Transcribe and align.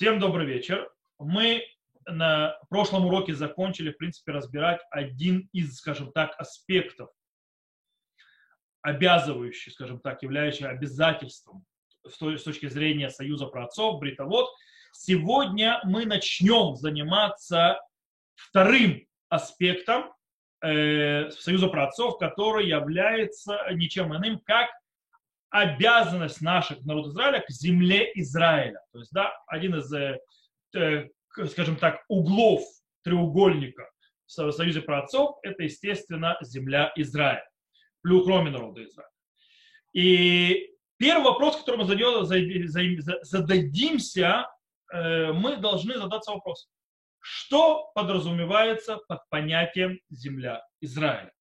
Всем 0.00 0.18
добрый 0.18 0.46
вечер. 0.46 0.90
Мы 1.18 1.62
на 2.06 2.56
прошлом 2.70 3.04
уроке 3.04 3.34
закончили, 3.34 3.92
в 3.92 3.98
принципе, 3.98 4.32
разбирать 4.32 4.80
один 4.90 5.50
из, 5.52 5.76
скажем 5.76 6.10
так, 6.12 6.34
аспектов, 6.40 7.10
обязывающий, 8.80 9.70
скажем 9.70 10.00
так, 10.00 10.22
являющий 10.22 10.66
обязательством 10.66 11.66
с 12.08 12.16
точки 12.16 12.66
зрения 12.66 13.10
союза 13.10 13.44
праотцов, 13.44 14.00
бритовод. 14.00 14.48
Сегодня 14.92 15.82
мы 15.84 16.06
начнем 16.06 16.76
заниматься 16.76 17.78
вторым 18.36 19.06
аспектом 19.28 20.14
э, 20.64 21.30
союза 21.30 21.68
праотцов, 21.68 22.16
который 22.16 22.66
является 22.66 23.66
ничем 23.74 24.16
иным, 24.16 24.40
как 24.46 24.70
обязанность 25.50 26.40
наших 26.40 26.84
народ 26.84 27.08
Израиля 27.08 27.40
к 27.40 27.50
земле 27.50 28.10
Израиля. 28.14 28.80
То 28.92 29.00
есть, 29.00 29.12
да, 29.12 29.32
один 29.46 29.76
из, 29.76 29.92
э, 29.92 30.18
э 30.74 31.08
скажем 31.48 31.76
так, 31.76 32.02
углов 32.08 32.62
треугольника 33.02 33.88
в 34.26 34.52
Союзе 34.52 34.80
праотцов– 34.80 35.38
это, 35.42 35.64
естественно, 35.64 36.36
земля 36.40 36.92
Израиля, 36.96 37.48
плюс 38.02 38.24
кроме 38.24 38.50
народа 38.50 38.84
Израиля. 38.84 39.10
И 39.92 40.70
первый 40.96 41.24
вопрос, 41.24 41.56
который 41.56 41.78
мы 41.78 41.84
зададимся, 43.22 44.46
э, 44.92 45.32
мы 45.32 45.56
должны 45.56 45.98
задаться 45.98 46.30
вопросом. 46.32 46.70
Что 47.18 47.90
подразумевается 47.94 48.98
под 49.08 49.28
понятием 49.28 49.98
земля 50.10 50.62
Израиля? 50.80 51.32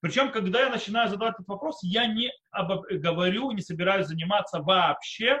Причем, 0.00 0.30
когда 0.32 0.60
я 0.60 0.70
начинаю 0.70 1.08
задавать 1.08 1.34
этот 1.34 1.48
вопрос, 1.48 1.82
я 1.82 2.06
не 2.06 2.32
говорю, 2.52 3.50
не 3.52 3.62
собираюсь 3.62 4.06
заниматься 4.06 4.60
вообще 4.60 5.38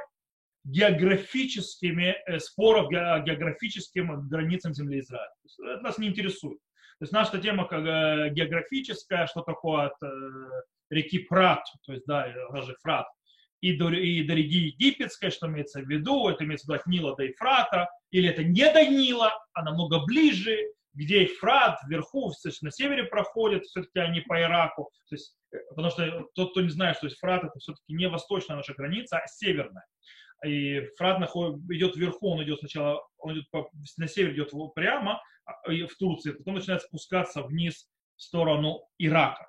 географическими 0.64 2.16
э, 2.26 2.38
споров, 2.40 2.90
географическим 2.90 4.28
границам 4.28 4.74
земли 4.74 5.00
Израиля. 5.00 5.30
Это 5.58 5.82
нас 5.82 5.98
не 5.98 6.08
интересует. 6.08 6.58
То 6.98 7.02
есть 7.02 7.12
наша 7.12 7.38
тема 7.38 7.66
как 7.66 7.84
э, 7.84 8.30
географическая, 8.30 9.26
что 9.26 9.42
такое 9.42 9.86
от 9.86 10.02
э, 10.02 10.08
реки 10.90 11.20
Прат, 11.20 11.62
то 11.84 11.92
есть 11.92 12.04
да, 12.06 12.32
даже 12.52 12.74
Фрат, 12.82 13.06
и 13.60 13.76
до, 13.76 13.90
и 13.90 14.22
до 14.22 14.34
реки 14.34 14.68
Египетской, 14.68 15.30
что 15.30 15.46
имеется 15.46 15.80
в 15.80 15.88
виду, 15.88 16.28
это 16.28 16.44
имеется 16.44 16.66
в 16.66 16.68
виду 16.70 16.80
от 16.80 16.86
Нила 16.86 17.16
до 17.16 17.24
Ефрата, 17.24 17.88
или 18.10 18.28
это 18.28 18.42
не 18.42 18.70
до 18.72 18.84
Нила, 18.86 19.32
а 19.52 19.62
намного 19.62 20.04
ближе, 20.04 20.58
где 20.96 21.22
Ефрат 21.22 21.78
вверху, 21.86 22.32
на 22.62 22.70
севере 22.70 23.04
проходит, 23.04 23.64
все-таки 23.64 23.98
они 24.00 24.22
по 24.22 24.40
Ираку. 24.40 24.90
То 25.08 25.14
есть, 25.14 25.36
э, 25.52 25.58
потому 25.68 25.90
что 25.90 26.26
тот, 26.34 26.50
кто 26.52 26.62
не 26.62 26.70
знает, 26.70 26.96
что 26.96 27.06
Ефрат 27.06 27.44
это 27.44 27.58
все-таки 27.58 27.92
не 27.92 28.08
восточная 28.08 28.56
наша 28.56 28.74
граница, 28.74 29.18
а 29.18 29.26
северная. 29.28 29.84
И 30.44 30.80
находит, 31.00 31.60
идет 31.70 31.96
вверху, 31.96 32.30
он 32.30 32.42
идет 32.42 32.60
сначала, 32.60 33.06
он 33.18 33.34
идет 33.34 33.50
по, 33.50 33.70
на 33.98 34.08
север 34.08 34.32
идет 34.32 34.52
прямо 34.74 35.22
а, 35.44 35.70
в 35.70 35.94
Турции, 35.98 36.32
потом 36.32 36.56
начинает 36.56 36.82
спускаться 36.82 37.42
вниз 37.42 37.88
в 38.16 38.22
сторону 38.22 38.86
Ирака. 38.98 39.48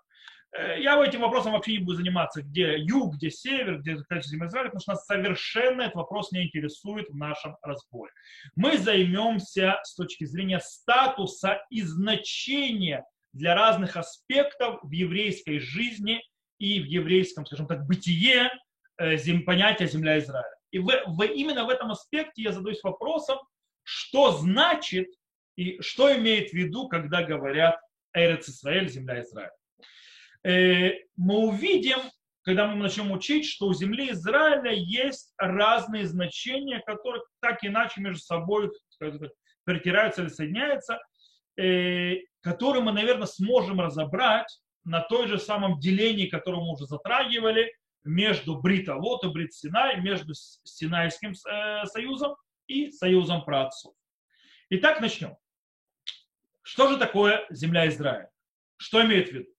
Э, 0.55 0.79
я 0.79 1.03
этим 1.03 1.21
вопросом 1.21 1.53
вообще 1.53 1.73
не 1.73 1.79
буду 1.79 1.97
заниматься, 1.97 2.41
где 2.41 2.77
юг, 2.77 3.15
где 3.15 3.29
север, 3.29 3.79
где 3.79 3.97
земля 4.21 4.47
Израиля, 4.47 4.69
потому 4.69 4.81
что 4.81 4.91
нас 4.91 5.05
совершенно 5.05 5.83
этот 5.83 5.95
вопрос 5.95 6.31
не 6.31 6.45
интересует 6.45 7.09
в 7.09 7.15
нашем 7.15 7.57
разборе. 7.61 8.11
Мы 8.55 8.77
займемся 8.77 9.79
с 9.83 9.95
точки 9.95 10.25
зрения 10.25 10.59
статуса 10.59 11.65
и 11.69 11.81
значения 11.81 13.05
для 13.33 13.55
разных 13.55 13.97
аспектов 13.97 14.79
в 14.81 14.91
еврейской 14.91 15.59
жизни 15.59 16.21
и 16.59 16.79
в 16.81 16.85
еврейском, 16.85 17.45
скажем 17.45 17.67
так, 17.67 17.85
бытие 17.85 18.51
э, 18.97 19.17
зем, 19.17 19.43
понятия 19.43 19.87
земля 19.87 20.17
Израиля. 20.19 20.55
И 20.71 20.79
в, 20.79 20.85
в, 20.85 21.23
именно 21.23 21.65
в 21.65 21.69
этом 21.69 21.91
аспекте 21.91 22.41
я 22.41 22.51
задаюсь 22.51 22.83
вопросом, 22.83 23.37
что 23.83 24.31
значит 24.31 25.07
и 25.55 25.79
что 25.81 26.15
имеет 26.15 26.51
в 26.51 26.53
виду, 26.53 26.87
когда 26.87 27.23
говорят 27.23 27.79
Эрец 28.13 28.49
Израиль, 28.49 28.89
земля 28.89 29.21
Израиля. 29.21 29.51
Э, 30.43 30.91
мы 31.15 31.37
увидим, 31.47 31.97
когда 32.43 32.67
мы 32.67 32.75
начнем 32.75 33.11
учить, 33.11 33.45
что 33.45 33.67
у 33.67 33.73
земли 33.73 34.11
Израиля 34.11 34.71
есть 34.71 35.33
разные 35.37 36.05
значения, 36.05 36.81
которые 36.85 37.23
так 37.41 37.63
иначе 37.63 38.01
между 38.01 38.21
собой 38.21 38.71
перетираются 39.65 40.21
или 40.21 40.29
соединяются, 40.29 40.99
э, 41.57 42.17
которые 42.41 42.83
мы, 42.83 42.93
наверное, 42.93 43.27
сможем 43.27 43.81
разобрать 43.81 44.59
на 44.85 45.01
той 45.01 45.27
же 45.27 45.37
самом 45.37 45.79
делении, 45.79 46.27
которое 46.27 46.61
мы 46.61 46.71
уже 46.73 46.85
затрагивали, 46.85 47.73
между 48.07 48.55
Бритовод 48.55 49.25
и 49.25 49.27
Брит 49.27 49.53
Синай, 49.53 49.99
между 49.99 50.33
Синайским 50.33 51.33
э, 51.33 51.85
союзом 51.85 52.35
и 52.67 52.91
союзом 52.91 53.43
праотцов. 53.43 53.93
Итак, 54.69 55.01
начнем. 55.01 55.35
Что 56.61 56.89
же 56.89 56.97
такое 56.97 57.45
земля 57.49 57.87
Израиля? 57.87 58.29
Что 58.77 59.03
имеет 59.05 59.29
в 59.29 59.33
виду? 59.33 59.49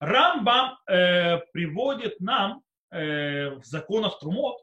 Рамбам 0.00 0.78
э, 0.86 1.38
приводит 1.52 2.20
нам 2.20 2.62
э, 2.90 3.50
в 3.50 3.64
законах 3.64 4.18
Трумот, 4.18 4.58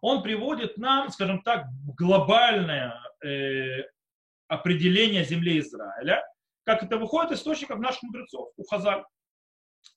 он 0.00 0.22
приводит 0.22 0.76
нам, 0.76 1.10
скажем 1.10 1.42
так, 1.42 1.66
глобальное 1.96 2.94
э, 3.24 3.82
определение 4.48 5.24
земли 5.24 5.58
Израиля, 5.58 6.24
как 6.64 6.82
это 6.82 6.96
выходит 6.98 7.32
из 7.32 7.38
источников 7.38 7.78
наших 7.78 8.02
мудрецов, 8.04 8.50
у 8.56 8.64
Хазаль. 8.64 9.04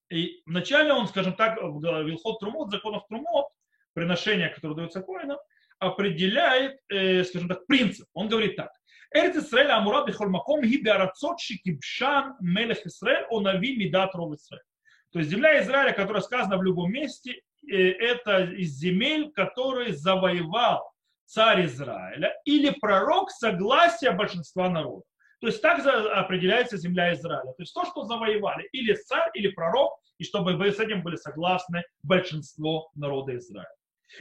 И 0.10 0.42
вначале 0.46 0.94
он, 0.94 1.08
скажем 1.08 1.34
так, 1.34 1.62
в 1.62 2.04
Вилхот 2.04 2.40
Трумот, 2.40 2.72
законов 2.72 3.08
Трумот, 3.08 3.48
приношение, 3.94 4.50
которое 4.50 4.76
дается 4.76 5.02
коинам, 5.02 5.38
определяет, 5.80 6.80
э, 6.90 7.24
скажем 7.24 7.48
так, 7.48 7.66
принцип. 7.68 8.08
Он 8.14 8.28
говорит 8.28 8.56
так. 8.56 8.72
Эрец 9.12 9.38
Исраэль 9.38 9.72
Амура 9.72 10.06
Бихоль 10.06 10.30
Маком 10.30 10.62
Ги 10.62 10.82
Биарацот 10.82 11.40
Шикибшан 11.40 12.36
Мелех 12.42 12.86
Исраэль 12.86 13.26
Онави 13.30 13.76
Мидат 13.76 14.14
Ров 14.14 14.34
Исраэль. 14.36 14.64
То 15.12 15.20
есть 15.20 15.32
земля 15.32 15.62
Израиля, 15.62 15.94
которая 15.94 16.22
сказана 16.22 16.58
в 16.58 16.64
любом 16.64 16.92
месте, 16.92 17.42
э, 17.68 17.76
это 17.76 18.44
из 18.44 18.78
земель, 18.78 19.32
которые 19.32 19.94
завоевал 19.94 20.92
царь 21.26 21.66
Израиля 21.66 22.34
или 22.46 22.70
пророк 22.82 23.32
согласия 23.32 24.12
большинства 24.12 24.70
народа. 24.70 25.04
То 25.42 25.48
есть 25.48 25.62
так 25.62 25.86
определяется 25.86 26.78
земля 26.78 27.14
Израиля. 27.14 27.54
То 27.54 27.62
есть 27.62 27.74
то, 27.74 27.86
что 27.86 28.04
завоевали 28.04 28.68
или 28.74 28.94
царь, 28.94 29.30
или 29.34 29.50
пророк, 29.50 30.00
и 30.18 30.24
чтобы 30.24 30.52
с 30.70 30.80
этим 30.80 31.02
были 31.02 31.16
согласны 31.16 31.84
большинство 32.04 32.90
народа 32.94 33.38
Израиля. 33.38 33.70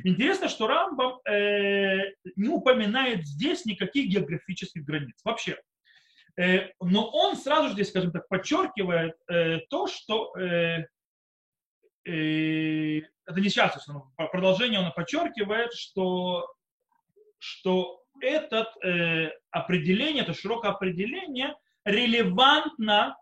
Интересно, 0.04 0.48
что 0.48 0.66
Рамбам 0.66 1.18
э, 1.26 2.12
не 2.36 2.48
упоминает 2.48 3.26
здесь 3.26 3.64
никаких 3.64 4.08
географических 4.10 4.84
границ. 4.84 5.18
Вообще, 5.24 5.58
но 6.80 7.10
он 7.10 7.36
сразу 7.36 7.68
же 7.68 7.74
здесь, 7.74 7.88
скажем 7.88 8.12
так, 8.12 8.28
подчеркивает 8.28 9.16
э, 9.28 9.58
то, 9.70 9.88
что 9.88 10.32
э, 10.38 10.84
это 12.04 13.40
не 13.40 13.48
сейчас, 13.48 13.86
но 13.88 14.12
продолжение 14.16 14.78
он 14.80 14.92
подчеркивает, 14.92 15.74
что, 15.74 16.48
что 17.38 18.02
это 18.20 18.72
определение, 19.50 20.22
это 20.22 20.32
широкое 20.32 20.70
определение 20.70 21.54
релевантно 21.84 23.18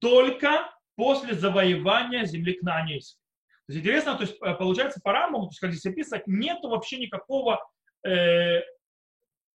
только 0.00 0.70
после 0.94 1.34
завоевания 1.34 2.26
земли 2.26 2.52
Кнаанейской. 2.54 3.22
То 3.66 3.72
есть 3.72 3.82
интересно, 3.82 4.16
то 4.16 4.24
есть 4.24 4.38
получается 4.38 5.00
по 5.02 5.12
рамам, 5.12 5.44
то 5.44 5.48
есть, 5.48 5.60
как 5.60 5.70
здесь 5.72 5.90
описано, 5.90 6.22
нет 6.26 6.58
вообще 6.64 6.98
никакого 6.98 7.66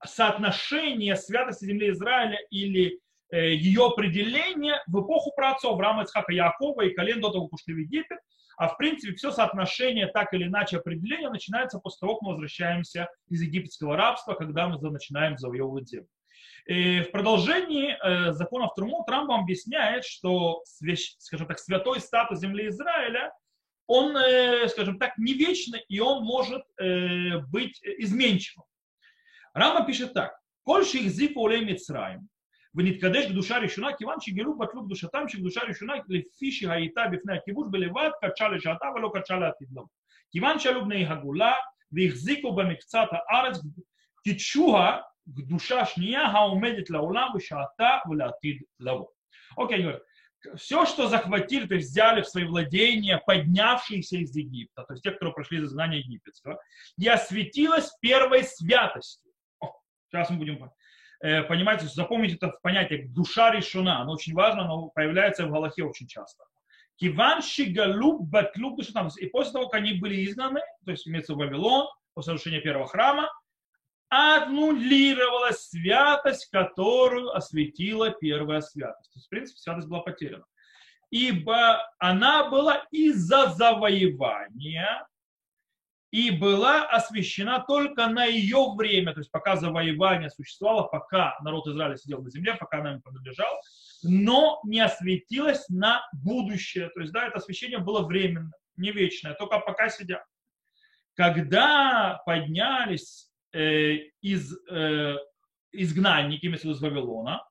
соотношение 0.05 1.15
святости 1.15 1.65
земли 1.65 1.91
Израиля 1.91 2.37
или 2.49 2.99
э, 3.31 3.53
ее 3.53 3.87
определение 3.87 4.81
в 4.87 5.01
эпоху 5.01 5.31
праотцов 5.35 5.79
Рама 5.79 6.03
Ицхака 6.03 6.31
Якова 6.33 6.81
и 6.81 6.93
колен 6.93 7.21
до 7.21 7.29
того, 7.29 7.47
как 7.47 7.53
ушли 7.53 7.73
в 7.73 7.77
Египет. 7.77 8.19
А 8.55 8.67
в 8.67 8.77
принципе 8.77 9.15
все 9.15 9.31
соотношение, 9.31 10.07
так 10.07 10.33
или 10.33 10.45
иначе 10.45 10.77
определение 10.77 11.29
начинается 11.29 11.79
после 11.79 11.99
того, 12.01 12.15
как 12.15 12.21
мы 12.21 12.29
возвращаемся 12.31 13.09
из 13.27 13.41
египетского 13.41 13.97
рабства, 13.97 14.35
когда 14.35 14.67
мы 14.67 14.79
начинаем 14.91 15.37
завоевывать 15.37 15.89
землю. 15.89 16.07
И 16.65 17.01
в 17.01 17.11
продолжении 17.11 17.97
э, 18.01 18.31
законов 18.33 18.73
Трумот 18.75 19.09
Рамбам 19.09 19.41
объясняет, 19.41 20.05
что, 20.05 20.63
скажем 21.17 21.47
так, 21.47 21.59
святой 21.59 21.99
статус 21.99 22.39
земли 22.39 22.69
Израиля, 22.69 23.33
он, 23.87 24.15
э, 24.15 24.67
скажем 24.69 24.97
так, 24.97 25.17
не 25.17 25.33
вечный, 25.33 25.83
и 25.89 25.99
он 25.99 26.23
может 26.23 26.63
э, 26.79 27.39
быть 27.49 27.81
изменчивым. 27.83 28.65
Рама 29.54 29.86
пишет 29.86 30.14
так. 30.14 30.32
כל 30.62 30.84
שהחזיקו 30.84 31.40
עולי 31.40 31.72
מצרים 31.72 32.18
ונתקדש 32.74 33.26
קדושה 33.26 33.58
ראשונה, 33.58 33.88
כיוון 33.98 34.20
שגילו 34.20 34.58
בטלו 34.58 34.84
קדושתם 34.84 35.28
שקדושה 35.28 35.60
ראשונה 35.68 35.92
לפי 36.08 36.52
שהייתה 36.52 37.02
בפני 37.12 37.36
הכיבוש 37.36 37.68
בלבד, 37.70 38.10
קדשה 38.20 38.48
לשעתה 38.48 38.86
ולא 38.96 39.10
קדשה 39.14 39.36
לעתיד 39.36 39.68
לבוא. 39.70 39.86
כיוון 40.30 40.58
שעלו 40.58 40.84
בני 40.84 41.06
הגולה 41.06 41.52
והחזיקו 41.92 42.54
במקצת 42.54 43.06
הארץ, 43.12 43.58
קידשוה 44.24 44.98
קדושה 45.36 45.86
שנייה 45.86 46.22
העומדת 46.22 46.90
לעולם 46.90 47.28
ושעתה 47.36 47.98
ולעתיד 48.10 48.62
לבוא. 48.80 49.06
אוקיי, 49.56 49.88
okay, 49.88 49.98
все, 50.56 50.86
что 50.86 51.08
захватили, 51.08 51.66
то 51.66 51.74
есть 51.74 51.88
взяли 51.88 52.22
в 52.22 52.28
свои 52.28 52.44
владения 52.44 53.20
поднявшиеся 53.26 54.18
из 54.18 54.34
Египта, 54.36 54.84
то 54.84 54.92
есть 54.94 55.02
те, 55.02 55.10
кто 55.10 55.32
прошли 55.32 55.58
из 55.58 55.64
изгнания 55.64 55.98
египетского, 55.98 56.60
и 56.96 57.08
осветилось 57.08 57.90
первой 58.00 58.44
святостью 58.44 59.31
Сейчас 60.13 60.29
мы 60.29 60.37
будем 60.37 60.71
э, 61.21 61.41
понимать, 61.41 61.81
запомните 61.81 62.35
это 62.35 62.53
понятие 62.61 63.07
душа 63.07 63.49
решена, 63.49 64.01
оно 64.01 64.13
очень 64.13 64.35
важно, 64.35 64.65
оно 64.65 64.89
появляется 64.89 65.47
в 65.47 65.51
Галахе 65.51 65.85
очень 65.85 66.07
часто. 66.07 66.43
Киван 66.97 67.41
Шигалуб 67.41 68.21
Батлуб 68.21 68.79
И 68.79 69.25
после 69.25 69.53
того, 69.53 69.69
как 69.69 69.81
они 69.81 69.93
были 69.93 70.23
изгнаны, 70.23 70.61
то 70.85 70.91
есть 70.91 71.07
имеется 71.07 71.33
в 71.33 71.37
Вавилон, 71.37 71.87
после 72.13 72.33
разрушения 72.33 72.61
первого 72.61 72.85
храма, 72.85 73.27
аннулировалась 74.09 75.69
святость, 75.69 76.47
которую 76.51 77.35
осветила 77.35 78.11
первая 78.11 78.61
святость. 78.61 79.11
То 79.13 79.17
есть, 79.17 79.25
в 79.25 79.29
принципе, 79.29 79.59
святость 79.59 79.87
была 79.87 80.01
потеряна. 80.01 80.45
Ибо 81.09 81.91
она 81.97 82.51
была 82.51 82.85
из-за 82.91 83.47
завоевания 83.47 85.07
и 86.13 86.29
была 86.29 86.85
освящена 86.85 87.65
только 87.67 88.05
на 88.05 88.25
ее 88.25 88.75
время, 88.77 89.13
то 89.13 89.19
есть 89.19 89.31
пока 89.31 89.55
завоевание 89.55 90.29
существовало, 90.29 90.83
пока 90.83 91.35
народ 91.41 91.67
Израиля 91.67 91.97
сидел 91.97 92.21
на 92.21 92.29
земле, 92.29 92.53
пока 92.53 92.81
она 92.81 92.91
ему 92.91 93.01
принадлежала, 93.01 93.59
но 94.03 94.61
не 94.63 94.79
осветилась 94.79 95.67
на 95.69 96.07
будущее. 96.23 96.89
То 96.89 96.99
есть, 96.99 97.11
да, 97.13 97.25
это 97.25 97.37
освящение 97.37 97.79
было 97.79 98.05
временно, 98.05 98.51
не 98.77 98.91
вечное, 98.91 99.33
только 99.33 99.57
пока 99.57 99.89
сидят. 99.89 100.23
Когда 101.15 102.21
поднялись 102.27 103.31
э, 103.51 103.95
из 104.21 104.55
э, 104.69 105.15
изгнанники, 105.71 106.45
из 106.45 106.79
Вавилона, 106.79 107.43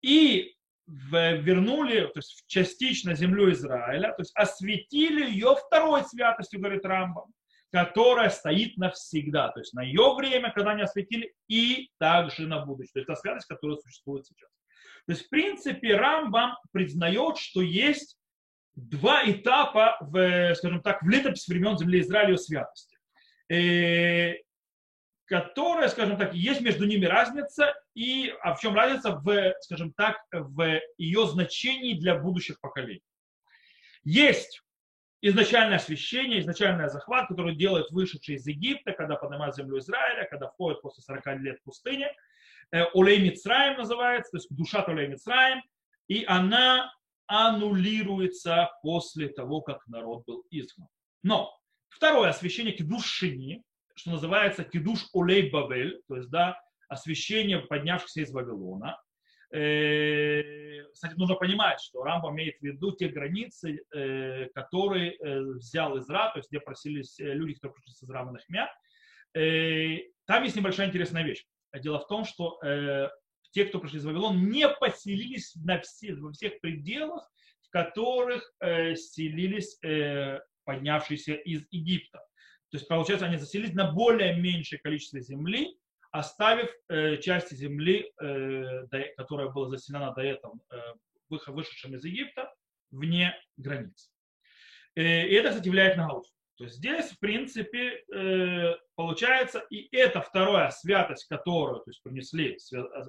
и 0.00 0.54
вернули, 0.86 2.02
то 2.02 2.18
есть 2.20 2.44
частично 2.46 3.16
землю 3.16 3.50
Израиля, 3.50 4.12
то 4.12 4.22
есть 4.22 4.30
осветили 4.36 5.28
ее 5.28 5.56
второй 5.56 6.04
святостью, 6.04 6.60
говорит 6.60 6.84
Рамбам 6.84 7.32
которая 7.70 8.30
стоит 8.30 8.76
навсегда, 8.76 9.48
то 9.48 9.60
есть 9.60 9.74
на 9.74 9.82
ее 9.82 10.14
время, 10.14 10.52
когда 10.52 10.72
они 10.72 10.82
осветили, 10.82 11.32
и 11.48 11.90
также 11.98 12.46
на 12.46 12.64
будущее. 12.64 12.92
То 12.92 12.98
есть 13.00 13.06
та 13.08 13.16
святость, 13.16 13.46
которая 13.46 13.78
существует 13.78 14.26
сейчас. 14.26 14.50
То 15.06 15.12
есть, 15.12 15.26
в 15.26 15.28
принципе, 15.28 15.96
Рамбам 15.96 16.56
признает, 16.72 17.38
что 17.38 17.62
есть 17.62 18.16
два 18.74 19.28
этапа, 19.28 19.96
в, 20.00 20.54
скажем 20.54 20.82
так, 20.82 21.02
в 21.02 21.08
летописи 21.08 21.50
времен 21.50 21.78
земли 21.78 22.00
Израиля 22.00 22.36
святости, 22.36 22.98
э, 23.48 24.34
которая, 25.26 25.88
скажем 25.88 26.16
так, 26.18 26.34
есть 26.34 26.60
между 26.60 26.86
ними 26.86 27.06
разница, 27.06 27.74
и 27.94 28.34
а 28.42 28.54
в 28.54 28.60
чем 28.60 28.74
разница 28.74 29.12
в, 29.12 29.54
скажем 29.60 29.92
так, 29.92 30.18
в 30.32 30.80
ее 30.98 31.26
значении 31.28 31.94
для 31.94 32.16
будущих 32.16 32.60
поколений. 32.60 33.02
Есть 34.02 34.62
изначальное 35.22 35.76
освящение, 35.76 36.40
изначальный 36.40 36.88
захват, 36.88 37.28
который 37.28 37.54
делают 37.54 37.90
вышедшие 37.90 38.36
из 38.36 38.46
Египта, 38.46 38.92
когда 38.92 39.16
поднимают 39.16 39.56
землю 39.56 39.78
Израиля, 39.78 40.26
когда 40.30 40.48
входят 40.48 40.80
после 40.82 41.02
40 41.02 41.26
лет 41.40 41.58
в 41.60 41.64
пустыне. 41.64 42.12
Э, 42.72 42.84
Олей 42.94 43.20
Мицраем 43.20 43.78
называется, 43.78 44.32
то 44.32 44.36
есть 44.38 44.54
душа 44.54 44.82
Олей 44.82 45.08
Мицраем, 45.08 45.62
и 46.08 46.24
она 46.26 46.92
аннулируется 47.26 48.70
после 48.82 49.28
того, 49.28 49.60
как 49.60 49.86
народ 49.86 50.24
был 50.26 50.44
изгнан. 50.50 50.88
Но 51.22 51.56
второе 51.88 52.30
освящение 52.30 52.74
кидуш 52.74 53.04
шини, 53.04 53.62
что 53.94 54.10
называется 54.10 54.64
кидуш 54.64 55.06
Олей 55.14 55.50
Бавель, 55.50 56.02
то 56.08 56.16
есть 56.16 56.30
да, 56.30 56.60
освящение 56.88 57.60
поднявшихся 57.60 58.22
из 58.22 58.32
Вавилона, 58.32 59.00
кстати, 59.52 61.14
нужно 61.16 61.34
понимать, 61.34 61.80
что 61.80 62.04
Рамба 62.04 62.30
имеет 62.30 62.58
в 62.58 62.62
виду 62.62 62.92
те 62.92 63.08
границы, 63.08 63.82
э, 63.92 64.46
которые 64.54 65.16
э, 65.16 65.40
взял 65.54 65.98
Изра, 65.98 66.30
то 66.30 66.38
есть 66.38 66.50
где 66.50 66.60
просились 66.60 67.16
люди, 67.18 67.54
которые 67.54 67.74
пришли 67.74 67.94
с 67.94 68.02
Изра 68.04 68.22
Манахмя. 68.22 68.72
Там 69.32 70.44
есть 70.44 70.56
небольшая 70.56 70.88
интересная 70.88 71.24
вещь. 71.24 71.44
Дело 71.74 71.98
в 72.00 72.06
том, 72.06 72.24
что 72.24 72.58
те, 73.52 73.64
кто 73.64 73.78
пришли 73.78 73.98
из 73.98 74.04
Вавилона, 74.04 74.36
не 74.38 74.68
поселились 74.68 75.54
на 75.56 75.80
все, 75.80 76.14
во 76.14 76.32
всех 76.32 76.60
пределах, 76.60 77.28
в 77.62 77.70
которых 77.70 78.52
селились 78.60 79.78
поднявшиеся 80.64 81.34
из 81.34 81.64
Египта. 81.70 82.18
То 82.70 82.76
есть, 82.76 82.88
получается, 82.88 83.26
они 83.26 83.36
заселились 83.36 83.74
на 83.74 83.90
более 83.92 84.36
меньшее 84.36 84.80
количество 84.80 85.20
земли, 85.20 85.76
оставив 86.10 86.70
э, 86.88 87.16
части 87.18 87.54
земли, 87.54 88.12
э, 88.20 88.86
до, 88.86 89.04
которая 89.16 89.48
была 89.48 89.68
заселена 89.68 90.12
до 90.12 90.22
этого 90.22 90.58
э, 90.70 90.76
вышедшим 91.28 91.94
из 91.94 92.04
Египта, 92.04 92.52
вне 92.90 93.34
границ. 93.56 94.10
Э, 94.96 95.26
и 95.26 95.32
это, 95.34 95.50
кстати, 95.50 95.68
влияет 95.68 95.96
на 95.96 96.08
Галус. 96.08 96.32
То 96.56 96.64
есть 96.64 96.76
здесь, 96.76 97.06
в 97.10 97.18
принципе, 97.20 98.04
э, 98.12 98.74
получается, 98.94 99.60
и 99.70 99.88
эта 99.96 100.20
вторая 100.20 100.70
святость, 100.70 101.26
которую 101.26 101.80
то 101.80 101.90
есть, 101.90 102.02
принесли, 102.02 102.58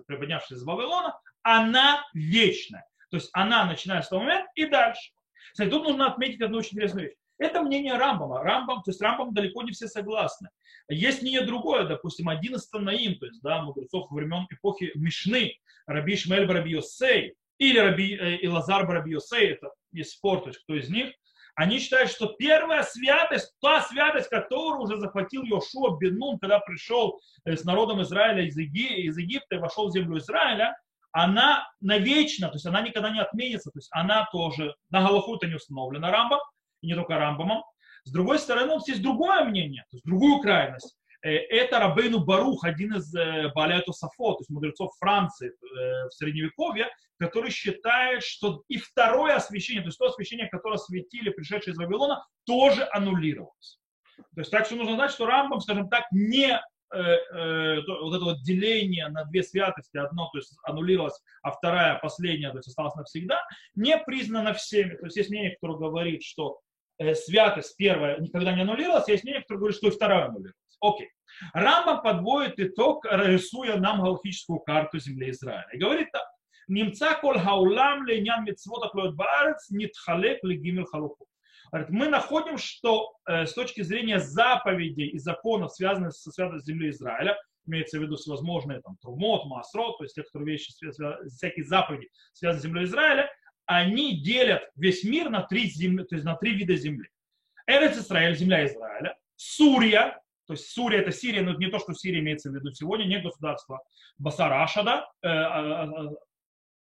приподнявшись 0.08 0.58
из 0.58 0.64
Вавилона, 0.64 1.20
она 1.42 2.06
вечная. 2.14 2.86
То 3.10 3.18
есть 3.18 3.30
она 3.34 3.66
начинается 3.66 4.08
с 4.08 4.10
того 4.10 4.24
момента 4.24 4.50
и 4.56 4.66
дальше. 4.66 5.12
Кстати, 5.52 5.70
тут 5.70 5.84
нужно 5.84 6.08
отметить 6.08 6.42
одну 6.42 6.60
очень 6.60 6.78
интересную 6.78 7.08
вещь. 7.08 7.18
Это 7.42 7.64
мнение 7.64 7.96
Рамбама. 7.98 8.44
Рамбам, 8.44 8.84
то 8.84 8.92
есть 8.92 9.02
Рамбам 9.02 9.34
далеко 9.34 9.64
не 9.64 9.72
все 9.72 9.88
согласны. 9.88 10.50
Есть 10.88 11.24
мнение 11.24 11.42
другое, 11.42 11.86
допустим, 11.86 12.30
один 12.30 12.54
из 12.54 12.68
Танаим, 12.68 13.18
то 13.18 13.26
есть, 13.26 13.42
да, 13.42 13.64
мудрецов 13.64 14.12
времен 14.12 14.46
эпохи 14.52 14.92
Мишны, 14.94 15.56
Раби 15.88 16.16
Шмель 16.16 16.46
Раби 16.46 16.74
Йосей, 16.74 17.34
или 17.58 17.80
Раби 17.80 18.14
э, 18.14 18.38
Илазар 18.44 18.88
Раби 18.88 19.14
Йосей, 19.14 19.54
это 19.54 19.72
есть 19.92 20.12
спор, 20.12 20.42
то 20.42 20.50
есть 20.50 20.60
кто 20.60 20.76
из 20.76 20.88
них, 20.90 21.16
они 21.56 21.80
считают, 21.80 22.12
что 22.12 22.28
первая 22.28 22.84
святость, 22.84 23.52
та 23.60 23.82
святость, 23.82 24.30
которую 24.30 24.84
уже 24.84 24.98
захватил 24.98 25.42
Йошуа 25.42 25.98
Бенун, 25.98 26.38
когда 26.38 26.60
пришел 26.60 27.20
э, 27.46 27.58
с 27.58 27.64
народом 27.64 28.04
Израиля 28.04 28.46
из, 28.46 28.56
Еги, 28.56 29.02
из 29.08 29.18
Египта 29.18 29.56
и 29.56 29.60
вошел 29.60 29.90
в 29.90 29.94
землю 29.94 30.20
Израиля, 30.20 30.78
она 31.12 31.68
навечно, 31.82 32.50
то 32.50 32.54
есть 32.54 32.68
она 32.68 32.82
никогда 32.82 33.10
не 33.10 33.20
отменится, 33.20 33.72
то 33.72 33.80
есть 33.80 33.90
она 33.92 34.30
тоже, 34.32 34.76
на 34.92 35.02
Галаху 35.02 35.38
это 35.38 35.48
не 35.48 35.56
установлена 35.56 36.12
Рамбом, 36.12 36.40
и 36.82 36.88
не 36.88 36.96
только 36.96 37.18
Рамбамом. 37.18 37.64
С 38.04 38.12
другой 38.12 38.40
стороны, 38.40 38.74
есть 38.88 39.02
другое 39.02 39.44
мнение, 39.44 39.84
то 39.90 39.96
есть 39.96 40.06
другую 40.06 40.40
крайность. 40.42 40.98
Э, 41.24 41.30
это 41.30 41.80
Рабейну 41.80 42.24
Барух, 42.24 42.64
один 42.64 42.96
из 42.96 43.14
э, 43.16 43.52
Баляту 43.54 43.94
Сафо, 43.94 44.34
то 44.34 44.40
есть 44.40 44.50
мудрецов 44.50 44.92
Франции 45.00 45.50
э, 45.50 46.08
в 46.08 46.12
Средневековье, 46.12 46.90
который 47.18 47.52
считает, 47.52 48.24
что 48.24 48.64
и 48.68 48.78
второе 48.78 49.36
освящение, 49.36 49.84
то 49.84 49.90
есть 49.90 50.00
то 50.00 50.06
освящение, 50.06 50.50
которое 50.50 50.78
светили 50.78 51.30
пришедшие 51.30 51.74
из 51.74 51.78
Вавилона, 51.78 52.26
тоже 52.46 52.88
аннулировалось. 52.92 53.80
То 54.36 54.42
есть 54.42 54.52
так 54.52 54.66
что 54.66 54.76
нужно 54.76 54.96
знать, 54.96 55.12
что 55.12 55.28
Рамбам, 55.28 55.62
скажем 55.62 55.90
так, 55.90 56.06
не 56.12 56.60
вот 56.94 58.16
это 58.16 58.26
вот 58.26 58.42
деление 58.42 59.08
на 59.08 59.24
две 59.24 59.44
святости, 59.44 59.96
одно, 59.96 60.28
то 60.34 60.40
есть 60.40 60.58
аннулировалось, 60.64 61.18
а 61.42 61.52
вторая, 61.52 61.98
последняя, 62.00 62.52
то 62.52 62.58
есть 62.58 62.68
осталась 62.68 62.96
навсегда, 62.96 63.42
не 63.76 63.98
признано 63.98 64.54
всеми. 64.54 64.96
То 64.98 65.06
есть 65.06 65.16
есть 65.16 65.30
мнение, 65.30 65.52
которое 65.56 65.78
говорит, 65.78 66.22
что 66.22 66.60
святость 67.16 67.76
первая 67.78 68.20
никогда 68.20 68.54
не 68.54 68.62
аннулировалась, 68.62 69.08
есть 69.08 69.24
мнение, 69.24 69.42
которое 69.42 69.60
говорит, 69.60 69.78
что 69.78 69.88
и 69.88 69.92
вторая 69.92 70.26
аннулировалась. 70.26 70.56
Окей. 70.82 71.10
Рамбам 71.54 72.02
подводит 72.02 72.60
итог, 72.60 73.06
рисуя 73.06 73.78
нам 73.78 74.02
галактическую 74.02 74.60
карту 74.60 75.00
земли 75.00 75.30
Израиля. 75.32 75.68
И 75.74 75.78
говорит 75.78 76.12
так. 76.12 76.24
Немца 76.68 77.16
коль 77.16 77.40
хаулам 77.40 78.06
ленян 78.06 78.44
митцвот 78.46 78.86
аклоет 78.86 79.16
баарец 79.16 79.70
нитхалек 79.70 80.44
легимил 80.44 80.86
халуху. 80.86 81.26
Мы 81.90 82.10
находим, 82.10 82.58
что 82.58 83.14
э, 83.26 83.46
с 83.46 83.54
точки 83.54 83.82
зрения 83.82 84.20
заповедей 84.20 85.08
и 85.08 85.18
законов, 85.18 85.74
связанных 85.74 86.14
со 86.14 86.32
святостью 86.32 86.76
земли 86.76 86.90
Израиля, 86.90 87.38
имеется 87.66 87.98
в 87.98 88.02
виду 88.02 88.18
всевозможные 88.18 88.82
там, 88.82 88.98
трумот, 89.02 89.46
масрот, 89.46 89.98
то 89.98 90.04
есть 90.04 90.16
те, 90.16 90.24
которые 90.24 90.54
вещи, 90.54 90.74
всякие 91.28 91.66
заповеди, 91.66 92.10
связанные 92.34 92.60
с 92.60 92.64
землей 92.64 92.84
Израиля, 92.86 93.30
они 93.78 94.22
делят 94.22 94.70
весь 94.76 95.04
мир 95.04 95.30
на 95.30 95.44
три, 95.44 95.68
земли, 95.70 96.04
то 96.04 96.16
есть 96.16 96.26
на 96.26 96.36
три 96.36 96.54
вида 96.54 96.76
земли. 96.76 97.10
Эрец 97.68 97.98
Израиль, 97.98 98.36
земля 98.36 98.66
Израиля, 98.66 99.16
Сурия, 99.36 100.22
то 100.46 100.54
есть 100.54 100.72
Сурия 100.72 101.00
это 101.00 101.12
Сирия, 101.12 101.42
но 101.42 101.52
это 101.52 101.60
не 101.60 101.70
то, 101.70 101.80
что 101.80 101.94
Сирия 101.94 102.20
имеется 102.20 102.50
в 102.50 102.56
виду 102.56 102.72
сегодня, 102.74 103.06
не 103.06 103.22
государство 103.22 103.82
Басара 104.18 104.64
Ашада, 104.64 105.08
э, 105.22 105.28
а, 105.28 105.84
а, 105.84 106.10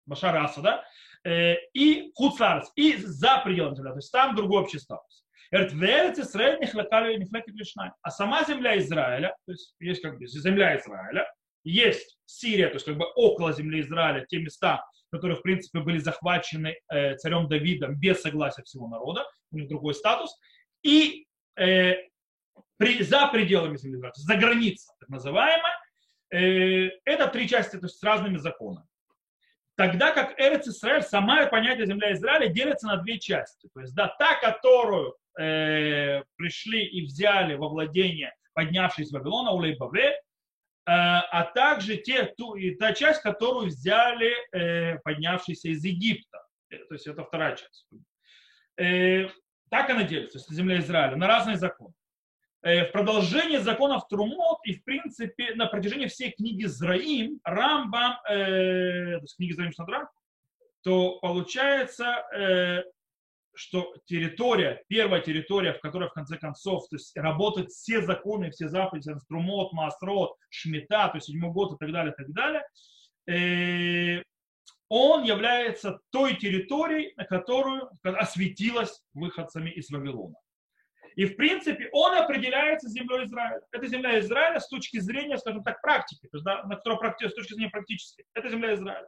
Башара 0.05 0.43
Асада, 0.43 0.83
э, 1.23 1.55
и 1.73 2.11
Хуцарс, 2.15 2.71
и 2.75 2.95
за 2.97 3.41
пределами 3.43 3.75
земли, 3.75 3.91
то 3.91 3.97
есть 3.97 4.11
там 4.11 4.35
другой 4.35 4.63
общий 4.63 4.79
статус. 4.79 5.23
А 8.01 8.09
сама 8.09 8.43
земля 8.45 8.77
Израиля, 8.79 9.35
то 9.45 9.51
есть 9.51 9.75
есть 9.79 10.01
как 10.01 10.17
бы 10.17 10.25
земля 10.25 10.77
Израиля, 10.79 11.31
есть 11.63 12.17
Сирия, 12.25 12.67
то 12.69 12.75
есть 12.75 12.85
как 12.85 12.97
бы 12.97 13.05
около 13.15 13.53
земли 13.53 13.81
Израиля, 13.81 14.25
те 14.27 14.39
места, 14.39 14.83
которые, 15.11 15.37
в 15.37 15.41
принципе, 15.41 15.79
были 15.79 15.97
захвачены 15.97 16.77
э, 16.89 17.15
царем 17.17 17.47
Давидом 17.47 17.95
без 17.99 18.21
согласия 18.21 18.63
всего 18.63 18.87
народа, 18.87 19.25
у 19.51 19.57
них 19.57 19.67
другой 19.67 19.93
статус, 19.93 20.37
и 20.83 21.25
э, 21.59 21.95
при, 22.77 23.03
за 23.03 23.27
пределами 23.27 23.77
земли 23.77 23.97
Израиля, 23.97 24.13
за 24.15 24.35
границей, 24.35 24.93
так 24.99 25.09
называемая, 25.09 25.73
э, 26.31 26.89
это 27.05 27.27
три 27.27 27.47
части, 27.47 27.77
то 27.77 27.85
есть 27.85 27.97
с 27.97 28.03
разными 28.03 28.37
законами. 28.37 28.87
Тогда 29.75 30.11
как 30.11 30.39
Эрец 30.39 30.67
Израиль, 30.67 31.01
сама 31.01 31.45
понятие 31.47 31.87
земля 31.87 32.13
Израиля 32.13 32.47
делится 32.47 32.87
на 32.87 32.97
две 32.97 33.19
части. 33.19 33.69
То 33.73 33.81
есть, 33.81 33.95
да, 33.95 34.07
та, 34.19 34.35
которую 34.35 35.15
э, 35.39 36.23
пришли 36.35 36.85
и 36.85 37.05
взяли 37.05 37.55
во 37.55 37.69
владение 37.69 38.33
поднявшись 38.53 39.07
из 39.07 39.11
Вавилона, 39.11 39.51
Улей 39.51 39.75
Баве, 39.77 40.19
а 40.85 41.43
также 41.53 41.97
те, 41.97 42.25
ту, 42.25 42.55
и 42.55 42.75
та 42.75 42.93
часть, 42.93 43.21
которую 43.21 43.67
взяли 43.67 44.33
э, 44.51 44.97
поднявшиеся 44.99 45.69
из 45.69 45.83
Египта. 45.83 46.43
Э, 46.69 46.77
то 46.77 46.95
есть 46.95 47.07
это 47.07 47.23
вторая 47.23 47.55
часть. 47.55 47.87
Э, 48.77 49.29
так 49.69 49.89
она 49.89 50.03
делится, 50.03 50.39
то 50.39 50.39
есть 50.39 50.51
земля 50.51 50.79
Израиля, 50.79 51.15
на 51.15 51.27
разные 51.27 51.57
законы. 51.57 51.93
Э, 52.63 52.85
в 52.85 52.91
продолжении 52.91 53.57
законов 53.57 54.07
Трумот 54.07 54.59
и, 54.65 54.75
в 54.75 54.83
принципе, 54.83 55.55
на 55.55 55.65
протяжении 55.67 56.07
всей 56.07 56.31
книги 56.31 56.65
Зраим, 56.65 57.39
Рамбам, 57.43 58.17
э, 58.29 59.17
то 59.17 59.23
есть 59.23 59.35
книги 59.35 59.53
Зраим 59.53 59.71
Шнадрам, 59.71 60.07
то 60.83 61.19
получается, 61.19 62.23
э, 62.35 62.83
что 63.61 63.93
территория, 64.05 64.83
первая 64.87 65.21
территория, 65.21 65.73
в 65.73 65.79
которой 65.81 66.09
в 66.09 66.13
конце 66.13 66.37
концов 66.37 66.87
то 66.89 66.95
есть, 66.95 67.15
работают 67.15 67.69
все 67.69 68.01
законы, 68.01 68.49
все 68.49 68.67
заповеди, 68.67 69.09
инструмот, 69.09 69.71
масрот, 69.71 70.35
шмита, 70.49 71.09
то 71.09 71.17
есть 71.17 71.27
седьмой 71.27 71.51
год 71.51 71.73
и 71.73 71.77
так 71.77 71.91
далее, 71.91 72.11
и 72.11 72.23
так 72.23 72.31
далее, 72.33 72.63
э, 73.29 74.23
он 74.89 75.23
является 75.23 75.99
той 76.09 76.35
территорией, 76.35 77.13
на 77.15 77.25
которую 77.25 77.89
осветилась 78.03 79.03
выходцами 79.13 79.69
из 79.69 79.91
Вавилона. 79.91 80.35
И, 81.15 81.25
в 81.25 81.35
принципе, 81.35 81.87
он 81.91 82.17
определяется 82.17 82.89
землей 82.89 83.25
Израиля. 83.25 83.61
Это 83.71 83.85
земля 83.87 84.19
Израиля 84.19 84.59
с 84.59 84.67
точки 84.67 84.99
зрения, 84.99 85.37
скажем 85.37 85.63
так, 85.63 85.81
практики, 85.81 86.27
то 86.31 86.37
есть, 86.37 86.45
да, 86.45 86.63
на 86.63 86.81
практи- 86.95 87.29
с 87.29 87.35
точки 87.35 87.53
зрения 87.53 87.69
практической. 87.69 88.25
Это 88.33 88.49
земля 88.49 88.73
Израиля. 88.73 89.07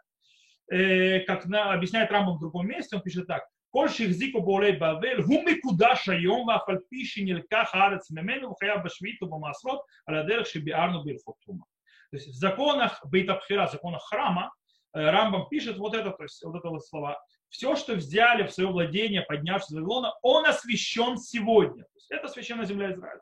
Э, 0.72 1.22
как 1.22 1.46
на, 1.46 1.74
объясняет 1.74 2.12
Рамбам 2.12 2.38
в 2.38 2.40
другом 2.40 2.68
месте, 2.68 2.96
он 2.96 3.02
пишет 3.02 3.28
так. 3.28 3.44
כל 3.73 3.89
שהחזיקו 3.89 4.43
בעולי 4.43 4.73
בבל 4.73 5.17
הוא 5.27 5.45
מקודש 5.45 6.09
היום 6.09 6.49
ואף 6.49 6.69
על 6.69 6.79
פי 6.89 7.05
שנלקח 7.05 7.71
הארץ 7.73 8.11
ממנו 8.11 8.49
הוא 8.49 8.57
חייב 8.59 8.81
בשביעית 8.85 9.23
ובמעשרות 9.23 9.81
על 10.07 10.15
הדרך 10.15 10.47
שביארנו 10.47 11.05
בהלכות 11.05 11.35
תרומה. 11.45 11.65
То 12.11 12.17
есть 12.17 12.29
в 12.29 12.33
законах 12.33 13.05
Бейтабхира, 13.05 13.67
законах 13.67 14.03
храма, 14.03 14.51
Рамбам 14.95 15.47
пишет 15.51 15.77
вот 15.77 15.95
это, 15.95 16.11
то 16.11 16.23
есть 16.23 16.43
вот 16.43 16.57
это 16.57 16.71
вот 16.71 16.83
слова. 16.87 17.19
Все, 17.51 17.77
что 17.77 17.95
взяли 17.95 18.47
в 18.47 18.51
свое 18.51 18.71
владение, 18.71 19.21
поднявшись 19.29 19.73
из 19.73 19.75
Вавилона, 19.75 20.15
он 20.23 20.47
освящен 20.47 21.19
сегодня. 21.19 21.83
То 21.83 21.97
есть 21.97 22.11
это 22.11 22.29
священная 22.29 22.65
земля 22.65 22.93
Израиля. 22.93 23.21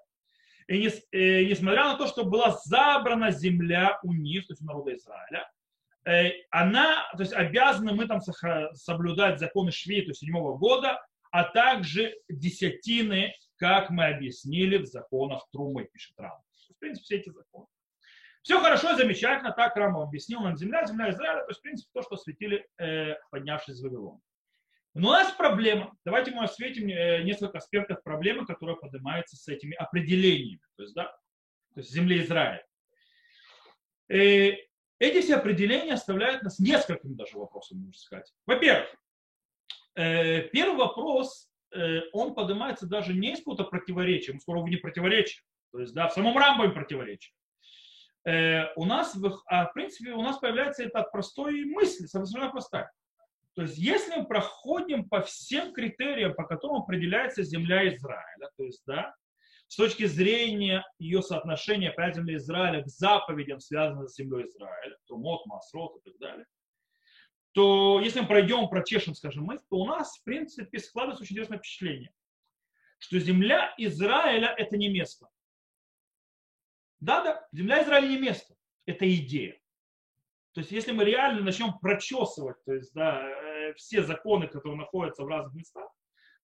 И 0.69 0.79
не, 0.79 0.87
э, 0.87 1.45
несмотря 1.47 1.85
на 1.85 1.97
то, 1.97 2.07
что 2.07 2.25
была 2.25 2.57
забрана 2.65 3.33
земля 3.33 3.99
у 4.05 4.13
них, 4.13 4.47
то 4.47 4.53
есть 4.53 4.63
у 4.63 4.67
народа 4.67 4.95
Израиля, 4.95 5.45
Э, 5.45 5.60
она, 6.50 7.10
то 7.12 7.20
есть 7.20 7.34
обязаны 7.34 7.94
мы 7.94 8.08
там 8.08 8.20
соблюдать 8.74 9.40
законы 9.40 9.72
есть 9.72 10.14
седьмого 10.14 10.58
года, 10.58 11.00
а 11.32 11.44
также 11.44 12.16
десятины, 12.30 13.34
как 13.58 13.90
мы 13.90 14.06
объяснили 14.06 14.78
в 14.78 14.86
законах 14.86 15.48
Трумы, 15.52 15.86
пишет 15.86 16.14
Рам. 16.18 16.38
В 16.70 16.80
принципе, 16.80 17.04
все 17.04 17.16
эти 17.18 17.30
законы. 17.30 17.68
Все 18.42 18.60
хорошо, 18.60 18.96
замечательно, 18.96 19.52
так 19.52 19.76
Рам 19.76 19.98
объяснил 19.98 20.42
нам 20.42 20.58
земля, 20.58 20.86
земля 20.86 21.12
Израиля, 21.12 21.42
то 21.42 21.50
есть, 21.50 21.60
в 21.60 21.64
принципе, 21.64 21.90
то, 21.94 22.02
что 22.02 22.16
осветили, 22.16 22.68
э, 22.80 23.16
поднявшись 23.30 23.76
из 23.76 23.84
Вавилона. 23.84 24.20
Но 24.94 25.10
у 25.10 25.12
нас 25.12 25.32
проблема. 25.34 25.96
Давайте 26.04 26.32
мы 26.32 26.44
осветим 26.44 26.88
э, 26.90 27.24
несколько 27.24 27.60
аспектов 27.60 28.04
проблемы, 28.04 28.46
которая 28.46 28.76
поднимается 28.76 29.38
с 29.38 29.48
этими 29.48 29.76
определениями. 29.76 30.62
То 30.76 30.84
есть, 30.84 30.96
да, 30.96 31.06
то 31.74 31.80
есть 31.80 31.92
земли 31.92 32.22
Израиля. 32.22 32.66
Э, 34.10 34.54
эти 35.02 35.22
все 35.22 35.36
определения 35.36 35.94
оставляют 35.94 36.44
нас 36.44 36.60
несколькими 36.60 37.14
даже 37.14 37.38
вопросами, 37.38 37.80
можно 37.80 38.00
сказать. 38.00 38.32
Во-первых, 38.46 38.88
э, 39.96 40.42
первый 40.50 40.78
вопрос, 40.78 41.50
э, 41.72 42.02
он 42.14 42.36
поднимается 42.36 42.86
даже 42.86 43.14
не 43.14 43.34
из 43.34 43.40
какого-то 43.40 43.64
противоречия, 43.64 44.34
мы 44.34 44.40
скоро 44.40 44.62
не 44.62 44.78
противоречие, 44.78 45.44
то 45.72 45.80
есть 45.80 45.96
да, 45.96 46.08
в 46.08 46.14
самом 46.14 46.38
Рамбаме 46.38 46.72
противоречие. 46.72 47.34
Э, 48.26 48.72
у 48.76 48.86
нас, 48.86 49.18
а 49.48 49.66
в 49.66 49.74
принципе, 49.74 50.12
у 50.12 50.22
нас 50.22 50.38
появляется 50.38 50.84
эта 50.84 51.02
простой 51.02 51.66
мысль, 51.66 52.06
совершенно 52.06 52.52
простая. 52.52 52.92
То 53.56 53.64
есть, 53.64 53.80
если 53.80 54.16
мы 54.16 54.26
проходим 54.26 55.10
по 55.10 55.22
всем 55.22 55.74
критериям, 55.74 56.36
по 56.36 56.44
которым 56.44 56.84
определяется 56.84 57.42
земля 57.42 57.88
Израиля, 57.96 58.50
то 58.56 58.64
есть, 58.64 58.84
да, 58.86 59.16
с 59.72 59.78
точки 59.78 60.06
зрения 60.06 60.86
ее 61.00 61.22
соотношения 61.22 61.92
земле 61.92 62.36
Израиля 62.36 62.84
к 62.84 62.90
заповедям, 62.90 63.62
связанным 63.62 64.06
с 64.06 64.18
землей 64.18 64.46
Израиля, 64.46 64.98
то 65.06 65.16
мот, 65.16 65.46
масрот 65.46 65.96
и 65.96 66.10
так 66.10 66.20
далее, 66.20 66.46
то 67.54 68.02
если 68.02 68.20
мы 68.20 68.28
пройдем, 68.28 68.68
прочешем, 68.68 69.16
скажем, 69.16 69.46
мы, 69.46 69.60
то 69.60 69.78
у 69.78 69.86
нас, 69.86 70.18
в 70.18 70.24
принципе, 70.26 70.78
складывается 70.78 71.24
очень 71.24 71.36
интересное 71.36 71.58
впечатление, 71.60 72.12
что 73.00 73.18
земля 73.18 73.74
Израиля– 73.78 74.54
это 74.58 74.76
не 74.76 74.90
место. 74.90 75.30
Да-да, 77.00 77.48
земля 77.54 77.82
Израиля 77.82 78.08
не 78.10 78.20
место, 78.20 78.54
это 78.86 79.10
идея. 79.16 79.58
То 80.52 80.60
есть, 80.60 80.74
если 80.74 80.92
мы 80.92 81.06
реально 81.06 81.44
начнем 81.44 81.80
прочесывать 81.80 82.62
то 82.66 82.74
есть, 82.74 82.94
да, 82.94 83.26
э, 83.26 83.74
все 83.76 84.04
законы, 84.04 84.50
которые 84.50 84.76
находятся 84.76 85.24
в 85.24 85.28
разных 85.28 85.54
местах, 85.54 85.90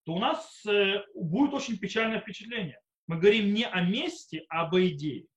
то 0.06 0.14
у 0.14 0.20
нас 0.20 0.66
э, 0.66 1.04
будет 1.14 1.54
очень 1.54 1.78
печальное 1.78 2.22
впечатление 2.22 2.80
мы 3.08 3.18
говорим 3.18 3.54
не 3.54 3.66
о 3.66 3.82
месте, 3.82 4.46
а 4.50 4.64
об 4.64 4.76
идее. 4.76 5.28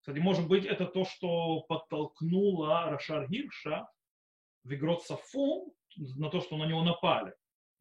Кстати, 0.00 0.18
может 0.18 0.46
быть, 0.48 0.64
это 0.66 0.86
то, 0.86 1.04
что 1.04 1.62
подтолкнуло 1.62 2.90
Рашар 2.90 3.28
Гирша 3.28 3.88
в 4.62 4.72
Игрот 4.72 5.02
Сафу 5.02 5.74
на 5.96 6.30
то, 6.30 6.40
что 6.40 6.56
на 6.56 6.64
него 6.64 6.82
напали. 6.82 7.34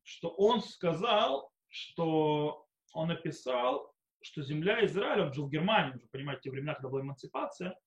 Что 0.04 0.30
он 0.30 0.62
сказал, 0.62 1.52
что 1.68 2.66
он 2.94 3.10
написал, 3.10 3.94
что 4.22 4.42
земля 4.42 4.86
Израиля, 4.86 5.26
он 5.26 5.34
жил 5.34 5.48
в 5.48 5.52
Германии, 5.52 5.96
уже 5.96 6.08
понимаете, 6.08 6.44
те 6.44 6.52
времена, 6.52 6.74
когда 6.74 6.90
была 6.90 7.02
эмансипация, 7.02 7.78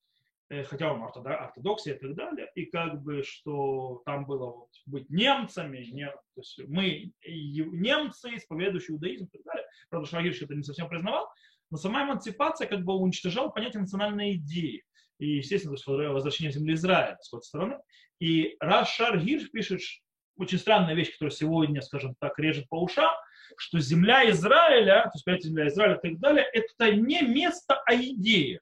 хотя 0.49 0.93
он 0.93 1.03
ортодоксия 1.03 1.95
и 1.95 1.99
так 1.99 2.15
далее, 2.15 2.51
и 2.55 2.67
как 2.67 3.03
бы, 3.03 3.23
что 3.23 4.03
там 4.05 4.27
было 4.27 4.47
вот 4.47 4.71
быть 4.87 5.11
немцами, 5.11 5.79
не, 5.87 6.07
то 6.07 6.21
есть 6.37 6.61
мы 6.69 7.13
немцы, 7.27 8.37
исповедующие 8.37 8.95
иудаизм 8.95 9.25
и 9.25 9.29
так 9.29 9.43
далее. 9.45 9.67
Правда, 9.91 10.09
Шагирш 10.09 10.43
это 10.43 10.55
не 10.55 10.63
совсем 10.63 10.89
признавал, 10.89 11.29
но 11.71 11.79
сама 11.79 12.05
эмансипация 12.05 12.69
как 12.69 12.85
бы 12.85 12.95
уничтожала 12.95 13.49
понятие 13.49 13.81
национальной 13.81 14.37
идеи. 14.37 14.85
И, 15.19 15.37
естественно, 15.37 15.75
то 15.75 16.01
есть 16.01 16.13
возвращение 16.13 16.53
земли 16.53 16.75
Израиля 16.75 17.17
с 17.21 17.29
какой-то 17.29 17.47
стороны. 17.47 17.79
И 18.21 18.57
Раш 18.61 18.91
Шаргирш 18.91 19.51
пишет 19.51 19.81
очень 20.37 20.59
странная 20.59 20.95
вещь, 20.95 21.13
которая 21.13 21.35
сегодня, 21.35 21.81
скажем 21.81 22.15
так, 22.21 22.39
режет 22.39 22.69
по 22.69 22.83
ушам, 22.83 23.15
что 23.57 23.79
земля 23.79 24.29
Израиля, 24.31 25.11
то 25.13 25.33
есть 25.33 25.45
земля 25.45 25.69
Израиля 25.69 25.99
и 26.03 26.11
так 26.11 26.19
далее, 26.19 26.47
это 26.53 26.93
не 26.95 27.23
место, 27.23 27.83
а 27.87 27.95
идея. 27.95 28.61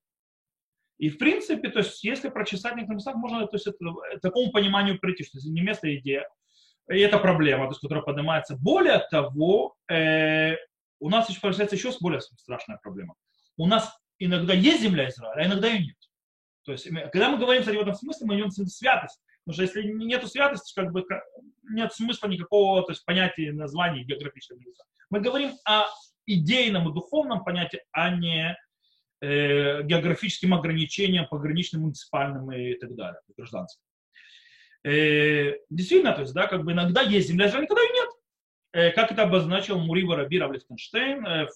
И 0.99 1.11
в 1.11 1.19
принципе, 1.19 1.69
то 1.71 1.81
есть, 1.81 2.03
если 2.05 2.29
прочесать 2.29 2.75
некоторые 2.75 2.97
местах, 2.97 3.17
можно 3.17 3.47
то 3.47 3.57
есть, 3.57 3.67
это, 3.67 3.79
к 3.79 4.21
такому 4.21 4.53
пониманию 4.53 4.99
прийти, 4.99 5.25
что 5.25 5.39
это 5.39 5.49
не 5.49 5.61
место, 5.61 5.89
а 5.89 5.95
идея. 5.97 6.29
И 6.91 6.99
это 6.99 7.19
проблема, 7.19 7.65
то 7.65 7.71
есть, 7.71 7.81
которая 7.81 8.05
поднимается. 8.05 8.57
Более 8.57 9.01
того, 9.11 9.75
э, 9.91 10.55
у 11.01 11.09
нас 11.09 11.29
еще 11.29 11.41
появляется 11.41 11.77
еще 11.77 11.93
более 12.01 12.21
страшная 12.21 12.79
проблема. 12.83 13.15
У 13.57 13.67
нас 13.67 13.93
иногда 14.19 14.55
есть 14.55 14.83
земля 14.83 15.09
Израиля, 15.09 15.43
а 15.43 15.47
иногда 15.47 15.69
ее 15.69 15.87
нет. 15.87 15.97
То 16.65 16.73
есть, 16.73 16.89
когда 16.89 17.31
мы 17.31 17.39
говорим, 17.39 17.63
кстати, 17.63 17.77
в 17.77 17.83
этом 17.83 17.95
смысле, 17.95 18.27
мы 18.27 18.37
идем 18.37 18.49
в 18.49 18.53
святость. 18.53 19.21
Потому 19.45 19.55
что 19.55 19.63
если 19.63 19.93
нет 19.93 20.27
святости, 20.27 20.75
как 20.75 20.93
бы 20.93 21.05
нет 21.71 21.93
смысла 21.93 22.29
никакого 22.29 22.83
то 22.83 22.93
есть, 22.93 23.05
понятия 23.05 23.53
названия 23.53 24.03
географического. 24.05 24.59
Мы 25.11 25.21
говорим 25.21 25.53
о 25.67 25.85
идейном 26.27 26.89
и 26.89 26.95
духовном 26.95 27.45
понятии, 27.45 27.83
а 27.93 28.11
не 28.11 28.57
э, 29.25 29.83
географическим 29.85 30.54
ограничениям, 30.54 31.26
пограничным, 31.28 31.83
муниципальным 31.83 32.50
и 32.52 32.75
так 32.75 32.95
далее, 32.95 33.21
гражданским. 33.37 33.81
Э, 34.85 35.54
действительно, 35.71 36.12
то 36.12 36.21
есть, 36.21 36.35
да, 36.35 36.47
как 36.47 36.64
бы 36.64 36.73
иногда 36.73 37.00
есть 37.00 37.28
земля, 37.28 37.47
а 37.47 37.61
никогда 37.61 37.83
ее 37.83 37.93
нет. 37.93 38.09
Э, 38.73 38.90
как 38.90 39.12
это 39.12 39.23
обозначил 39.23 39.78
Мурива 39.78 40.16
Рабира 40.16 40.50
Лихтенштейн 40.52 41.26
э, 41.26 41.47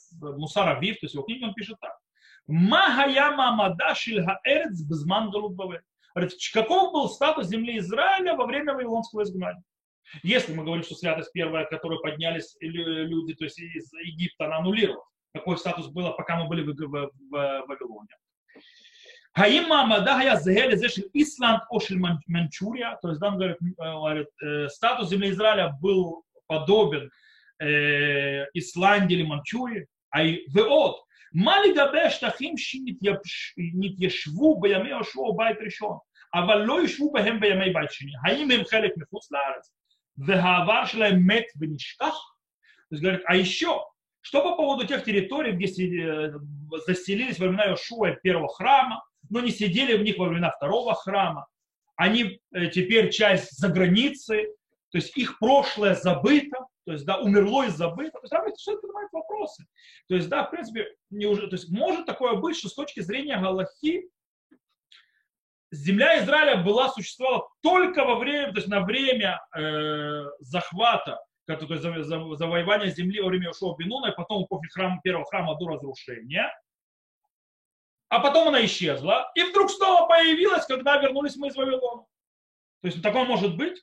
Вив, 0.80 0.98
то 0.98 1.04
есть 1.04 1.14
его 1.14 1.25
книге 1.25 1.46
он 1.46 1.54
пишет 1.54 1.76
так. 1.80 1.96
Махаяма 2.46 3.50
Амада 3.50 3.94
Шильхаэрец 3.94 4.80
Безман 4.82 5.30
Каков 6.54 6.92
был 6.92 7.08
статус 7.10 7.48
земли 7.48 7.78
Израиля 7.78 8.34
во 8.34 8.46
время 8.46 8.72
Вавилонского 8.72 9.25
изгнания? 9.25 9.62
Если 10.22 10.54
мы 10.54 10.64
говорим, 10.64 10.82
что 10.82 10.94
святость 10.94 11.32
первая, 11.32 11.66
которую 11.66 12.00
поднялись 12.00 12.56
люди, 12.60 13.34
то 13.34 13.44
есть 13.44 13.58
из 13.58 13.92
Египта, 13.92 14.46
она 14.46 14.56
аннулировалась 14.56 15.04
какой 15.33 15.57
статус 15.57 15.88
было, 15.88 16.12
пока 16.12 16.38
мы 16.38 16.48
были 16.48 16.63
в, 16.63 16.74
в, 16.74 16.75
в, 16.75 17.12
в 17.29 17.65
Вавилоне. 17.67 18.15
Хаим 19.36 19.67
Мамада 19.67 20.13
Хая 20.13 20.36
Зехеле 20.36 20.77
Зешель 20.77 21.10
Исланд 21.13 21.63
Ошель 21.72 22.00
Манчурия, 22.27 23.00
то 23.01 23.10
есть 23.10 23.19
там 23.19 23.38
говорит, 23.38 23.57
говорит 23.77 24.27
э, 24.43 24.69
статус 24.69 25.10
земли 25.10 25.31
Израиля 25.31 25.75
был 25.81 26.24
подобен 26.45 27.10
э, 27.60 28.45
Исландии 28.53 29.15
или 29.15 29.24
Манчурии, 29.24 29.88
а 30.12 30.24
и 30.24 30.45
ועוד, 30.53 30.95
מה 31.33 31.55
לגבי 31.62 32.00
השטחים 32.00 32.55
שנתיישבו 32.57 34.62
בימי 34.62 34.89
יהושע 34.89 35.19
ובית 35.19 35.57
ראשון, 35.65 35.98
אבל 36.33 36.62
לא 36.62 36.83
ישבו 36.83 37.12
בהם 37.12 37.39
בימי 37.39 37.74
בית 37.74 37.91
שני, 37.91 38.12
האם 38.25 38.51
הם 38.51 38.65
חלק 38.65 38.91
מחוץ 38.98 39.31
לארץ, 39.31 39.74
והעבר 40.17 40.86
שלהם 40.86 41.27
מת 41.27 41.45
ונשכח? 41.60 42.15
То 42.89 42.95
есть 42.95 43.03
говорит, 43.03 43.22
а 43.27 43.36
еще 43.36 43.72
что 44.28 44.42
по 44.42 44.56
поводу 44.56 44.87
тех 44.87 45.04
территорий, 45.04 45.52
где 45.52 45.66
заселились 46.87 47.38
во 47.38 47.47
времена 47.47 47.68
Иошуа 47.68 48.11
первого 48.11 48.49
храма, 48.49 49.02
но 49.30 49.40
не 49.40 49.50
сидели 49.50 49.97
в 49.97 50.02
них 50.02 50.18
во 50.18 50.26
времена 50.28 50.50
второго 50.50 50.94
храма. 50.94 51.47
Они 51.97 52.38
э, 52.52 52.66
теперь 52.66 53.08
часть 53.11 53.58
за 53.58 53.68
границей, 53.70 54.49
то 54.90 54.99
есть 54.99 55.16
их 55.16 55.38
прошлое 55.38 55.94
забыто, 55.94 56.58
то 56.85 56.92
есть, 56.92 57.06
да, 57.06 57.16
умерло 57.16 57.64
и 57.64 57.70
забыто. 57.70 58.18
То 58.20 58.44
есть, 58.44 58.58
все 58.58 58.73
это 58.73 58.82
поднимает 58.82 59.08
вопросы. 59.12 59.64
То 60.08 60.14
есть, 60.14 60.28
да, 60.28 60.44
в 60.44 60.50
принципе, 60.50 60.94
не 61.08 61.25
уже, 61.25 61.49
то 61.49 61.56
есть, 61.56 61.70
может 61.70 62.04
такое 62.04 62.35
быть, 62.35 62.58
что 62.58 62.68
с 62.68 62.75
точки 62.75 63.00
зрения 63.00 63.40
Галахи, 63.40 64.11
земля 65.70 66.23
Израиля 66.23 66.62
была, 66.62 66.90
существовала 66.90 67.49
только 67.62 68.04
во 68.04 68.16
время, 68.16 68.52
то 68.52 68.58
есть 68.58 68.68
на 68.68 68.85
время 68.85 69.40
э, 69.56 70.25
захвата, 70.40 71.18
то 71.57 71.75
есть 71.75 71.83
завоевания 71.83 72.90
земли 72.90 73.21
во 73.21 73.28
время 73.28 73.50
Ушова 73.50 73.76
Бенуна, 73.76 74.09
и 74.09 74.14
потом 74.14 74.47
после 74.47 74.69
храма, 74.69 75.00
первого 75.02 75.25
храма 75.26 75.57
до 75.59 75.69
разрушения. 75.69 76.50
А 78.11 78.21
потом 78.21 78.49
она 78.49 78.64
исчезла, 78.64 79.31
и 79.35 79.43
вдруг 79.45 79.71
снова 79.71 80.07
появилась, 80.07 80.67
когда 80.67 80.99
вернулись 80.99 81.37
мы 81.37 81.49
из 81.49 81.57
Вавилона. 81.57 82.05
То 82.83 82.88
есть 82.88 83.02
такое 83.02 83.25
может 83.25 83.57
быть. 83.57 83.83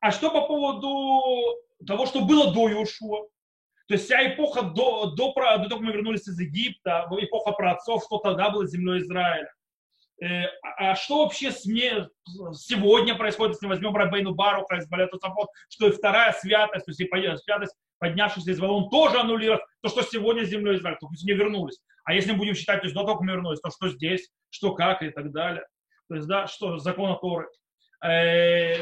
А 0.00 0.10
что 0.10 0.30
по 0.30 0.46
поводу 0.46 1.56
того, 1.86 2.06
что 2.06 2.24
было 2.24 2.52
до 2.52 2.68
Иошуа? 2.68 3.28
То 3.86 3.94
есть 3.94 4.06
вся 4.06 4.34
эпоха 4.34 4.62
до, 4.62 5.10
до, 5.10 5.32
до 5.32 5.68
того, 5.68 5.68
как 5.68 5.80
мы 5.80 5.92
вернулись 5.92 6.26
из 6.26 6.38
Египта, 6.38 7.08
эпоха 7.18 7.52
праотцов, 7.52 8.04
что 8.04 8.18
тогда 8.18 8.50
было 8.50 8.66
землей 8.66 9.00
Израиля. 9.02 9.52
Э, 10.22 10.44
а, 10.62 10.90
а 10.90 10.94
что 10.94 11.24
вообще 11.24 11.50
с 11.50 11.64
мне 11.66 12.08
сегодня 12.52 13.16
происходит, 13.16 13.54
если 13.54 13.66
возьмем 13.66 13.96
Рабейну 13.96 14.34
Баруха 14.34 14.76
из 14.76 14.88
Балета 14.88 15.18
что 15.68 15.88
и 15.88 15.92
вторая 15.92 16.32
святость, 16.32 16.86
то 16.86 16.90
есть 16.90 17.42
святость, 17.42 17.76
поднявшись 17.98 18.46
из 18.46 18.60
Вавилона, 18.60 18.88
тоже 18.90 19.18
аннулирует 19.18 19.60
то, 19.82 19.88
что 19.88 20.02
сегодня 20.02 20.44
с 20.44 20.48
землей 20.48 20.76
Израиля, 20.76 20.98
то 21.00 21.08
есть 21.10 21.24
не 21.24 21.32
вернулись. 21.32 21.80
А 22.04 22.14
если 22.14 22.32
мы 22.32 22.38
будем 22.38 22.54
считать, 22.54 22.80
то 22.80 22.84
есть 22.84 22.94
до 22.94 23.02
того, 23.02 23.14
как 23.14 23.22
мы 23.22 23.32
вернулись, 23.32 23.60
то 23.60 23.70
что 23.70 23.88
здесь, 23.88 24.30
что 24.50 24.74
как 24.74 25.02
и 25.02 25.10
так 25.10 25.32
далее. 25.32 25.66
То 26.08 26.16
есть, 26.16 26.28
да, 26.28 26.46
что 26.46 26.78
закон 26.78 27.18
Торы. 27.18 27.48
Э, 28.04 28.76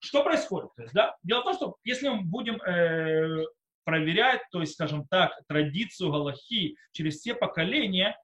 что 0.00 0.22
происходит? 0.22 0.74
То 0.76 0.82
есть, 0.82 0.94
да, 0.94 1.16
дело 1.22 1.40
в 1.40 1.44
том, 1.44 1.54
что 1.54 1.76
если 1.84 2.08
мы 2.08 2.22
будем 2.22 2.56
э, 2.56 3.44
проверять, 3.84 4.42
то 4.50 4.60
есть, 4.60 4.74
скажем 4.74 5.06
так, 5.06 5.32
традицию 5.46 6.10
Галахи 6.10 6.76
через 6.92 7.20
все 7.20 7.34
поколения, 7.34 8.18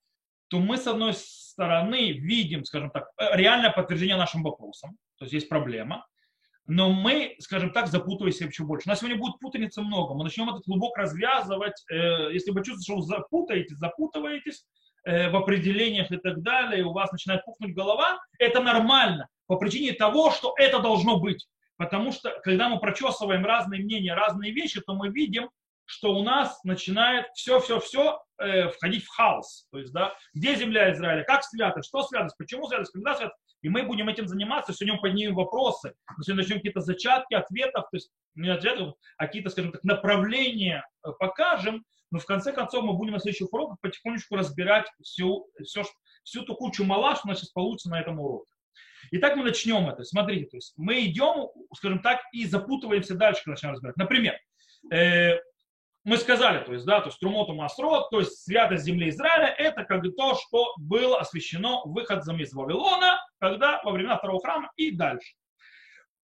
то 0.50 0.58
мы, 0.58 0.76
с 0.76 0.86
одной 0.86 1.14
стороны, 1.14 2.12
видим, 2.12 2.64
скажем 2.64 2.90
так, 2.90 3.10
э, 3.18 3.36
реальное 3.36 3.70
подтверждение 3.70 4.16
нашим 4.16 4.42
вопросам, 4.42 4.96
то 5.16 5.24
есть 5.24 5.32
есть 5.32 5.48
проблема, 5.48 6.06
но 6.66 6.92
мы, 6.92 7.36
скажем 7.38 7.72
так, 7.72 7.86
запутываемся 7.86 8.44
еще 8.44 8.64
больше. 8.64 8.88
У 8.88 8.90
нас 8.90 9.00
сегодня 9.00 9.18
будет 9.18 9.38
путаница 9.38 9.80
много, 9.82 10.14
мы 10.14 10.24
начнем 10.24 10.50
этот 10.50 10.64
клубок 10.64 10.96
развязывать, 10.96 11.84
э, 11.90 12.32
если 12.32 12.50
вы 12.50 12.64
чувствуете, 12.64 12.82
что 12.82 12.96
вы 12.96 13.02
запутаетесь, 13.02 13.76
запутываетесь 13.76 14.64
э, 15.04 15.30
в 15.30 15.36
определениях 15.36 16.10
и 16.10 16.16
так 16.16 16.42
далее, 16.42 16.80
и 16.80 16.84
у 16.84 16.92
вас 16.92 17.12
начинает 17.12 17.44
пухнуть 17.44 17.72
голова, 17.72 18.18
это 18.38 18.60
нормально, 18.60 19.28
по 19.46 19.56
причине 19.56 19.92
того, 19.92 20.32
что 20.32 20.52
это 20.56 20.80
должно 20.80 21.20
быть. 21.20 21.46
Потому 21.76 22.12
что, 22.12 22.38
когда 22.42 22.68
мы 22.68 22.78
прочесываем 22.78 23.46
разные 23.46 23.82
мнения, 23.82 24.14
разные 24.14 24.52
вещи, 24.52 24.80
то 24.80 24.94
мы 24.94 25.08
видим, 25.08 25.48
что 25.90 26.14
у 26.14 26.22
нас 26.22 26.62
начинает 26.62 27.26
все-все-все 27.34 28.22
э, 28.38 28.68
входить 28.68 29.02
в 29.02 29.08
хаос. 29.08 29.66
То 29.72 29.78
есть, 29.78 29.92
да, 29.92 30.14
где 30.32 30.54
земля 30.54 30.92
Израиля, 30.92 31.24
как 31.24 31.42
святость, 31.42 31.88
что 31.88 32.04
святость, 32.04 32.36
почему 32.38 32.68
святость, 32.68 32.92
когда 32.92 33.16
святость. 33.16 33.36
И 33.62 33.68
мы 33.68 33.82
будем 33.82 34.08
этим 34.08 34.28
заниматься, 34.28 34.72
сегодня 34.72 35.00
поднимем 35.00 35.34
вопросы, 35.34 35.94
сегодня 36.22 36.42
начнем 36.42 36.56
какие-то 36.58 36.80
зачатки 36.80 37.34
ответов, 37.34 37.90
то 37.90 37.96
есть 37.96 38.12
не 38.36 38.48
ответов, 38.48 38.94
а 39.16 39.26
какие-то, 39.26 39.50
скажем 39.50 39.72
так, 39.72 39.82
направления 39.82 40.86
э, 41.04 41.10
покажем, 41.18 41.84
но 42.12 42.20
в 42.20 42.24
конце 42.24 42.52
концов 42.52 42.84
мы 42.84 42.92
будем 42.92 43.14
на 43.14 43.18
следующих 43.18 43.52
уроках 43.52 43.80
потихонечку 43.80 44.36
разбирать 44.36 44.86
всю, 45.02 45.48
всю, 45.64 45.82
всю 46.22 46.42
ту 46.42 46.54
кучу 46.54 46.84
мала, 46.84 47.16
что 47.16 47.26
у 47.26 47.30
нас 47.30 47.40
сейчас 47.40 47.50
получится 47.50 47.90
на 47.90 48.00
этом 48.00 48.20
уроке. 48.20 48.52
Итак, 49.10 49.34
мы 49.34 49.42
начнем 49.42 49.88
это. 49.88 50.04
Смотрите, 50.04 50.46
то 50.46 50.56
есть 50.56 50.72
мы 50.76 51.04
идем, 51.04 51.48
скажем 51.74 51.98
так, 51.98 52.20
и 52.32 52.46
запутываемся 52.46 53.16
дальше, 53.16 53.42
когда 53.42 53.54
начинаем 53.54 53.74
разбирать. 53.74 53.96
Например, 53.96 54.38
э, 54.92 55.38
мы 56.04 56.16
сказали, 56.16 56.64
то 56.64 56.72
есть, 56.72 56.86
да, 56.86 57.00
то 57.00 57.08
есть 57.08 57.20
Трумоту 57.20 57.54
Масрот, 57.54 58.10
то 58.10 58.20
есть 58.20 58.42
святость 58.42 58.84
земли 58.84 59.10
Израиля, 59.10 59.54
это 59.58 59.84
как 59.84 60.02
то, 60.16 60.34
что 60.34 60.74
было 60.78 61.20
освящено 61.20 61.82
выходцем 61.84 62.40
из 62.40 62.52
Вавилона, 62.54 63.20
когда 63.38 63.82
во 63.82 63.92
времена 63.92 64.16
второго 64.16 64.40
храма 64.40 64.70
и 64.76 64.90
дальше. 64.92 65.34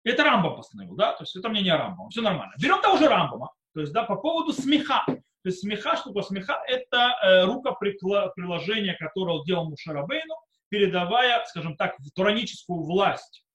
Это 0.03 0.23
Рамбам 0.23 0.55
постановил, 0.55 0.95
да, 0.95 1.13
то 1.13 1.23
есть 1.23 1.35
это 1.35 1.49
мнение 1.49 1.75
Рамбама, 1.75 2.09
все 2.09 2.21
нормально. 2.21 2.53
Берем 2.61 2.81
того 2.81 2.97
же 2.97 3.09
Рамбама, 3.09 3.51
то 3.73 3.81
есть, 3.81 3.91
да, 3.91 4.03
по 4.03 4.15
поводу 4.15 4.53
смеха. 4.53 5.03
То 5.05 5.49
есть 5.49 5.59
смеха, 5.59 5.97
что 5.97 6.09
такое 6.09 6.23
смеха? 6.23 6.61
Это 6.65 7.15
э, 7.21 7.45
рукоприложение, 7.45 8.95
которое 8.95 9.43
делал 9.43 9.69
Мушарабейну, 9.69 10.35
передавая, 10.69 11.43
скажем 11.45 11.75
так, 11.75 11.95
тураническую 12.15 12.83
власть 12.83 13.45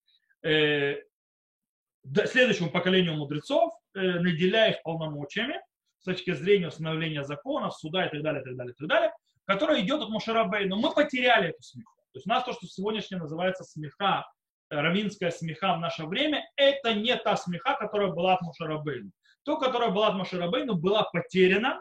э, 0.43 0.97
следующему 2.27 2.71
поколению 2.71 3.15
мудрецов, 3.15 3.73
э, 3.95 4.01
наделяя 4.01 4.73
их 4.73 4.83
полномочиями, 4.83 5.61
с 6.03 6.05
точки 6.05 6.35
зрения 6.35 6.67
установления 6.67 7.23
законов, 7.23 7.77
суда 7.77 8.07
и 8.07 8.11
так 8.11 8.23
далее, 8.23 8.43
и 8.43 8.45
так 8.45 8.57
далее, 8.57 8.73
и 8.73 8.77
так 8.77 8.89
далее, 8.89 9.13
которая 9.45 9.81
идет 9.83 10.03
от 10.03 10.09
Мушарабей. 10.09 10.67
Но 10.67 10.77
мы 10.77 10.93
потеряли 10.93 11.51
эту 11.51 11.63
смеху. 11.63 11.95
То 12.13 12.19
есть 12.19 12.27
у 12.27 12.31
нас 12.31 12.45
то, 12.45 12.53
что 12.53 12.67
сегодняшнее 12.67 13.21
называется 13.21 13.63
смеха, 13.63 14.27
э, 14.69 14.81
равинская 14.81 15.31
смеха 15.31 15.75
в 15.75 15.79
наше 15.79 16.05
время, 16.07 16.45
это 16.57 16.93
не 16.93 17.15
та 17.17 17.37
смеха, 17.37 17.75
которая 17.75 18.09
была 18.09 18.35
от 18.35 18.43
Мушарабейну. 18.43 19.13
То, 19.45 19.59
которая 19.59 19.91
была 19.91 20.09
от 20.09 20.15
Мушарабейну, 20.17 20.75
была 20.75 21.05
потеряна. 21.05 21.81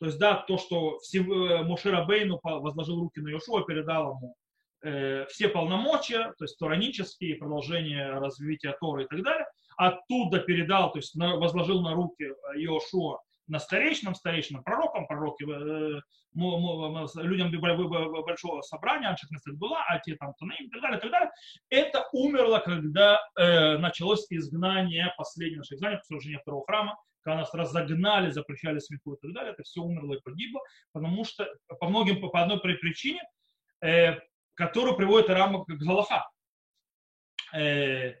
То 0.00 0.06
есть, 0.06 0.18
да, 0.18 0.34
то, 0.34 0.58
что 0.58 0.98
э, 1.14 1.62
Мушарабейну 1.62 2.40
возложил 2.42 2.98
руки 2.98 3.20
на 3.20 3.28
Иошуа, 3.28 3.62
передал 3.62 4.16
ему 4.16 4.34
э, 4.82 5.26
все 5.26 5.48
полномочия, 5.48 6.34
то 6.38 6.44
есть 6.44 6.58
туранические, 6.58 7.36
продолжение 7.36 8.14
развития 8.14 8.76
Торы 8.80 9.04
и 9.04 9.06
так 9.06 9.22
далее, 9.22 9.46
оттуда 9.76 10.40
передал, 10.40 10.90
то 10.90 10.98
есть 10.98 11.14
на, 11.14 11.36
возложил 11.36 11.82
на 11.82 11.94
руки 11.94 12.24
Иошуа 12.56 13.20
на 13.50 13.58
старейшинам, 13.58 14.14
старейшинам, 14.14 14.62
пророкам, 14.62 15.06
пророки, 15.06 15.44
э, 15.44 16.00
людям 16.32 17.50
большого 17.60 18.62
собрания, 18.62 19.08
Анших 19.08 19.28
была, 19.58 19.84
а 19.88 19.98
те 19.98 20.14
там 20.14 20.32
Танаим 20.38 20.66
и 20.66 20.70
так 20.70 20.80
далее, 20.80 20.98
и 20.98 21.00
так 21.00 21.10
далее. 21.10 21.30
Это 21.68 22.08
умерло, 22.12 22.60
когда 22.60 23.20
э, 23.36 23.78
началось 23.78 24.26
изгнание, 24.30 25.12
последнее 25.16 25.58
наше 25.58 25.74
изгнание, 25.74 26.00
сожжение 26.04 26.38
второго 26.38 26.64
храма, 26.64 26.96
когда 27.22 27.40
нас 27.40 27.52
разогнали, 27.52 28.30
запрещали 28.30 28.78
смеху 28.78 29.14
и 29.14 29.20
так 29.20 29.32
далее, 29.32 29.52
это 29.52 29.62
все 29.64 29.80
умерло 29.80 30.14
и 30.14 30.20
погибло, 30.20 30.60
потому 30.92 31.24
что 31.24 31.46
по 31.80 31.88
многим, 31.88 32.20
по 32.20 32.40
одной 32.40 32.60
причине, 32.60 33.20
э, 33.82 34.16
которую 34.54 34.96
приводит 34.96 35.28
Рама 35.28 35.64
к 35.64 35.68
Галаха. 35.68 36.28
Э, 37.52 38.14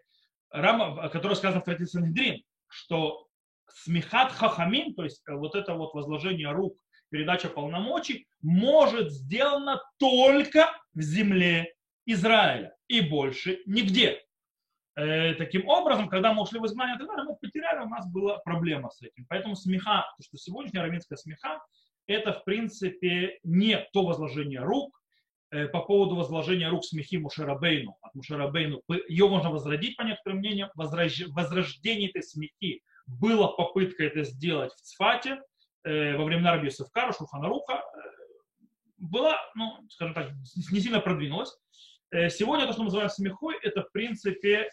Рама, 0.50 1.08
который 1.10 1.36
сказано 1.36 1.60
в 1.60 1.64
традиции 1.64 2.00
Недрин, 2.00 2.42
что 2.66 3.29
смехат 3.74 4.32
хахамин, 4.32 4.94
то 4.94 5.04
есть 5.04 5.22
э, 5.28 5.34
вот 5.34 5.54
это 5.54 5.74
вот 5.74 5.94
возложение 5.94 6.50
рук, 6.50 6.78
передача 7.10 7.48
полномочий, 7.48 8.26
может 8.40 9.10
сделано 9.10 9.82
только 9.98 10.70
в 10.94 11.00
земле 11.00 11.74
Израиля 12.06 12.74
и 12.88 13.00
больше 13.00 13.60
нигде. 13.66 14.22
Э, 14.96 15.34
таким 15.34 15.68
образом, 15.68 16.08
когда 16.08 16.32
мы 16.32 16.42
ушли 16.42 16.58
в 16.58 16.66
изгнание, 16.66 16.96
мы 16.98 17.36
потеряли, 17.36 17.84
у 17.84 17.88
нас 17.88 18.10
была 18.10 18.38
проблема 18.38 18.90
с 18.90 19.02
этим. 19.02 19.24
Поэтому 19.28 19.54
смеха, 19.54 20.04
то, 20.16 20.22
что 20.22 20.36
сегодняшняя 20.36 20.82
равинская 20.82 21.16
смеха, 21.16 21.62
это 22.06 22.32
в 22.32 22.44
принципе 22.44 23.38
не 23.44 23.78
то 23.92 24.04
возложение 24.04 24.60
рук, 24.60 25.00
э, 25.52 25.68
по 25.68 25.80
поводу 25.82 26.16
возложения 26.16 26.68
рук 26.68 26.84
смехи 26.84 27.16
Мушарабейну, 27.16 27.96
от 28.02 28.14
Мушарабейну, 28.14 28.82
ее 29.08 29.28
можно 29.28 29.50
возродить, 29.50 29.96
по 29.96 30.02
некоторым 30.02 30.38
мнениям, 30.38 30.70
возрождение 30.74 32.10
этой 32.10 32.22
смехи 32.22 32.82
была 33.18 33.48
попытка 33.48 34.04
это 34.04 34.24
сделать 34.24 34.72
в 34.72 34.80
Цфате 34.80 35.40
э, 35.84 36.16
во 36.16 36.24
времена 36.24 36.52
Раби 36.52 36.70
Севкара, 36.70 37.12
Шуханаруха. 37.12 37.74
Э, 37.74 37.80
была, 38.98 39.36
ну, 39.54 39.86
скажем 39.88 40.14
так, 40.14 40.30
не 40.70 40.80
сильно 40.80 41.00
продвинулась. 41.00 41.56
Э, 42.10 42.28
сегодня 42.28 42.66
то, 42.66 42.72
что 42.72 42.82
мы 42.82 42.86
называем 42.86 43.10
смехой, 43.10 43.56
это 43.62 43.82
в 43.82 43.92
принципе, 43.92 44.70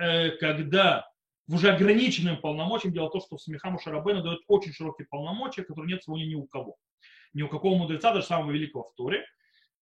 э, 0.00 0.30
когда 0.36 1.06
в 1.46 1.54
уже 1.54 1.72
ограниченным 1.72 2.40
полномочиям 2.40 2.92
дело 2.92 3.10
то, 3.10 3.20
что 3.20 3.36
смеха 3.38 3.70
Мушарабейна 3.70 4.22
дает 4.22 4.40
очень 4.46 4.72
широкие 4.72 5.06
полномочия, 5.08 5.64
которые 5.64 5.94
нет 5.94 6.04
сегодня 6.04 6.26
ни 6.26 6.36
у 6.36 6.46
кого. 6.46 6.76
Ни 7.32 7.42
у 7.42 7.48
какого 7.48 7.76
мудреца, 7.76 8.12
даже 8.12 8.26
самого 8.26 8.52
великого 8.52 8.84
в 8.84 8.94
Торе. 8.94 9.24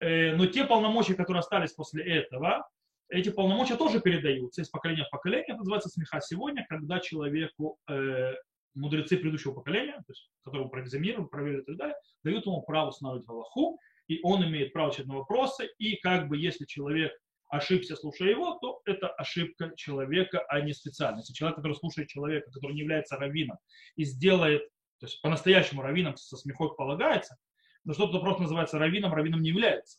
Э, 0.00 0.35
но 0.35 0.46
те 0.46 0.64
полномочия, 0.64 1.14
которые 1.14 1.40
остались 1.40 1.72
после 1.72 2.04
этого, 2.04 2.66
эти 3.09 3.31
полномочия 3.31 3.77
тоже 3.77 4.01
передаются 4.01 4.62
из 4.62 4.68
поколения 4.68 5.05
в 5.05 5.11
поколение. 5.11 5.47
Это 5.49 5.59
называется 5.59 5.88
смеха 5.88 6.21
сегодня, 6.21 6.66
когда 6.68 7.01
человеку 7.01 7.79
э, 7.88 8.35
мудрецы 8.75 9.16
предыдущего 9.16 9.53
поколения, 9.53 9.94
то 9.94 10.12
есть, 10.12 10.31
которого 10.44 10.68
проэкзаминировали, 10.68 11.27
проверили 11.27 11.62
и 11.62 11.64
так 11.64 11.77
далее, 11.77 11.97
дают 12.23 12.47
ему 12.47 12.62
право 12.62 12.90
устанавливать 12.90 13.27
Галаху, 13.27 13.79
и 14.09 14.21
он 14.23 14.44
имеет 14.44 14.73
право 14.73 14.88
отвечать 14.88 15.07
на 15.07 15.16
вопросы, 15.16 15.68
и 15.79 15.97
как 15.97 16.29
бы 16.29 16.38
если 16.38 16.64
человек 16.64 17.12
ошибся, 17.49 17.97
слушая 17.97 18.31
его, 18.31 18.59
то 18.61 18.81
это 18.85 19.09
ошибка 19.09 19.73
человека, 19.75 20.44
а 20.49 20.61
не 20.61 20.73
специально. 20.73 21.18
Если 21.18 21.33
человек, 21.33 21.57
который 21.57 21.75
слушает 21.75 22.09
человека, 22.09 22.51
который 22.51 22.75
не 22.75 22.81
является 22.81 23.16
раввином, 23.16 23.59
и 23.97 24.05
сделает, 24.05 24.62
то 25.01 25.07
есть 25.07 25.21
по-настоящему 25.23 25.83
раввином 25.83 26.16
со 26.16 26.37
смехой 26.37 26.75
полагается, 26.77 27.37
но 27.85 27.94
что-то 27.94 28.21
просто 28.21 28.42
называется 28.42 28.79
раввином, 28.79 29.14
раввином 29.14 29.40
не 29.40 29.49
является 29.49 29.99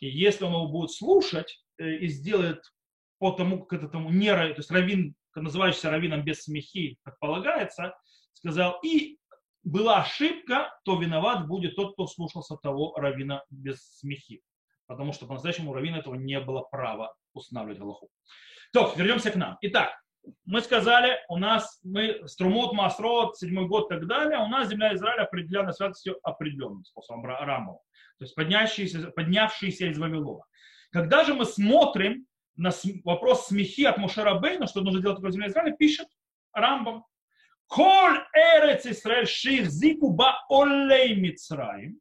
И 0.00 0.08
если 0.08 0.44
он 0.44 0.52
его 0.52 0.68
будет 0.68 0.92
слушать 0.92 1.62
и 1.78 2.06
сделает 2.08 2.62
по 3.18 3.32
тому, 3.32 3.64
как 3.64 3.80
это 3.80 3.88
тому 3.88 4.10
не, 4.10 4.32
то 4.32 4.54
есть 4.56 4.70
раввин, 4.70 5.14
называющийся 5.34 5.90
раввином 5.90 6.24
без 6.24 6.42
смехи, 6.42 6.98
как 7.02 7.18
полагается, 7.18 7.94
сказал, 8.32 8.78
и 8.82 9.18
была 9.64 10.02
ошибка, 10.02 10.78
то 10.84 11.00
виноват 11.00 11.46
будет 11.46 11.76
тот, 11.76 11.92
кто 11.94 12.06
слушался 12.06 12.56
того 12.56 12.94
равина 12.96 13.42
без 13.50 13.98
смехи. 13.98 14.42
Потому 14.86 15.12
что 15.12 15.26
по-настоящему 15.26 15.74
раввина 15.74 15.96
этого 15.96 16.14
не 16.14 16.40
было 16.40 16.62
права 16.62 17.14
устанавливать 17.34 17.78
Галаху. 17.78 18.08
То, 18.72 18.92
вернемся 18.96 19.30
к 19.30 19.36
нам. 19.36 19.58
Итак, 19.60 19.90
мы 20.44 20.60
сказали, 20.60 21.18
у 21.28 21.36
нас 21.36 21.80
мы 21.82 22.26
Струмот, 22.26 22.72
Масрот, 22.72 23.36
седьмой 23.36 23.66
год 23.66 23.90
и 23.90 23.94
так 23.94 24.06
далее, 24.06 24.38
у 24.38 24.48
нас 24.48 24.68
земля 24.68 24.94
Израиля 24.94 25.22
определена 25.22 25.72
святостью 25.72 26.18
определенным 26.22 26.84
способом 26.84 27.24
Рамова, 27.24 27.80
то 28.18 28.24
есть 28.24 28.34
поднявшийся, 28.34 29.10
поднявшийся 29.10 29.86
из 29.86 29.98
Вавилона. 29.98 30.44
Когда 30.90 31.24
же 31.24 31.34
мы 31.34 31.44
смотрим 31.44 32.26
на 32.56 32.70
вопрос 33.04 33.46
смехи 33.46 33.84
от 33.84 33.98
Мушарабейна, 33.98 34.66
что 34.66 34.80
нужно 34.80 35.00
делать 35.00 35.16
такое 35.16 35.30
земля 35.30 35.48
Израиля, 35.48 35.76
пишет 35.76 36.08
Рамбам. 36.52 37.04
Коль 37.66 38.24
эрец 38.32 38.86
Исраэль 38.86 39.26
ших 39.26 39.70
зику 39.70 40.10
ба 40.10 40.44
олей 40.48 41.14
Мицраим, 41.16 42.00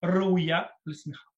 руя 0.00 0.72
смеха. 0.88 1.28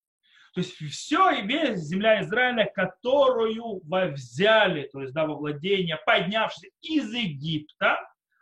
То 0.54 0.60
есть 0.60 0.74
все 0.74 1.30
и 1.30 1.46
весь 1.46 1.78
земля 1.78 2.20
Израиля, 2.20 2.70
которую 2.74 3.80
взяли, 4.12 4.88
то 4.92 5.00
есть 5.00 5.14
да, 5.14 5.26
во 5.26 5.36
владение, 5.36 5.98
поднявшись 6.04 6.70
из 6.82 7.10
Египта, 7.12 7.98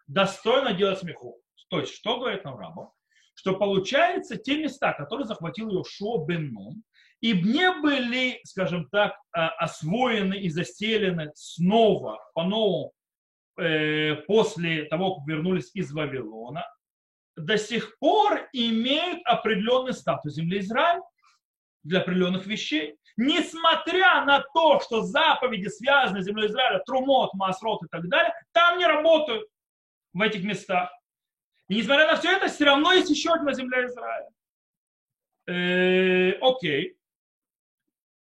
достойно 0.09 0.73
делать 0.73 0.99
смеху. 0.99 1.41
То 1.69 1.79
есть, 1.79 1.95
что 1.95 2.19
говорит 2.19 2.45
нам 2.45 2.59
Раба? 2.59 2.91
Что 3.35 3.55
получается, 3.55 4.37
те 4.37 4.61
места, 4.61 4.93
которые 4.93 5.27
захватил 5.27 5.71
Йошуа 5.71 6.27
бен 6.27 6.53
Нун, 6.53 6.83
и 7.21 7.33
не 7.33 7.73
были, 7.81 8.41
скажем 8.45 8.89
так, 8.89 9.15
а, 9.33 9.49
освоены 9.51 10.35
и 10.35 10.49
заселены 10.49 11.31
снова, 11.35 12.19
по-новому, 12.35 12.93
э, 13.59 14.17
после 14.27 14.85
того, 14.85 15.17
как 15.17 15.29
вернулись 15.29 15.71
из 15.75 15.93
Вавилона, 15.93 16.65
до 17.37 17.59
сих 17.59 17.99
пор 17.99 18.49
имеют 18.53 19.21
определенный 19.25 19.93
статус 19.93 20.35
земли 20.35 20.61
Израиля 20.61 21.03
для 21.83 22.01
определенных 22.01 22.47
вещей. 22.47 22.97
Несмотря 23.17 24.25
на 24.25 24.41
то, 24.55 24.81
что 24.81 25.03
заповеди, 25.03 25.69
связанные 25.69 26.23
с 26.23 26.27
землей 26.27 26.49
Израиля, 26.49 26.83
Трумот, 26.87 27.35
Масрот 27.35 27.83
и 27.85 27.89
так 27.89 28.09
далее, 28.09 28.33
там 28.53 28.79
не 28.79 28.87
работают 28.87 29.47
в 30.13 30.21
этих 30.23 30.43
местах. 30.43 30.91
И 31.69 31.77
несмотря 31.77 32.07
на 32.07 32.17
все 32.17 32.37
это, 32.37 32.49
все 32.49 32.65
равно 32.65 32.93
есть 32.93 33.11
еще 33.11 33.33
одна 33.33 33.53
земля 33.53 33.85
Израиля. 33.87 34.29
Э, 35.47 36.33
окей. 36.41 36.97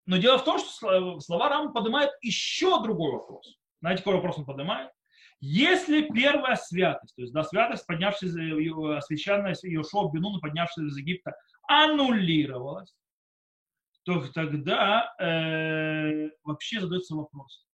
Но 0.09 0.17
дело 0.17 0.39
в 0.39 0.45
том, 0.45 0.59
что 0.59 1.21
слова 1.21 1.51
Рама 1.51 1.71
поднимают 1.71 2.11
еще 2.23 2.83
другой 2.83 3.13
вопрос. 3.13 3.59
Знаете, 3.81 4.03
какой 4.03 4.15
вопрос 4.15 4.39
он 4.39 4.47
поднимает? 4.47 4.91
Если 5.39 6.09
первая 6.09 6.57
святость, 6.57 7.15
то 7.15 7.21
есть 7.21 7.35
да, 7.35 7.45
святость, 7.45 7.87
поднявшаяся, 7.87 8.97
освященная 8.97 9.53
Иошуа 9.53 10.11
Бенуна, 10.11 10.41
поднявшаяся 10.41 10.91
из 10.91 10.97
Египта, 10.97 11.37
аннулировалась, 11.69 12.97
то 14.05 14.27
тогда 14.29 15.15
э, 15.21 16.31
вообще 16.43 16.81
задается 16.81 17.15
вопрос, 17.15 17.67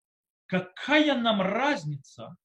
какая 0.46 1.16
нам 1.16 1.40
разница, 1.40 2.36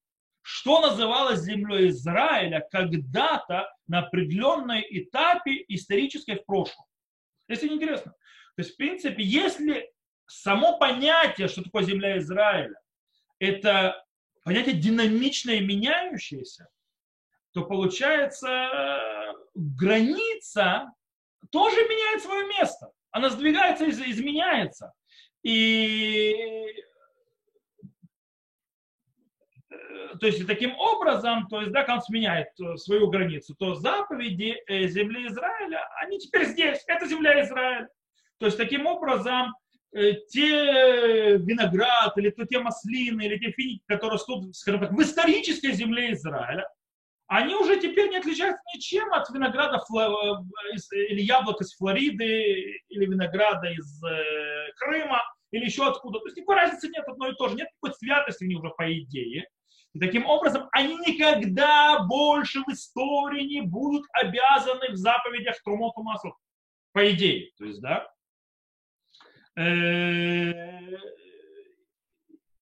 что 0.43 0.81
называлось 0.81 1.39
землей 1.39 1.89
Израиля 1.89 2.63
когда-то 2.71 3.73
на 3.87 4.01
определенной 4.01 4.85
этапе 4.87 5.65
исторической 5.67 6.35
в 6.35 6.45
прошлом. 6.45 6.85
Если 7.47 7.67
не 7.67 7.77
интересно. 7.77 8.13
То 8.59 8.63
есть, 8.63 8.73
в 8.73 8.75
принципе, 8.75 9.23
если 9.23 9.89
само 10.27 10.77
понятие, 10.77 11.47
что 11.47 11.63
такое 11.63 11.83
земля 11.83 12.17
Израиля, 12.17 12.77
это 13.39 14.05
понятие 14.43 14.75
динамичное 14.75 15.55
и 15.55 15.65
меняющееся, 15.65 16.67
то 17.53 17.63
получается 17.63 18.67
граница 19.55 20.91
тоже 21.51 21.77
меняет 21.77 22.21
свое 22.21 22.47
место 22.47 22.91
она 23.11 23.29
сдвигается 23.29 23.85
и 23.85 23.91
изменяется. 23.91 24.93
И 25.41 26.33
э, 29.71 30.17
то 30.19 30.27
есть 30.27 30.45
таким 30.45 30.75
образом, 30.77 31.47
то 31.47 31.61
есть, 31.61 31.71
да, 31.71 31.85
он 31.87 32.01
сменяет 32.01 32.49
э, 32.59 32.75
свою 32.75 33.09
границу, 33.09 33.55
то 33.55 33.75
заповеди 33.75 34.61
э, 34.67 34.87
земли 34.87 35.27
Израиля, 35.27 35.87
они 36.01 36.19
теперь 36.19 36.45
здесь, 36.45 36.83
это 36.87 37.07
земля 37.07 37.41
Израиля. 37.41 37.89
То 38.39 38.45
есть 38.45 38.57
таким 38.57 38.87
образом 38.87 39.53
те 39.91 41.37
виноград, 41.37 42.17
или 42.17 42.29
то 42.29 42.45
те 42.45 42.59
маслины, 42.59 43.23
или 43.25 43.37
те 43.37 43.51
финики, 43.51 43.83
которые 43.87 44.15
растут, 44.15 44.55
скажем 44.55 44.81
так, 44.81 44.91
в 44.91 45.01
исторической 45.01 45.71
земле 45.71 46.13
Израиля, 46.13 46.67
они 47.29 47.53
уже 47.53 47.79
теперь 47.79 48.09
не 48.09 48.17
отличаются 48.17 48.63
ничем 48.73 49.13
от 49.13 49.29
винограда 49.29 49.77
э, 49.77 50.75
или 51.11 51.21
яблок 51.21 51.61
из 51.61 51.75
Флориды, 51.75 52.81
или 52.89 53.05
винограда 53.05 53.69
из 53.69 54.03
э, 54.03 54.71
Крыма, 54.77 55.21
или 55.51 55.65
еще 55.65 55.87
откуда. 55.87 56.19
То 56.19 56.25
есть 56.25 56.37
никакой 56.37 56.55
разницы 56.55 56.87
нет, 56.87 57.07
одно 57.07 57.29
и 57.29 57.35
то 57.35 57.49
же. 57.49 57.55
Нет 57.55 57.67
никакой 57.71 57.95
святости 57.99 58.43
у 58.43 58.47
них 58.47 58.59
уже 58.59 58.71
по 58.75 58.91
идее. 58.91 59.47
И 59.93 59.99
таким 59.99 60.25
образом 60.25 60.69
они 60.71 60.95
никогда 60.95 61.99
больше 61.99 62.61
в 62.61 62.69
истории 62.69 63.43
не 63.43 63.61
будут 63.61 64.05
обязаны 64.13 64.89
в 64.89 64.95
заповедях 64.95 65.61
Трумоту 65.63 66.01
Маслу. 66.01 66.35
По 66.93 67.11
идее. 67.11 67.51
То 67.59 67.65
есть, 67.65 67.79
да. 67.79 68.07
Э, 69.57 70.79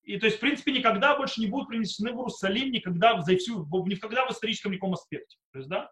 и 0.04 0.18
то 0.18 0.26
есть, 0.26 0.38
в 0.38 0.40
принципе, 0.40 0.72
никогда 0.72 1.18
больше 1.18 1.42
не 1.42 1.48
будут 1.48 1.68
принесены 1.68 2.12
в 2.12 2.16
Иерусалим, 2.16 2.72
никогда, 2.72 3.20
за 3.22 3.36
всю, 3.36 3.66
никогда 3.86 4.26
в 4.26 4.32
историческом 4.32 4.72
никаком 4.72 4.94
аспекте. 4.94 5.38
То 5.52 5.60
есть, 5.60 5.70
да? 5.70 5.92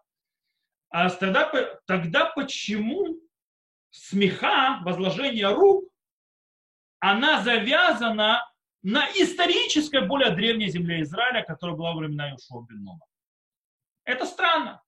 А 0.88 1.10
тогда, 1.10 1.52
тогда 1.86 2.26
почему 2.26 3.20
смеха, 3.90 4.80
возложение 4.84 5.52
рук, 5.52 5.84
она 6.98 7.42
завязана 7.42 8.42
на 8.82 9.06
исторической, 9.10 10.06
более 10.06 10.30
древней 10.30 10.70
земле 10.70 11.02
Израиля, 11.02 11.42
которая 11.42 11.76
была 11.76 11.92
во 11.92 12.00
времена 12.00 12.30
Иошуа 12.30 12.66
Это 14.04 14.24
странно. 14.24 14.82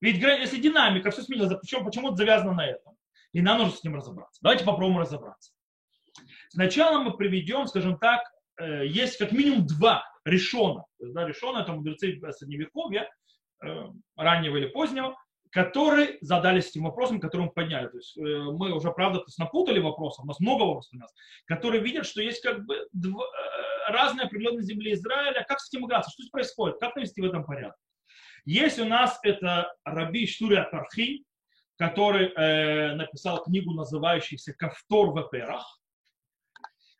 Ведь 0.00 0.16
если 0.16 0.60
динамика, 0.60 1.10
все 1.10 1.22
сменилось, 1.22 1.56
почему, 1.60 1.84
почему 1.84 2.08
это 2.08 2.16
завязано 2.16 2.52
на 2.52 2.66
этом? 2.66 2.96
И 3.32 3.40
нам 3.40 3.58
нужно 3.58 3.76
с 3.76 3.84
ним 3.84 3.96
разобраться. 3.96 4.40
Давайте 4.42 4.64
попробуем 4.64 4.98
разобраться. 4.98 5.52
Сначала 6.50 7.02
мы 7.02 7.16
приведем, 7.16 7.66
скажем 7.66 7.98
так, 7.98 8.22
Э, 8.62 8.86
есть 8.86 9.18
как 9.18 9.32
минимум 9.32 9.66
два 9.66 10.04
решона. 10.24 10.84
Да, 10.98 11.26
решона 11.26 11.60
это 11.60 11.72
мудрецы 11.72 12.18
средневековья, 12.32 13.08
э, 13.64 13.84
раннего 14.16 14.56
или 14.56 14.66
позднего, 14.66 15.16
которые 15.50 16.18
задались 16.20 16.68
этим 16.68 16.84
вопросом, 16.84 17.20
который 17.20 17.46
мы 17.46 17.50
подняли. 17.50 17.88
То 17.88 17.96
есть 17.96 18.16
э, 18.16 18.20
мы 18.20 18.72
уже, 18.72 18.92
правда, 18.92 19.18
то 19.18 19.26
есть, 19.26 19.38
напутали 19.38 19.80
вопросов, 19.80 20.24
у 20.24 20.28
нас 20.28 20.40
много 20.40 20.62
вопросов 20.62 20.94
у 20.94 20.98
нас, 20.98 21.12
которые 21.46 21.82
видят, 21.82 22.06
что 22.06 22.22
есть 22.22 22.42
как 22.42 22.64
бы 22.64 22.86
два, 22.92 23.24
разные 23.88 24.26
определенные 24.26 24.62
земли 24.62 24.92
Израиля. 24.92 25.44
Как 25.48 25.60
с 25.60 25.72
этим 25.72 25.86
играться? 25.86 26.10
Что 26.10 26.22
здесь 26.22 26.30
происходит? 26.30 26.78
Как 26.78 26.94
навести 26.94 27.20
в 27.20 27.24
этом 27.24 27.44
порядок? 27.44 27.76
Есть 28.44 28.78
у 28.78 28.84
нас 28.84 29.18
это 29.22 29.72
Раби 29.84 30.26
Штуря 30.26 30.64
Тархи, 30.64 31.24
который 31.82 32.28
э, 32.28 32.94
написал 32.94 33.42
книгу, 33.42 33.72
называющуюся 33.72 34.52
«Кавтор 34.52 35.10
в 35.10 35.20
эперах», 35.20 35.80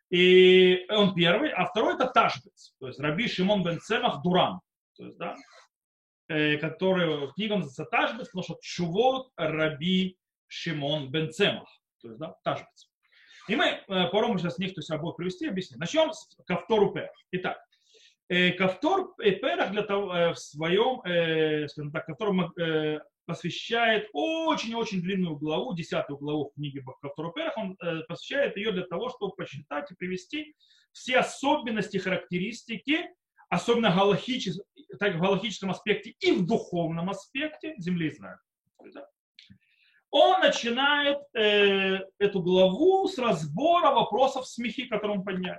и 0.09 0.85
он 0.89 1.15
первый, 1.15 1.51
а 1.51 1.65
второй 1.65 1.95
это 1.95 2.07
Ташбец, 2.07 2.75
то 2.79 2.87
есть 2.87 2.99
Раби 2.99 3.29
Шимон 3.29 3.63
бен 3.63 3.79
Цемах 3.79 4.21
Дуран, 4.21 4.59
то 4.97 5.05
есть, 5.05 5.17
да, 5.17 5.37
э, 6.27 6.57
который 6.57 7.27
в 7.27 7.33
книге 7.33 7.55
называется 7.55 7.85
Ташбец, 7.85 8.27
потому 8.27 8.43
что 8.43 8.57
Чувот 8.61 9.31
Раби 9.37 10.17
Шимон 10.47 11.09
бен 11.09 11.31
Цемах, 11.31 11.69
то 12.01 12.09
есть, 12.09 12.19
да, 12.19 12.35
Ташбец. 12.43 12.91
И 13.47 13.55
мы 13.55 13.65
э, 13.65 13.81
попробуем 13.87 14.37
сейчас 14.37 14.57
них, 14.57 14.73
то 14.73 14.79
есть, 14.79 14.91
обоих 14.91 15.15
привести 15.15 15.47
объяснить. 15.47 15.79
Начнем 15.79 16.11
с 16.11 16.27
Кавтору 16.45 16.91
Перах. 16.91 17.15
Итак, 17.31 17.57
э, 18.27 18.51
Кавтор 18.51 19.15
Перах 19.15 19.71
для 19.71 19.83
того, 19.83 20.33
в 20.33 20.35
своем, 20.35 20.99
скажем 21.69 21.91
так, 21.93 22.05
Кавтор 22.05 22.33
посвящает 23.25 24.09
очень-очень 24.13 25.01
длинную 25.01 25.35
главу, 25.37 25.73
десятую 25.73 26.17
главу 26.17 26.49
в 26.49 26.53
книге 26.55 26.83
Кавторуперах, 27.01 27.57
он 27.57 27.77
э, 27.81 28.01
посвящает 28.07 28.57
ее 28.57 28.71
для 28.71 28.83
того, 28.83 29.09
чтобы 29.09 29.35
посчитать 29.35 29.91
и 29.91 29.95
привести 29.95 30.55
все 30.91 31.17
особенности, 31.17 31.97
характеристики, 31.97 33.09
особенно 33.49 33.93
галахичес, 33.93 34.61
так, 34.99 35.15
в 35.15 35.19
галахическом 35.19 35.71
аспекте 35.71 36.15
и 36.19 36.31
в 36.31 36.45
духовном 36.45 37.09
аспекте 37.09 37.75
земли 37.77 38.09
Израиля. 38.09 38.39
Он 40.11 40.41
начинает 40.41 41.17
э, 41.33 41.99
эту 42.19 42.41
главу 42.41 43.07
с 43.07 43.17
разбора 43.17 43.91
вопросов 43.91 44.47
смехи, 44.47 44.85
которые 44.85 45.17
он 45.17 45.23
поднял. 45.25 45.57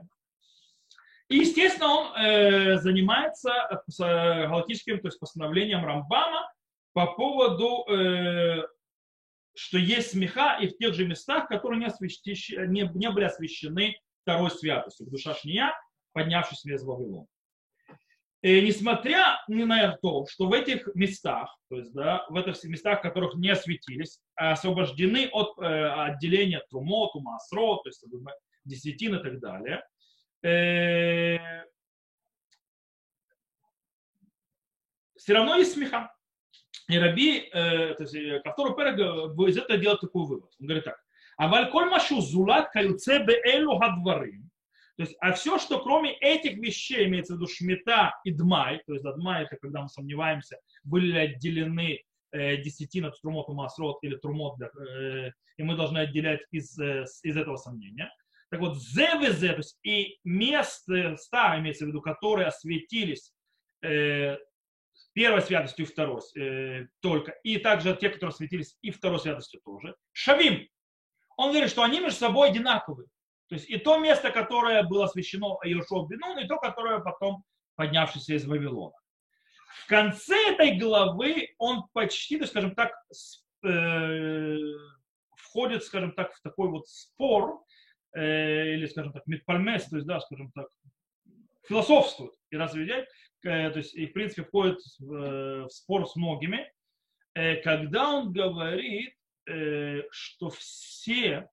И, 1.28 1.38
естественно, 1.38 1.88
он 1.88 2.16
э, 2.16 2.76
занимается 2.78 3.82
с, 3.88 3.98
э, 3.98 4.46
галактическим, 4.46 5.00
то 5.00 5.08
есть 5.08 5.18
постановлением 5.18 5.84
Рамбама, 5.84 6.52
по 6.94 7.12
поводу 7.14 7.84
э, 7.90 8.62
что 9.54 9.78
есть 9.78 10.12
смеха 10.12 10.58
и 10.60 10.68
в 10.68 10.78
тех 10.78 10.94
же 10.94 11.06
местах, 11.06 11.48
которые 11.48 11.80
не, 11.80 11.86
освящи, 11.86 12.56
не, 12.66 12.90
не 12.94 13.10
были 13.10 13.24
освящены 13.24 13.96
второй 14.22 14.50
святостью, 14.50 15.06
душа 15.06 15.34
шния, 15.34 15.72
поднявшись 16.12 16.64
из 16.64 16.82
Вавилона. 16.82 17.26
И 18.42 18.60
несмотря 18.60 19.42
ни 19.48 19.64
на 19.64 19.96
то, 19.96 20.26
что 20.26 20.48
в 20.48 20.52
этих 20.52 20.88
местах, 20.94 21.56
то 21.70 21.76
есть 21.78 21.92
да, 21.94 22.26
в 22.28 22.36
этих 22.36 22.62
местах, 22.64 22.98
в 22.98 23.02
которых 23.02 23.34
не 23.34 23.48
осветились, 23.48 24.20
освобождены 24.34 25.28
от 25.32 25.58
э, 25.58 25.64
отделения 25.64 26.62
трумот, 26.68 27.14
умасро, 27.14 27.76
то 27.76 27.86
есть 27.86 28.04
десятин 28.64 29.14
и 29.16 29.22
так 29.22 29.40
далее, 29.40 29.82
э, 30.42 31.38
все 35.16 35.32
равно 35.32 35.56
есть 35.56 35.72
смеха. 35.72 36.13
И 36.88 36.98
Раби, 36.98 37.48
э, 37.52 37.94
то 37.94 38.04
есть 38.04 38.42
Кавтору 38.42 38.74
Перег 38.74 38.98
из 39.48 39.56
этого 39.56 39.78
делает 39.78 40.00
такой 40.00 40.26
вывод. 40.26 40.50
Он 40.60 40.66
говорит 40.66 40.84
так. 40.84 40.96
А 41.36 41.48
вальколь 41.48 41.86
машу 41.86 42.20
зулат 42.20 42.70
каюце 42.70 43.18
бе 43.24 43.40
элю 43.44 43.78
гадварим. 43.78 44.50
То 44.96 45.02
есть, 45.02 45.16
а 45.20 45.32
все, 45.32 45.58
что 45.58 45.80
кроме 45.80 46.12
этих 46.18 46.56
вещей, 46.58 47.06
имеется 47.06 47.34
в 47.34 47.36
виду 47.36 47.48
шмета 47.48 48.14
и 48.24 48.30
дмай, 48.30 48.80
то 48.86 48.92
есть 48.92 49.04
дмай 49.04 49.42
это 49.42 49.56
когда 49.56 49.82
мы 49.82 49.88
сомневаемся, 49.88 50.58
были 50.84 51.06
ли 51.06 51.18
отделены 51.18 52.02
э, 52.30 52.58
десятина 52.58 53.10
трумот 53.10 53.48
масрот 53.48 53.98
или 54.02 54.16
трумот, 54.16 54.60
э, 54.60 55.32
и 55.56 55.62
мы 55.64 55.76
должны 55.76 55.98
отделять 55.98 56.42
из, 56.52 56.78
э, 56.78 57.06
из 57.24 57.36
этого 57.36 57.56
сомнения. 57.56 58.08
Так 58.50 58.60
вот, 58.60 58.76
ЗВЗ, 58.76 59.40
то 59.40 59.56
есть 59.56 59.78
и 59.82 60.18
места, 60.22 61.16
имеется 61.58 61.86
в 61.86 61.88
виду, 61.88 62.00
которые 62.00 62.46
осветились 62.46 63.32
э, 63.82 64.36
первой 65.14 65.40
святостью 65.42 65.86
и 65.86 65.88
второй 65.88 66.20
э, 66.36 66.86
только, 67.00 67.32
и 67.42 67.58
также 67.58 67.96
те, 67.96 68.10
которые 68.10 68.34
светились 68.34 68.76
и 68.82 68.90
второй 68.90 69.20
святостью 69.20 69.60
тоже. 69.64 69.96
Шавим. 70.12 70.68
Он 71.36 71.50
говорит, 71.50 71.70
что 71.70 71.82
они 71.82 72.00
между 72.00 72.18
собой 72.18 72.50
одинаковые. 72.50 73.08
То 73.48 73.54
есть 73.54 73.68
и 73.68 73.78
то 73.78 73.98
место, 73.98 74.30
которое 74.30 74.82
было 74.82 75.04
освящено 75.04 75.58
Иешуа 75.64 76.06
Бенун, 76.06 76.38
и 76.38 76.46
то, 76.46 76.58
которое 76.58 76.98
потом 77.00 77.44
поднявшееся 77.76 78.34
из 78.34 78.46
Вавилона. 78.46 78.94
В 79.84 79.86
конце 79.86 80.52
этой 80.52 80.78
главы 80.78 81.54
он 81.58 81.84
почти, 81.92 82.36
есть, 82.36 82.48
скажем 82.48 82.74
так, 82.74 82.92
э, 83.64 84.56
входит, 85.36 85.84
скажем 85.84 86.12
так, 86.12 86.32
в 86.34 86.40
такой 86.42 86.68
вот 86.68 86.88
спор, 86.88 87.62
э, 88.14 88.74
или, 88.74 88.86
скажем 88.86 89.12
так, 89.12 89.26
метпальмес, 89.26 89.84
то 89.84 89.96
есть, 89.96 90.06
да, 90.06 90.20
скажем 90.20 90.52
так, 90.52 90.68
философствует 91.68 92.32
и 92.50 92.56
разведет, 92.56 93.08
то 93.44 93.76
есть, 93.76 93.94
и 93.94 94.06
в 94.06 94.12
принципе 94.12 94.42
входит 94.42 94.78
в, 94.98 95.12
э, 95.12 95.64
в 95.64 95.70
спор 95.70 96.08
с 96.08 96.16
многими, 96.16 96.72
э, 97.34 97.56
когда 97.56 98.10
он 98.10 98.32
говорит, 98.32 99.14
что 100.10 100.48
все 100.48 101.50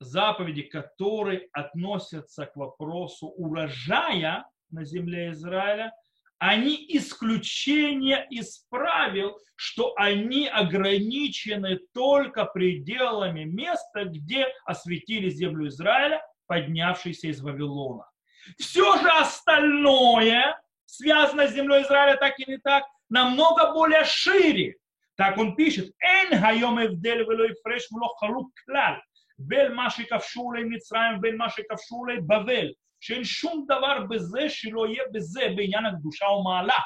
заповеди, 0.00 0.62
которые 0.62 1.48
относятся 1.52 2.46
к 2.46 2.56
вопросу 2.56 3.26
урожая 3.26 4.46
на 4.70 4.84
земле 4.86 5.32
Израиля, 5.32 5.92
они 6.38 6.86
исключение 6.88 8.26
из 8.30 8.64
правил, 8.70 9.38
что 9.56 9.92
они 9.96 10.48
ограничены 10.48 11.80
только 11.92 12.46
пределами 12.46 13.44
места, 13.44 14.04
где 14.04 14.46
осветили 14.64 15.28
землю 15.28 15.66
Израиля, 15.66 16.22
поднявшийся 16.46 17.26
из 17.28 17.42
Вавилона. 17.42 18.08
Все 18.57 18.97
же 18.97 19.09
остальное, 19.09 20.59
связано 20.85 21.47
с 21.47 21.53
землей 21.53 21.83
Израиля 21.83 22.17
так 22.17 22.39
и 22.39 22.49
не 22.49 22.57
так, 22.57 22.83
намного 23.09 23.73
более 23.73 24.03
шире. 24.03 24.75
Так 25.15 25.37
он 25.37 25.55
пишет, 25.55 25.93
«Эн 25.99 26.39
хайом 26.39 26.83
эвдель 26.83 27.23
вело 27.23 27.45
ифреш 27.51 27.89
мло 27.91 28.15
халук 28.19 28.51
клал, 28.65 28.99
בין 29.37 29.73
מה 29.73 29.89
שכבשו 29.89 30.51
לי 30.51 30.63
מצרים 30.63 31.17
ובין 31.17 31.37
מה 31.37 31.49
שכבשו 31.49 32.05
לי 32.05 32.21
בבל, 32.21 32.71
שאין 32.99 33.23
שום 33.23 33.65
דבר 33.67 33.99
בזה 34.09 34.49
שלא 34.49 34.87
יהיה 34.87 35.03
בזה 35.13 35.47
בעניין 35.55 35.85
הקדושה 35.85 36.25
ומעלה. 36.25 36.79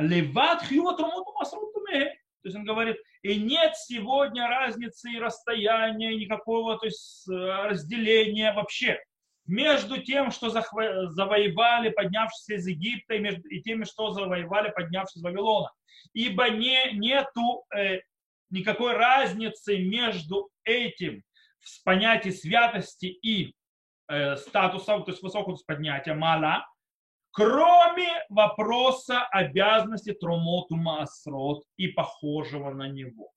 לבד 0.00 0.56
חיוב 0.60 0.94
התרומות 0.94 1.24
ומסרות 1.28 1.70
טומאה. 1.74 2.04
То 2.42 2.48
есть 2.48 2.56
он 2.56 2.64
говорит, 2.64 2.96
и 3.22 3.36
нет 3.36 3.76
сегодня 3.76 4.48
разницы 4.48 5.10
и 5.10 5.18
расстояния, 5.18 6.16
никакого 6.16 6.78
то 6.78 6.86
есть, 6.86 7.28
разделения 7.28 8.52
вообще 8.54 8.98
между 9.45 10.01
тем, 10.01 10.31
что 10.31 10.49
завоевали, 10.49 11.89
поднявшись 11.89 12.49
из 12.49 12.67
Египта, 12.67 13.15
и, 13.15 13.19
между, 13.19 13.47
и 13.47 13.61
теми, 13.61 13.83
что 13.83 14.11
завоевали, 14.11 14.71
поднявшись 14.71 15.17
из 15.17 15.23
Вавилона. 15.23 15.71
Ибо 16.13 16.49
не, 16.49 16.93
нету 16.93 17.65
э, 17.75 17.99
никакой 18.49 18.93
разницы 18.93 19.77
между 19.77 20.49
этим 20.63 21.23
в 21.59 21.83
понятии 21.83 22.29
святости 22.29 23.05
и 23.05 23.53
э, 24.07 24.35
статуса, 24.37 24.99
то 24.99 25.11
есть 25.11 25.21
высокого 25.21 25.57
поднятия 25.67 26.13
мала, 26.13 26.65
кроме 27.31 28.23
вопроса 28.29 29.23
обязанности 29.23 30.13
трумоту 30.13 30.75
маасрот 30.75 31.63
и 31.77 31.89
похожего 31.89 32.71
на 32.71 32.87
него. 32.87 33.31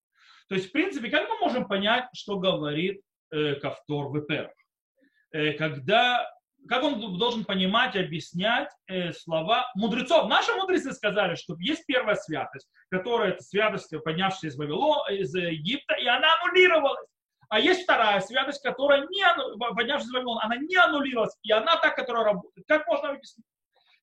То 0.49 0.55
есть, 0.55 0.69
в 0.69 0.73
принципе, 0.73 1.11
как 1.11 1.29
мы 1.29 1.39
можем 1.41 1.67
понять, 1.67 2.07
что 2.15 2.39
говорит 2.39 3.03
э, 3.31 3.55
Кавтор 3.57 4.15
Вепер? 4.15 4.47
Э, 4.47 4.68
когда, 5.31 6.31
как 6.69 6.83
он 6.83 7.19
должен 7.19 7.45
понимать 7.45 7.97
объяснять 7.97 8.71
э, 8.87 9.13
слова 9.13 9.71
мудрецов. 9.75 10.29
Наши 10.29 10.53
мудрецы 10.53 10.93
сказали, 10.93 11.35
что 11.35 11.57
есть 11.59 11.87
первая 11.87 12.17
святость, 12.17 12.69
которая 12.91 13.33
это 13.33 13.43
святость, 13.43 13.93
поднявшаяся 14.05 14.49
из 14.49 14.57
Вавилона, 14.59 15.11
из 15.11 15.35
Египта, 15.35 15.95
и 15.95 16.07
она 16.07 16.29
аннулировалась. 16.41 17.09
А 17.49 17.61
есть 17.61 17.85
вторая 17.85 18.21
святость, 18.21 18.63
которая 18.63 19.07
не, 19.09 19.25
поднявшись 19.75 20.09
из 20.09 20.13
Вавилона, 20.13 20.45
она 20.45 20.57
не 20.57 20.77
аннулировалась, 20.77 21.37
и 21.43 21.51
она 21.51 21.77
та, 21.77 21.91
которая 21.91 22.25
работает. 22.25 22.67
Как 22.67 22.87
можно 22.87 23.11
объяснить? 23.11 23.47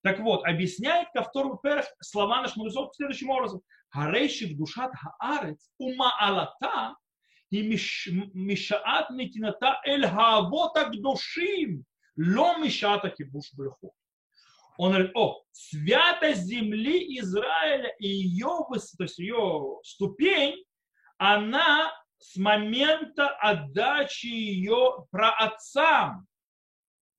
Так 0.02 0.20
вот, 0.20 0.46
объясняет 0.46 1.10
ко 1.14 1.24
второму 1.24 1.58
перх 1.58 1.86
слова 2.00 2.42
наших 2.42 2.58
мудрецов 2.58 2.96
следующим 2.96 3.30
образом. 3.30 3.62
Харейших 3.90 4.58
душат 4.58 4.92
хаарец 4.94 5.70
ума 5.80 6.16
алата 6.20 6.96
и 7.52 7.62
мишаат 8.34 9.10
нетината 9.12 9.80
эль 9.86 10.08
хавота 10.08 10.86
к 10.86 11.02
душим, 11.02 11.86
ло 12.18 12.58
мишаата 12.58 13.10
кибуш 13.10 13.54
бреху. 13.54 13.94
Он 14.78 14.92
говорит, 14.92 15.12
о, 15.16 15.42
святость 15.52 16.44
земли 16.44 17.20
Израиля 17.20 17.94
и 18.00 18.08
ее, 18.08 18.66
то 18.70 19.04
есть 19.04 19.18
ее 19.20 19.80
ступень, 19.84 20.66
она 21.18 21.94
с 22.18 22.36
момента 22.36 23.30
отдачи 23.30 24.26
ее 24.26 25.06
праотцам, 25.12 26.28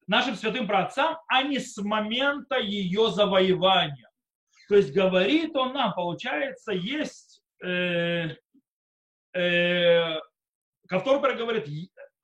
нашим 0.07 0.35
святым 0.35 0.67
праотцам, 0.67 1.17
а 1.29 1.43
не 1.43 1.59
с 1.59 1.77
момента 1.79 2.59
ее 2.59 3.11
завоевания. 3.11 4.11
То 4.69 4.77
есть 4.77 4.93
говорит 4.93 5.55
он 5.57 5.73
нам, 5.73 5.95
получается, 5.95 6.73
есть 6.73 7.43
э, 7.65 8.37
Кавторбер 10.89 11.37
говорит, 11.37 11.69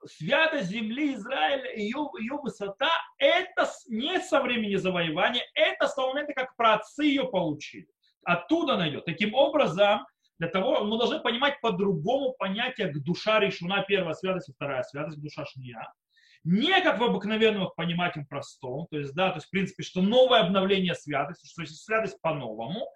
святость 0.07 0.69
земли 0.69 1.15
Израиля, 1.15 1.75
ее, 1.75 2.09
ее 2.19 2.39
высота, 2.43 2.91
это 3.19 3.69
не 3.89 4.21
со 4.21 4.41
времени 4.41 4.77
завоевания, 4.77 5.43
это 5.55 5.89
с 5.89 5.95
того 5.95 6.09
момента, 6.09 6.33
как 6.33 6.57
праотцы 6.57 7.05
ее 7.05 7.29
получили. 7.29 7.89
Оттуда 8.25 8.75
она 8.75 8.89
идет. 8.89 9.05
Таким 9.05 9.35
образом, 9.35 10.07
для 10.39 10.49
того 10.49 10.85
мы 10.85 10.99
должны 10.99 11.21
понимать 11.21 11.61
по-другому 11.61 12.35
понятие 12.39 12.89
к 12.89 13.03
душа 13.03 13.41
решена 13.41 13.85
первая 13.87 14.15
святость 14.15 14.49
и 14.49 14.53
вторая 14.53 14.83
святость, 14.83 15.21
душа 15.21 15.45
шния. 15.47 15.93
Не 16.45 16.81
как 16.81 16.99
в 16.99 17.05
обыкновенном 17.05 17.71
понимать 17.77 18.17
им 18.17 18.27
простом, 18.27 18.89
то 18.91 18.99
есть, 18.99 19.15
да, 19.15 19.29
то 19.31 19.37
есть, 19.37 19.47
в 19.47 19.51
принципе, 19.51 19.85
что 19.85 20.03
новое 20.03 20.41
обновление 20.41 20.95
святости, 20.95 21.47
что 21.47 21.65
святость 21.67 22.21
по-новому, 22.21 22.89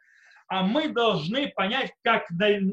а 0.49 0.63
мы 0.63 0.89
должны 0.89 1.49
понять, 1.49 1.93
как 2.03 2.27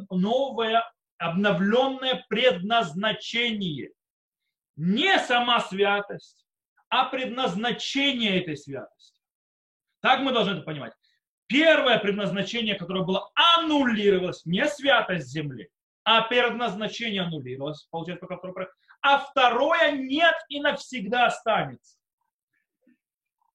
новое 0.10 0.84
обновленное 1.24 2.26
предназначение. 2.30 3.92
Не 4.76 5.20
сама 5.20 5.60
святость, 5.62 6.46
а 6.90 7.06
предназначение 7.06 8.42
этой 8.42 8.58
святости. 8.58 9.22
Так 10.02 10.20
мы 10.22 10.34
должны 10.34 10.54
это 10.54 10.62
понимать. 10.64 10.94
Первое 11.48 12.00
предназначение, 12.00 12.76
которое 12.76 13.04
было 13.04 13.32
аннулировалось, 13.36 14.46
не 14.46 14.68
святость 14.68 15.28
земли, 15.28 15.70
а 16.04 16.22
предназначение 16.24 17.22
аннулировалось, 17.22 17.88
получается, 17.90 18.26
второй 18.26 18.54
проект. 18.54 18.74
А 19.02 19.20
второе 19.20 19.92
нет 19.92 20.36
и 20.50 20.60
навсегда 20.60 21.28
останется. 21.28 21.98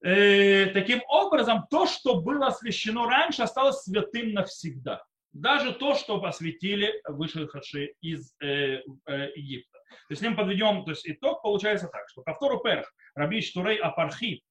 Э, 0.00 0.66
таким 0.66 1.02
образом, 1.08 1.66
то, 1.70 1.86
что 1.86 2.20
было 2.20 2.48
освящено 2.48 3.06
раньше, 3.06 3.42
осталось 3.42 3.82
святым 3.82 4.32
навсегда. 4.32 5.04
Даже 5.32 5.72
то, 5.72 5.94
что 5.94 6.20
посвятили 6.20 7.00
вышедшие 7.06 7.94
из 8.00 8.34
э, 8.40 8.82
э, 9.06 9.30
Египта. 9.36 9.78
То 9.88 10.12
есть, 10.12 10.20
с 10.20 10.24
ним 10.24 10.36
подведем, 10.36 10.84
то 10.84 10.90
есть 10.90 11.08
итог 11.08 11.42
получается 11.42 11.88
так, 11.88 12.08
что 12.08 12.22
повтору 12.22 12.60
перх, 12.60 12.92
Раби 13.14 13.40
Штурей 13.40 13.78
Апархи, 13.78 14.42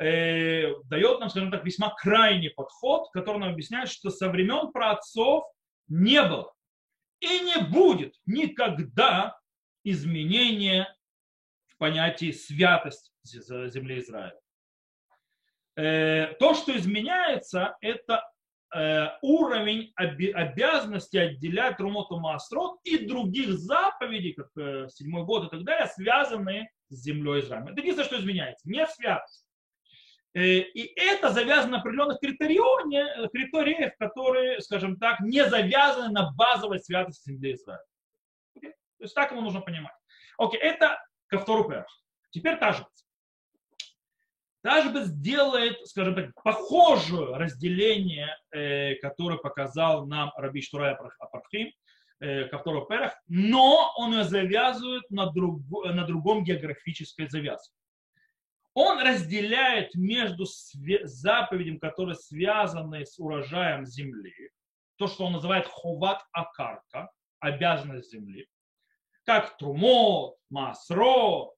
э, 0.00 0.74
дает 0.84 1.20
нам, 1.20 1.30
скажем 1.30 1.50
так, 1.50 1.64
весьма 1.64 1.94
крайний 1.94 2.50
подход, 2.50 3.10
который 3.12 3.38
нам 3.38 3.52
объясняет, 3.52 3.88
что 3.90 4.10
со 4.10 4.28
времен 4.28 4.72
праотцов 4.72 5.44
не 5.88 6.22
было 6.22 6.52
И 7.20 7.40
не 7.40 7.62
будет 7.64 8.14
никогда 8.26 9.38
изменения 9.84 10.94
в 11.66 11.76
понятии 11.78 12.32
святость 12.32 13.12
земли 13.22 13.98
Израиля. 13.98 14.38
Э, 15.76 16.34
то, 16.38 16.54
что 16.54 16.76
изменяется, 16.76 17.76
это 17.80 18.22
уровень 19.22 19.92
обязанности 19.96 21.16
отделять 21.16 21.80
Румоту 21.80 22.18
Маасрот 22.18 22.78
и 22.84 23.04
других 23.06 23.50
заповедей, 23.54 24.32
как 24.34 24.48
э, 24.56 24.88
седьмой 24.88 25.24
год 25.24 25.46
и 25.46 25.50
так 25.50 25.64
далее, 25.64 25.86
связанные 25.88 26.70
с 26.88 27.02
землей 27.02 27.40
Израиля. 27.40 27.64
Это 27.64 27.80
единственное, 27.80 28.06
что 28.06 28.20
изменяется. 28.20 28.68
Не 28.68 28.86
святость. 28.86 29.46
И 30.34 30.92
это 30.94 31.30
завязано 31.30 31.72
на 31.72 31.78
определенных 31.80 32.20
критериях, 32.20 33.30
критериях, 33.32 33.96
которые, 33.98 34.60
скажем 34.60 34.96
так, 34.96 35.18
не 35.20 35.44
завязаны 35.44 36.12
на 36.12 36.30
базовой 36.32 36.78
святости 36.78 37.30
земли 37.30 37.54
Израиля. 37.54 37.82
Okay? 38.56 38.70
То 38.70 39.04
есть 39.04 39.14
так 39.14 39.32
ему 39.32 39.40
нужно 39.40 39.60
понимать. 39.60 39.94
Окей, 40.38 40.60
okay, 40.60 40.62
это 40.62 41.02
ко 41.26 41.38
второму 41.38 41.68
пэрах. 41.68 42.04
Теперь 42.30 42.58
тажбец. 42.58 43.06
Тажбец 44.62 45.08
делает, 45.10 45.86
скажем 45.88 46.14
так, 46.14 46.34
похожее 46.42 47.36
разделение, 47.36 48.36
э, 48.50 48.96
которое 48.96 49.38
показал 49.38 50.06
нам 50.06 50.32
Раби 50.36 50.60
Штурай 50.60 50.96
Апархим, 51.18 51.72
э, 52.20 52.44
ко 52.44 52.58
второму 52.58 52.84
пэрах, 52.84 53.14
но 53.26 53.92
он 53.96 54.12
ее 54.12 54.24
завязывает 54.24 55.10
на, 55.10 55.30
друг, 55.30 55.62
на 55.84 56.04
другом 56.04 56.44
географической 56.44 57.28
завязке. 57.28 57.74
Он 58.74 59.00
разделяет 59.00 59.94
между 59.94 60.44
заповедями, 61.04 61.78
которые 61.78 62.14
связаны 62.14 63.06
с 63.06 63.18
урожаем 63.18 63.86
земли, 63.86 64.50
то, 64.96 65.06
что 65.06 65.24
он 65.24 65.32
называет 65.32 65.66
ховат 65.66 66.22
акарка, 66.32 67.10
обязанность 67.40 68.12
земли, 68.12 68.46
как 69.24 69.56
трумот, 69.56 70.36
масро, 70.50 71.50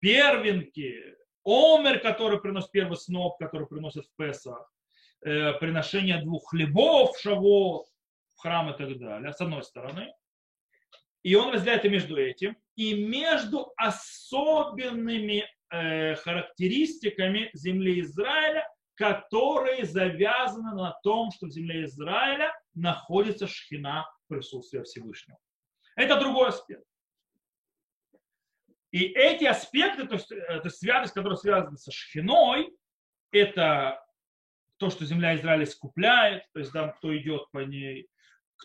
первенки, 0.00 1.17
омер, 1.48 2.00
который 2.00 2.40
приносит 2.40 2.70
первый 2.70 2.96
сноп, 2.96 3.38
который 3.38 3.66
приносит 3.66 4.04
в 4.06 4.16
Песах, 4.16 4.70
э, 5.22 5.52
приношение 5.54 6.22
двух 6.22 6.50
хлебов, 6.50 7.18
шавот, 7.18 7.86
в 8.34 8.40
храм 8.40 8.70
и 8.70 8.76
так 8.76 8.98
далее, 8.98 9.32
с 9.32 9.40
одной 9.40 9.62
стороны. 9.62 10.12
И 11.22 11.34
он 11.34 11.52
разделяет 11.52 11.84
и 11.84 11.88
между 11.88 12.16
этим, 12.16 12.56
и 12.76 13.04
между 13.04 13.72
особенными 13.76 15.44
Э, 15.70 16.14
характеристиками 16.14 17.50
земли 17.52 18.00
Израиля, 18.00 18.66
которые 18.94 19.84
завязаны 19.84 20.74
на 20.74 20.98
том, 21.02 21.30
что 21.30 21.46
в 21.46 21.50
земле 21.50 21.84
Израиля 21.84 22.54
находится 22.74 23.46
шхина 23.46 24.06
присутствия 24.28 24.82
Всевышнего. 24.84 25.38
Это 25.94 26.18
другой 26.18 26.48
аспект. 26.48 26.87
И 28.90 29.04
эти 29.04 29.44
аспекты, 29.44 30.06
то 30.06 30.14
есть, 30.14 30.30
это 30.30 30.70
святость, 30.70 31.14
которая 31.14 31.36
связана 31.36 31.76
со 31.76 31.90
шхиной, 31.92 32.70
это 33.30 34.02
то, 34.78 34.90
что 34.90 35.04
земля 35.04 35.36
Израиля 35.36 35.64
искупляет, 35.64 36.44
то 36.52 36.60
есть 36.60 36.72
там, 36.72 36.92
кто 36.94 37.16
идет 37.16 37.50
по 37.50 37.58
ней, 37.58 38.08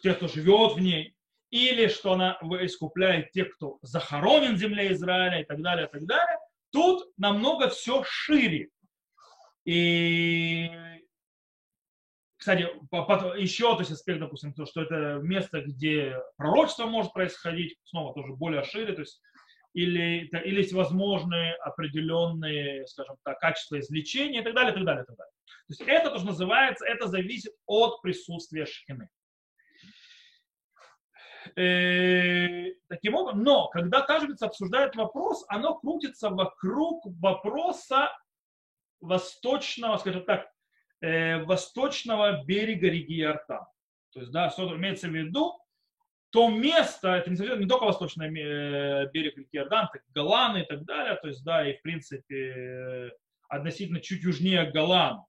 те, 0.02 0.14
кто 0.14 0.28
живет 0.28 0.74
в 0.74 0.80
ней, 0.80 1.16
или 1.50 1.88
что 1.88 2.14
она 2.14 2.40
искупляет 2.62 3.32
тех, 3.32 3.54
кто 3.56 3.78
захоронен 3.82 4.56
в 4.56 4.58
земле 4.58 4.92
Израиля 4.94 5.42
и 5.42 5.46
так 5.46 5.62
далее, 5.62 5.88
и 5.88 5.90
так 5.90 6.06
далее. 6.06 6.40
Тут 6.72 7.12
намного 7.18 7.70
все 7.70 8.04
шире. 8.06 8.70
И, 9.66 10.72
кстати, 12.38 12.62
еще 13.40 13.74
то 13.74 13.80
есть 13.80 13.92
аспект, 13.92 14.20
допустим, 14.20 14.54
то, 14.54 14.66
что 14.66 14.82
это 14.82 15.20
место, 15.22 15.62
где 15.62 16.18
пророчество 16.38 16.86
может 16.86 17.14
происходить, 17.14 17.78
снова 17.84 18.14
тоже 18.14 18.34
более 18.34 18.64
шире, 18.64 18.94
то 18.94 19.02
есть 19.02 19.22
или, 19.74 20.30
или 20.46 20.58
есть 20.58 20.74
возможные 20.74 21.56
определенные, 21.56 22.88
скажем 22.88 23.18
так, 23.24 23.40
качества 23.40 23.80
извлечения 23.80 24.42
и 24.42 24.44
так 24.44 24.54
далее, 24.54 24.72
и 24.72 24.76
так 24.76 24.86
далее, 24.86 25.04
и 25.04 25.06
так 25.06 25.18
далее. 25.18 25.34
То 25.46 25.72
есть 25.72 25.82
это 25.82 26.12
тоже 26.12 26.26
называется, 26.26 26.86
это 26.86 27.08
зависит 27.08 27.54
от 27.66 28.02
присутствия 28.02 28.66
шхины. 28.66 29.10
Э, 31.56 32.72
таким 32.88 33.16
образом, 33.16 33.44
но 33.44 33.68
когда 33.68 34.02
Тажбиц 34.02 34.42
обсуждает 34.42 34.96
вопрос, 34.96 35.44
оно 35.48 35.76
крутится 35.76 36.30
вокруг 36.30 37.04
вопроса 37.20 38.12
восточного, 39.02 39.98
скажем 39.98 40.24
так, 40.26 40.48
э, 41.02 41.44
восточного 41.44 42.44
берега 42.46 42.88
реки 42.88 43.20
Иордан. 43.20 43.66
То 44.14 44.20
есть, 44.20 44.32
да, 44.32 44.50
что 44.50 44.76
имеется 44.76 45.08
в 45.08 45.12
виду, 45.12 45.60
то 46.34 46.50
место, 46.50 47.10
это 47.10 47.30
не, 47.30 47.68
только 47.68 47.86
восточный 47.86 48.28
э, 48.28 49.08
берег 49.14 49.38
реки 49.38 49.56
Иордан, 49.56 49.88
так 49.94 50.02
Голланы 50.16 50.62
и 50.62 50.66
так 50.66 50.84
далее, 50.84 51.16
то 51.22 51.28
есть, 51.28 51.44
да, 51.44 51.70
и 51.70 51.78
в 51.78 51.82
принципе 51.84 52.36
э, 52.36 53.12
относительно 53.50 54.00
чуть 54.00 54.24
южнее 54.24 54.72
Голлан. 54.72 55.22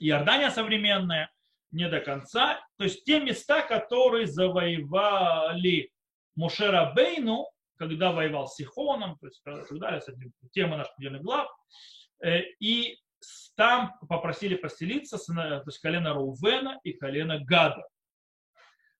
Иордания 0.00 0.48
современная, 0.48 1.30
не 1.70 1.86
до 1.90 2.00
конца. 2.00 2.58
То 2.78 2.84
есть 2.84 3.04
те 3.04 3.20
места, 3.20 3.60
которые 3.60 4.26
завоевали 4.26 5.90
Мушера 6.34 6.94
Бейну, 6.96 7.46
когда 7.76 8.10
воевал 8.12 8.48
с 8.48 8.56
Сихоном, 8.56 9.18
то 9.18 9.26
есть 9.26 9.42
и 9.44 9.50
так 9.50 9.78
далее, 9.78 10.02
тема 10.50 10.78
наших 10.78 10.96
недельных 10.96 11.22
глав, 11.22 11.46
э, 12.24 12.40
и 12.58 12.98
там 13.54 13.92
попросили 14.08 14.54
поселиться 14.54 15.18
то 15.18 15.62
есть 15.66 15.78
колено 15.80 16.14
Рувена 16.14 16.80
и 16.84 16.94
колено 16.94 17.38
Гада. 17.38 17.86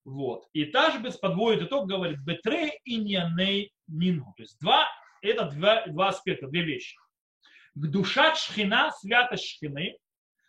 Вот. 0.07 0.49
И 0.53 0.67
Тажбес 0.67 1.17
подводит 1.17 1.65
итог, 1.65 1.89
говорит, 1.89 2.21
Бетре 2.21 2.79
и 2.85 2.97
Няней 2.97 3.73
Нингу. 3.89 4.33
То 4.37 4.45
есть 4.45 4.57
два, 4.61 4.87
это 5.21 5.51
два, 5.51 5.85
два 5.89 6.09
аспекта, 6.11 6.47
две 6.47 6.63
вещи. 6.63 6.97
К 7.75 7.87
душа 7.89 8.37
шхина, 8.37 8.93
святость 8.93 9.45
шхины, 9.45 9.99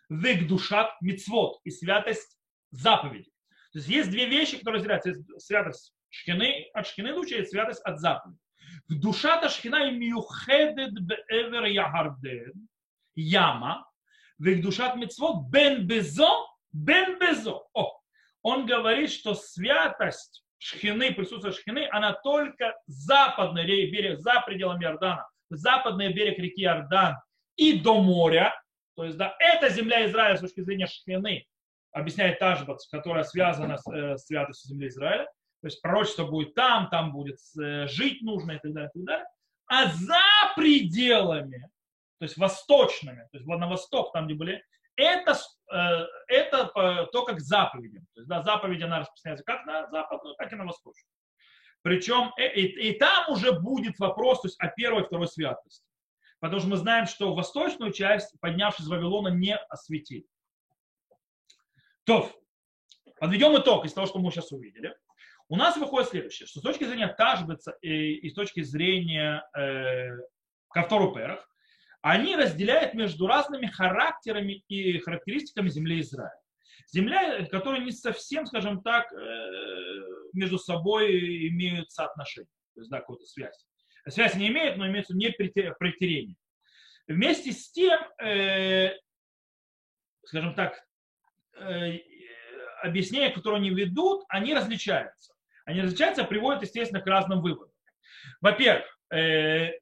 век 0.08 0.46
душат 0.46 0.92
мицвод 1.00 1.58
и 1.64 1.70
святость 1.70 2.38
заповедей. 2.70 3.32
То 3.72 3.80
есть 3.80 3.88
есть 3.88 4.10
две 4.10 4.26
вещи, 4.26 4.58
которые 4.58 4.78
разделяются. 4.78 5.40
Святость 5.40 5.92
шхины 6.08 6.70
от 6.72 6.86
шхины 6.86 7.12
лучше, 7.12 7.38
и 7.38 7.44
святость 7.44 7.82
от 7.82 7.98
заповедей. 7.98 8.40
В 8.86 8.94
душа-то 9.00 9.48
шхина 9.48 9.88
и 9.88 9.90
миухедет 9.90 10.92
беэвер 10.92 11.64
яхарден, 11.64 12.68
яма, 13.16 13.90
в 14.38 14.62
душат 14.62 14.94
мицвод 14.94 15.50
бен 15.50 15.84
безо, 15.84 16.46
бен 16.72 17.18
безо. 17.18 17.66
О, 17.74 17.97
он 18.42 18.66
говорит, 18.66 19.10
что 19.10 19.34
святость 19.34 20.44
шхины, 20.58 21.12
присутствие 21.12 21.52
шхины, 21.52 21.88
она 21.90 22.12
только 22.12 22.74
западный 22.86 23.64
берег, 23.64 24.18
за 24.18 24.42
пределами 24.44 24.84
Иордана, 24.84 25.28
западный 25.50 26.12
берег 26.12 26.38
реки 26.38 26.62
Иордан 26.62 27.16
и 27.56 27.78
до 27.80 28.00
моря, 28.00 28.54
то 28.94 29.04
есть, 29.04 29.16
да, 29.16 29.36
это 29.38 29.68
земля 29.70 30.06
Израиля 30.06 30.36
с 30.36 30.40
точки 30.40 30.60
зрения 30.60 30.86
Шхины, 30.86 31.46
объясняет 31.92 32.38
Тажбац, 32.38 32.86
которая 32.88 33.24
связана 33.24 33.78
с 33.78 33.90
э, 33.92 34.16
святостью 34.18 34.70
земли 34.70 34.88
Израиля. 34.88 35.24
То 35.60 35.66
есть 35.66 35.80
пророчество 35.82 36.26
будет 36.26 36.54
там, 36.54 36.88
там 36.90 37.12
будет 37.12 37.38
э, 37.60 37.86
жить 37.86 38.22
нужно 38.22 38.52
и 38.52 38.58
так 38.58 38.72
далее, 38.72 38.90
и 38.94 38.98
так 38.98 39.04
далее. 39.04 39.26
А 39.66 39.86
за 39.86 40.54
пределами, 40.56 41.68
то 42.18 42.24
есть 42.24 42.36
восточными, 42.36 43.28
то 43.30 43.38
есть 43.38 43.46
на 43.46 43.68
восток, 43.68 44.12
там, 44.12 44.26
где 44.26 44.34
были, 44.34 44.64
это, 44.96 45.36
это 45.68 46.70
э, 46.74 47.06
то, 47.12 47.24
как 47.24 47.40
заповеди. 47.40 47.98
То 48.14 48.20
есть, 48.20 48.28
да, 48.28 48.42
заповеди, 48.42 48.84
она 48.84 49.00
распространяется 49.00 49.44
как 49.44 49.66
на 49.66 49.86
западную, 49.88 50.34
так 50.36 50.52
и 50.52 50.56
на 50.56 50.64
восточную. 50.64 51.12
Причем 51.82 52.32
э, 52.38 52.52
и, 52.54 52.90
и 52.90 52.98
там 52.98 53.30
уже 53.30 53.52
будет 53.52 53.98
вопрос 53.98 54.42
то 54.42 54.48
есть, 54.48 54.58
о 54.60 54.68
первой 54.68 55.02
и 55.02 55.04
второй 55.06 55.28
святости. 55.28 55.84
Потому 56.40 56.60
что 56.60 56.68
мы 56.70 56.76
знаем, 56.76 57.06
что 57.06 57.34
восточную 57.34 57.92
часть, 57.92 58.38
поднявшись 58.40 58.84
из 58.84 58.88
Вавилона, 58.88 59.28
не 59.28 59.56
осветили. 59.56 60.26
То, 62.04 62.30
подведем 63.20 63.56
итог 63.58 63.84
из 63.84 63.92
того, 63.92 64.06
что 64.06 64.18
мы 64.18 64.30
сейчас 64.30 64.52
увидели. 64.52 64.96
У 65.48 65.56
нас 65.56 65.76
выходит 65.76 66.10
следующее, 66.10 66.46
что 66.46 66.60
с 66.60 66.62
точки 66.62 66.84
зрения 66.84 67.08
Тажбеца 67.08 67.76
и, 67.80 68.14
и 68.14 68.30
с 68.30 68.34
точки 68.34 68.62
зрения 68.62 69.42
э, 69.56 70.16
Кавтору 70.68 71.12
Перах, 71.12 71.48
они 72.00 72.36
разделяют 72.36 72.94
между 72.94 73.26
разными 73.26 73.66
характерами 73.66 74.62
и 74.68 74.98
характеристиками 74.98 75.68
земли 75.68 76.00
Израиля. 76.00 76.40
Земля, 76.90 77.46
которая 77.46 77.82
не 77.82 77.92
совсем, 77.92 78.46
скажем 78.46 78.82
так, 78.82 79.12
э, 79.12 79.16
между 80.32 80.58
собой 80.58 81.48
имеют 81.48 81.90
соотношение, 81.90 82.48
то 82.74 82.80
есть 82.80 82.90
да, 82.90 83.00
какую-то 83.00 83.26
связь 83.26 83.68
связи 84.10 84.38
не 84.38 84.48
имеет, 84.48 84.76
но 84.76 84.86
имеется 84.86 85.14
не 85.14 85.30
претерение. 85.30 86.36
Вместе 87.06 87.52
с 87.52 87.70
тем, 87.70 87.98
э, 88.22 88.92
скажем 90.24 90.54
так, 90.54 90.78
э, 91.54 91.98
объяснения, 92.82 93.30
которые 93.30 93.58
они 93.58 93.70
ведут, 93.70 94.24
они 94.28 94.54
различаются. 94.54 95.34
Они 95.64 95.80
различаются, 95.80 96.24
приводят, 96.24 96.62
естественно, 96.62 97.00
к 97.00 97.06
разным 97.06 97.40
выводам. 97.40 97.72
Во-первых, 98.40 98.86
э, 99.10 99.72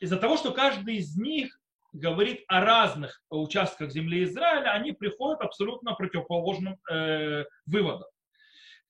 из-за 0.00 0.16
того, 0.16 0.36
что 0.36 0.52
каждый 0.52 0.96
из 0.96 1.16
них 1.16 1.58
говорит 1.92 2.44
о 2.48 2.60
разных 2.60 3.22
участках 3.30 3.90
земли 3.90 4.24
Израиля, 4.24 4.72
они 4.72 4.92
приходят 4.92 5.40
абсолютно 5.40 5.94
противоположным 5.94 6.76
э, 6.90 7.44
выводам. 7.66 8.08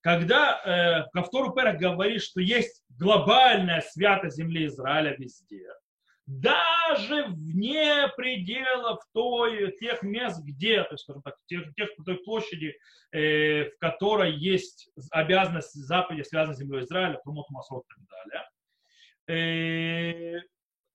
когда 0.01 0.61
э, 0.65 1.11
Кавтору 1.13 1.53
Перах 1.53 1.79
говорит, 1.79 2.23
что 2.23 2.41
есть 2.41 2.83
глобальная 2.89 3.81
святость 3.81 4.37
земли 4.37 4.67
Израиля 4.67 5.15
везде, 5.17 5.67
даже 6.27 7.25
вне 7.29 8.09
пределов 8.17 9.01
той, 9.15 9.73
тех 9.81 10.03
мест, 10.03 10.45
где, 10.45 10.83
то 10.83 10.93
есть, 10.93 11.05
скажем 11.05 11.23
так, 11.23 11.37
тех, 11.47 11.75
тех 11.75 11.89
той 12.05 12.17
площади, 12.17 12.77
э, 13.13 13.71
в 13.71 13.79
которой 13.79 14.35
есть 14.35 14.91
обязанность 15.11 15.73
заповеди, 15.73 16.25
связанной 16.25 16.55
с 16.55 16.59
землей 16.59 16.85
Израиля, 16.85 17.19
Трумот, 17.25 17.49
Масрот 17.49 17.85
и 17.85 17.95
так 17.95 18.49
далее. 19.27 20.37
Э, 20.37 20.41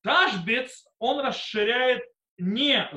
Ташбец, 0.04 0.86
он 0.98 1.24
расширяет 1.24 2.02
не 2.38 2.88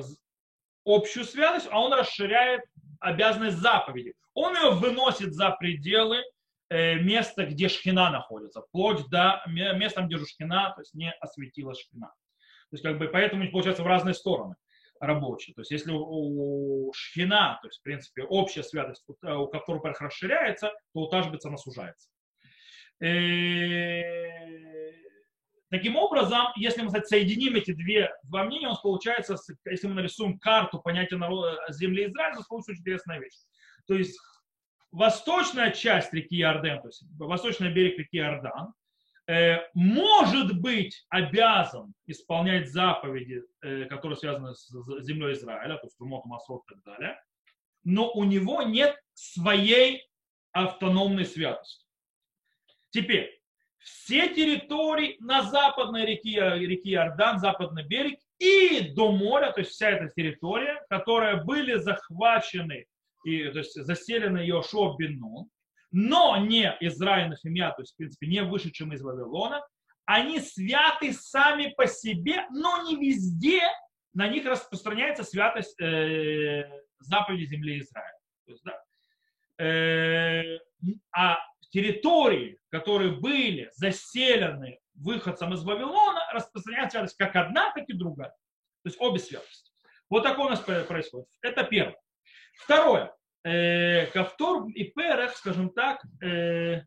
общую 0.84 1.24
святость, 1.24 1.66
а 1.70 1.80
он 1.80 1.92
расширяет 1.94 2.60
обязанность 3.00 3.56
заповеди. 3.56 4.14
Он 4.34 4.54
ее 4.54 4.70
выносит 4.72 5.32
за 5.32 5.50
пределы 5.50 6.22
э, 6.68 6.96
места, 6.96 7.46
где 7.46 7.68
шхина 7.68 8.10
находится, 8.10 8.60
вплоть 8.62 9.08
до 9.08 9.42
места, 9.46 10.02
где 10.02 10.18
шхина, 10.18 10.72
то 10.74 10.82
есть 10.82 10.94
не 10.94 11.10
осветила 11.12 11.74
шхина. 11.74 12.08
То 12.08 12.74
есть 12.74 12.84
как 12.84 12.98
бы 12.98 13.08
поэтому 13.08 13.50
получается 13.50 13.82
в 13.82 13.86
разные 13.86 14.14
стороны 14.14 14.56
рабочие. 15.00 15.54
То 15.54 15.62
есть 15.62 15.70
если 15.70 15.92
у 15.92 16.92
шхина, 16.94 17.58
то 17.62 17.68
есть 17.68 17.80
в 17.80 17.82
принципе 17.82 18.24
общая 18.24 18.62
святость, 18.62 19.02
у 19.08 19.46
которой 19.46 19.80
расширяется, 19.98 20.72
то 20.92 21.00
у 21.00 21.08
тажбица 21.08 21.48
она 21.48 21.56
сужается. 21.56 22.10
Э, 25.70 25.76
таким 25.76 25.96
образом, 25.96 26.48
если 26.56 26.82
мы 26.82 26.88
кстати, 26.88 27.06
соединим 27.06 27.56
эти 27.56 27.72
две, 27.72 28.10
два 28.24 28.44
мнения, 28.44 28.66
у 28.66 28.70
нас 28.70 28.80
получается, 28.80 29.36
если 29.66 29.86
мы 29.86 29.94
нарисуем 29.94 30.38
карту 30.38 30.80
понятия 30.80 31.16
народа 31.16 31.58
земли 31.70 32.06
Израиля, 32.06 32.34
у 32.34 32.38
нас 32.38 32.46
получится 32.46 32.72
очень 32.72 32.80
интересная 32.80 33.18
вещь. 33.18 33.36
То 33.86 33.94
есть 33.94 34.18
восточная 34.90 35.70
часть 35.70 36.12
реки 36.12 36.40
Иордан, 36.40 36.80
то 36.80 36.88
есть 36.88 37.04
восточный 37.18 37.72
берег 37.72 37.98
реки 37.98 38.18
Иордан, 38.18 38.72
э, 39.26 39.58
может 39.74 40.60
быть 40.60 41.04
обязан 41.08 41.94
исполнять 42.06 42.70
заповеди, 42.70 43.42
э, 43.62 43.84
которые 43.84 44.16
связаны 44.16 44.54
с 44.54 44.70
землей 45.02 45.34
Израиля, 45.34 45.76
то 45.76 45.86
есть 45.86 45.98
Румот, 46.00 46.24
Масрот 46.24 46.62
и 46.70 46.74
так 46.74 46.82
далее, 46.84 47.20
но 47.84 48.10
у 48.10 48.24
него 48.24 48.62
нет 48.62 48.96
своей 49.14 50.08
автономной 50.52 51.24
святости. 51.24 51.86
Теперь, 52.90 53.37
все 53.78 54.28
территории 54.34 55.16
на 55.20 55.42
западной 55.42 56.04
реке, 56.04 56.58
реке 56.58 56.90
Иордан, 56.92 57.38
западный 57.38 57.84
берег 57.84 58.18
и 58.38 58.92
до 58.94 59.12
моря, 59.12 59.52
то 59.52 59.60
есть 59.60 59.72
вся 59.72 59.90
эта 59.90 60.08
территория, 60.14 60.84
которые 60.88 61.42
были 61.42 61.74
захвачены 61.74 62.86
и, 63.24 63.48
то 63.50 63.58
есть 63.58 63.74
заселены 63.74 64.38
Йошуа 64.38 64.96
бен 64.96 65.18
Нун, 65.18 65.50
но 65.90 66.36
не 66.36 66.76
Израиль 66.80 67.30
Нахимия, 67.30 67.70
то 67.70 67.82
есть, 67.82 67.94
в 67.94 67.96
принципе, 67.96 68.26
не 68.26 68.42
вышедшим 68.42 68.92
из 68.92 69.02
Вавилона, 69.02 69.62
они 70.04 70.40
святы 70.40 71.12
сами 71.12 71.74
по 71.76 71.86
себе, 71.86 72.46
но 72.50 72.82
не 72.84 72.96
везде 72.96 73.62
на 74.14 74.28
них 74.28 74.46
распространяется 74.46 75.22
святость 75.22 75.78
э, 75.80 76.64
заповеди 76.98 77.44
земли 77.44 77.80
Израиля. 77.80 78.18
То 78.46 78.52
есть, 78.52 78.64
да, 78.64 79.64
э, 79.64 80.58
а 81.12 81.38
территории, 81.70 82.58
которые 82.70 83.12
были 83.12 83.70
заселены 83.74 84.78
выходцем 84.94 85.54
из 85.54 85.62
Вавилона, 85.62 86.20
распространяется 86.32 86.98
святость 86.98 87.16
как 87.16 87.36
одна, 87.36 87.72
так 87.72 87.88
и 87.88 87.92
другая. 87.92 88.30
То 88.82 88.88
есть 88.88 89.00
обе 89.00 89.18
святости. 89.18 89.72
Вот 90.10 90.22
такое 90.22 90.46
у 90.46 90.50
нас 90.50 90.60
происходит. 90.60 91.28
Это 91.42 91.64
первое. 91.64 91.98
Второе. 92.64 93.14
Э, 93.44 94.06
и 94.06 94.84
Перех, 94.84 95.36
скажем 95.36 95.70
так, 95.70 96.02
э, 96.22 96.82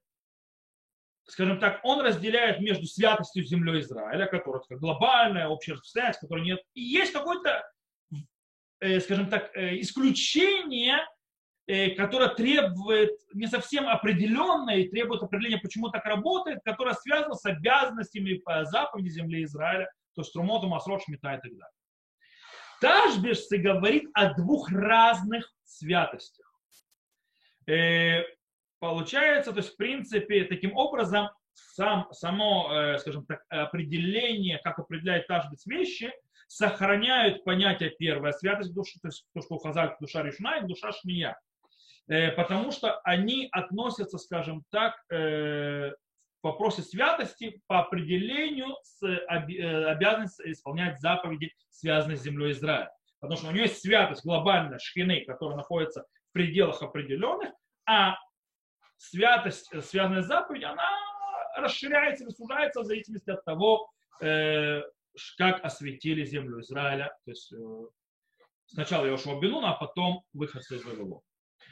скажем 1.25 1.59
так, 1.59 1.79
он 1.83 2.01
разделяет 2.01 2.59
между 2.59 2.85
святостью 2.85 3.43
землей 3.43 3.79
Израиля, 3.79 4.25
которая 4.25 4.61
такая 4.61 4.79
глобальная, 4.79 5.47
общая 5.47 5.77
связь, 5.83 6.17
которой 6.17 6.43
нет, 6.43 6.59
и 6.73 6.81
есть 6.81 7.13
какое-то, 7.13 7.63
э, 8.79 8.99
скажем 8.99 9.29
так, 9.29 9.55
исключение, 9.55 10.97
которое 11.95 12.29
требует 12.29 13.11
не 13.33 13.47
совсем 13.47 13.87
определенное 13.87 14.77
и 14.77 14.89
требует 14.89 15.23
определения, 15.23 15.59
почему 15.59 15.89
так 15.89 16.05
работает, 16.05 16.59
которое 16.65 16.95
связано 16.95 17.35
с 17.35 17.45
обязанностями 17.45 18.35
по 18.35 18.65
заповеди 18.65 19.09
земли 19.09 19.43
Израиля, 19.43 19.89
то 20.15 20.21
есть 20.21 20.33
Трумоту, 20.33 20.67
Масрот, 20.67 21.03
Шмита 21.03 21.33
и 21.33 21.41
так 21.41 21.51
далее. 21.51 21.75
Ташбешцы 22.81 23.57
говорит 23.57 24.09
о 24.13 24.33
двух 24.33 24.71
разных 24.71 25.49
святостях. 25.63 26.51
Э, 27.67 28.23
получается, 28.79 29.51
то 29.51 29.59
есть 29.59 29.73
в 29.73 29.77
принципе 29.77 30.45
таким 30.45 30.75
образом 30.75 31.29
сам, 31.53 32.07
само, 32.11 32.73
э, 32.73 32.97
скажем 32.97 33.25
так, 33.25 33.43
определение, 33.49 34.59
как 34.63 34.79
определяет 34.79 35.27
Ташбец 35.27 35.65
вещи, 35.67 36.11
сохраняют 36.47 37.43
понятие 37.43 37.91
первая 37.91 38.33
святость 38.33 38.73
души, 38.73 38.99
то 38.99 39.07
есть 39.09 39.25
то, 39.33 39.41
что 39.41 39.55
указывает 39.55 39.97
душа 40.01 40.23
решена 40.23 40.57
и 40.57 40.67
душа 40.67 40.91
шмия. 40.91 41.39
Э, 42.11 42.31
потому 42.31 42.71
что 42.71 42.99
они 42.99 43.47
относятся, 43.51 44.17
скажем 44.17 44.63
так, 44.69 44.95
в 46.41 46.47
вопросе 46.47 46.81
святости 46.81 47.61
по 47.67 47.79
определению 47.79 48.75
с 48.81 49.03
э, 49.03 49.17
обязанностью 49.25 50.51
исполнять 50.51 50.99
заповеди, 50.99 51.53
связанные 51.69 52.17
с 52.17 52.23
землей 52.23 52.51
Израиля. 52.51 52.91
Потому 53.19 53.37
что 53.37 53.49
у 53.49 53.51
нее 53.51 53.63
есть 53.63 53.81
святость 53.81 54.25
глобальная 54.25 54.79
шхины, 54.79 55.23
которая 55.25 55.55
находится 55.55 56.01
в 56.01 56.33
пределах 56.33 56.81
определенных, 56.81 57.51
а 57.85 58.15
святость, 58.97 59.71
э, 59.71 59.81
связанная 59.81 60.23
с 60.23 60.27
заповедью, 60.27 60.71
она 60.71 60.89
расширяется 61.57 62.23
или 62.23 62.31
сужается 62.31 62.81
в 62.81 62.85
зависимости 62.85 63.29
от 63.29 63.45
того, 63.45 63.91
э, 64.21 64.81
как 65.37 65.63
осветили 65.63 66.25
землю 66.25 66.61
Израиля. 66.61 67.15
То 67.25 67.31
есть 67.31 67.53
сначала 68.65 69.05
Йошуа 69.05 69.39
Бенуна, 69.39 69.73
а 69.73 69.75
потом 69.75 70.23
выход 70.33 70.63
из 70.71 70.83
Вавилона. 70.83 71.21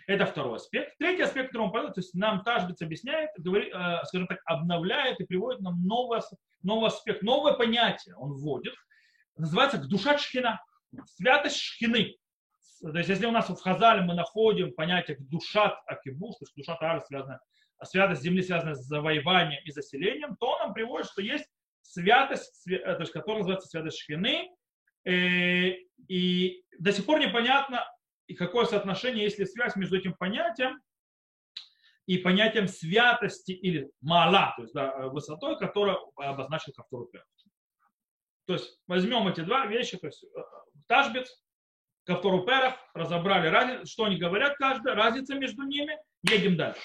Это 0.10 0.26
второй 0.26 0.56
аспект. 0.56 0.98
Третий 0.98 1.22
аспект, 1.22 1.50
который 1.50 1.66
он 1.66 1.72
понял, 1.72 1.94
то 1.94 2.00
есть 2.00 2.16
нам 2.16 2.44
Тажбиц 2.44 2.82
объясняет, 2.82 3.30
говорит, 3.38 3.72
э, 3.72 4.04
скажем 4.06 4.26
так, 4.26 4.40
обновляет 4.46 5.20
и 5.20 5.24
приводит 5.24 5.62
нам 5.62 5.86
новый, 5.86 6.20
новый 6.64 6.88
аспект, 6.88 7.22
новое 7.22 7.54
понятие 7.54 8.16
он 8.16 8.34
вводит. 8.34 8.74
Называется 9.38 9.78
душа 9.78 10.18
шхина, 10.18 10.60
святость 11.06 11.58
шхины. 11.58 12.18
То 12.82 12.98
есть 12.98 13.08
если 13.08 13.28
у 13.28 13.32
нас 13.32 13.50
в 13.50 13.62
Хазале 13.62 14.02
мы 14.02 14.16
находим 14.16 14.74
понятие 14.74 15.18
душа 15.20 15.80
акибуш, 15.86 16.38
то 16.38 16.44
есть 16.46 16.56
душа 16.56 16.76
тара 16.78 17.02
связана, 17.02 17.40
святость 17.84 18.24
земли 18.24 18.42
связана 18.42 18.74
с 18.74 18.88
завоеванием 18.88 19.62
и 19.64 19.70
заселением, 19.70 20.38
то 20.38 20.54
он 20.54 20.60
нам 20.60 20.74
приводит, 20.74 21.06
что 21.06 21.22
есть 21.22 21.46
святость, 21.84 22.64
то 22.66 23.00
есть, 23.00 23.12
которая 23.12 23.42
называется 23.42 23.70
святость 23.70 24.00
шхины, 24.00 24.50
э, 25.06 25.76
и 26.08 26.64
до 26.80 26.92
сих 26.94 27.06
пор 27.06 27.20
непонятно, 27.20 27.86
и 28.30 28.36
какое 28.36 28.66
соотношение, 28.66 29.24
есть 29.24 29.40
ли 29.40 29.46
связь 29.46 29.76
между 29.76 29.98
этим 29.98 30.14
понятием 30.14 30.80
и 32.06 32.20
понятием 32.20 32.68
святости 32.68 33.52
или 33.52 33.90
мала, 34.02 34.54
то 34.56 34.62
есть 34.62 34.74
да, 34.74 35.10
высотой, 35.10 35.58
которую 35.58 35.98
обозначил 36.16 36.72
Кавтору 36.74 37.08
Перх. 37.08 37.26
То 38.46 38.54
есть 38.54 38.80
возьмем 38.88 39.28
эти 39.28 39.42
два 39.42 39.66
вещи, 39.66 39.98
то 39.98 40.08
есть 40.08 40.24
э, 40.24 40.28
Ташбец, 40.88 41.44
Кавтору 42.06 42.46
Перах, 42.46 42.76
разобрали, 42.94 43.48
разницу, 43.48 43.88
что 43.88 44.06
они 44.06 44.18
говорят 44.18 44.58
каждый, 44.58 44.94
разница 44.94 45.34
между 45.34 45.64
ними, 45.64 45.98
едем 46.22 46.56
дальше. 46.56 46.82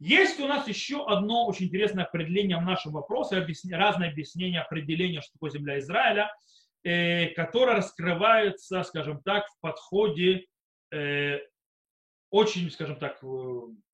Есть 0.00 0.40
у 0.40 0.48
нас 0.48 0.66
еще 0.66 1.06
одно 1.06 1.46
очень 1.46 1.66
интересное 1.66 2.04
определение 2.04 2.56
в 2.56 2.62
нашем 2.62 2.92
вопросе, 2.92 3.36
объясни, 3.36 3.72
разное 3.72 4.10
объяснение 4.10 4.62
определения, 4.62 5.20
что 5.20 5.32
такое 5.34 5.50
земля 5.50 5.78
Израиля– 5.78 6.28
э, 6.38 6.54
которые 6.84 7.76
раскрываются, 7.76 8.82
скажем 8.82 9.22
так, 9.22 9.46
в 9.46 9.60
подходе 9.60 10.46
э, 10.92 11.38
очень, 12.30 12.70
скажем 12.70 12.98
так, 12.98 13.22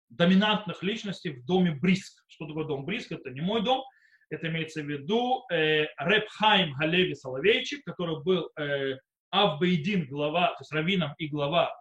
доминантных 0.09 0.82
личностей 0.82 1.30
в 1.30 1.45
доме 1.45 1.72
Бриск. 1.72 2.24
Что 2.26 2.47
такое 2.47 2.64
дом 2.64 2.84
Бриск? 2.84 3.12
Это 3.12 3.30
не 3.30 3.41
мой 3.41 3.62
дом. 3.62 3.84
Это 4.28 4.49
имеется 4.49 4.82
в 4.82 4.86
виду 4.86 5.45
э, 5.53 5.86
Репхайм 5.99 6.74
Галеви 6.74 7.14
Соловейчик, 7.14 7.84
который 7.84 8.22
был 8.22 8.51
э, 8.59 8.97
Авбейдин, 9.30 10.07
глава, 10.07 10.49
то 10.49 10.61
есть 10.61 10.72
раввином 10.72 11.14
и 11.18 11.28
глава, 11.28 11.72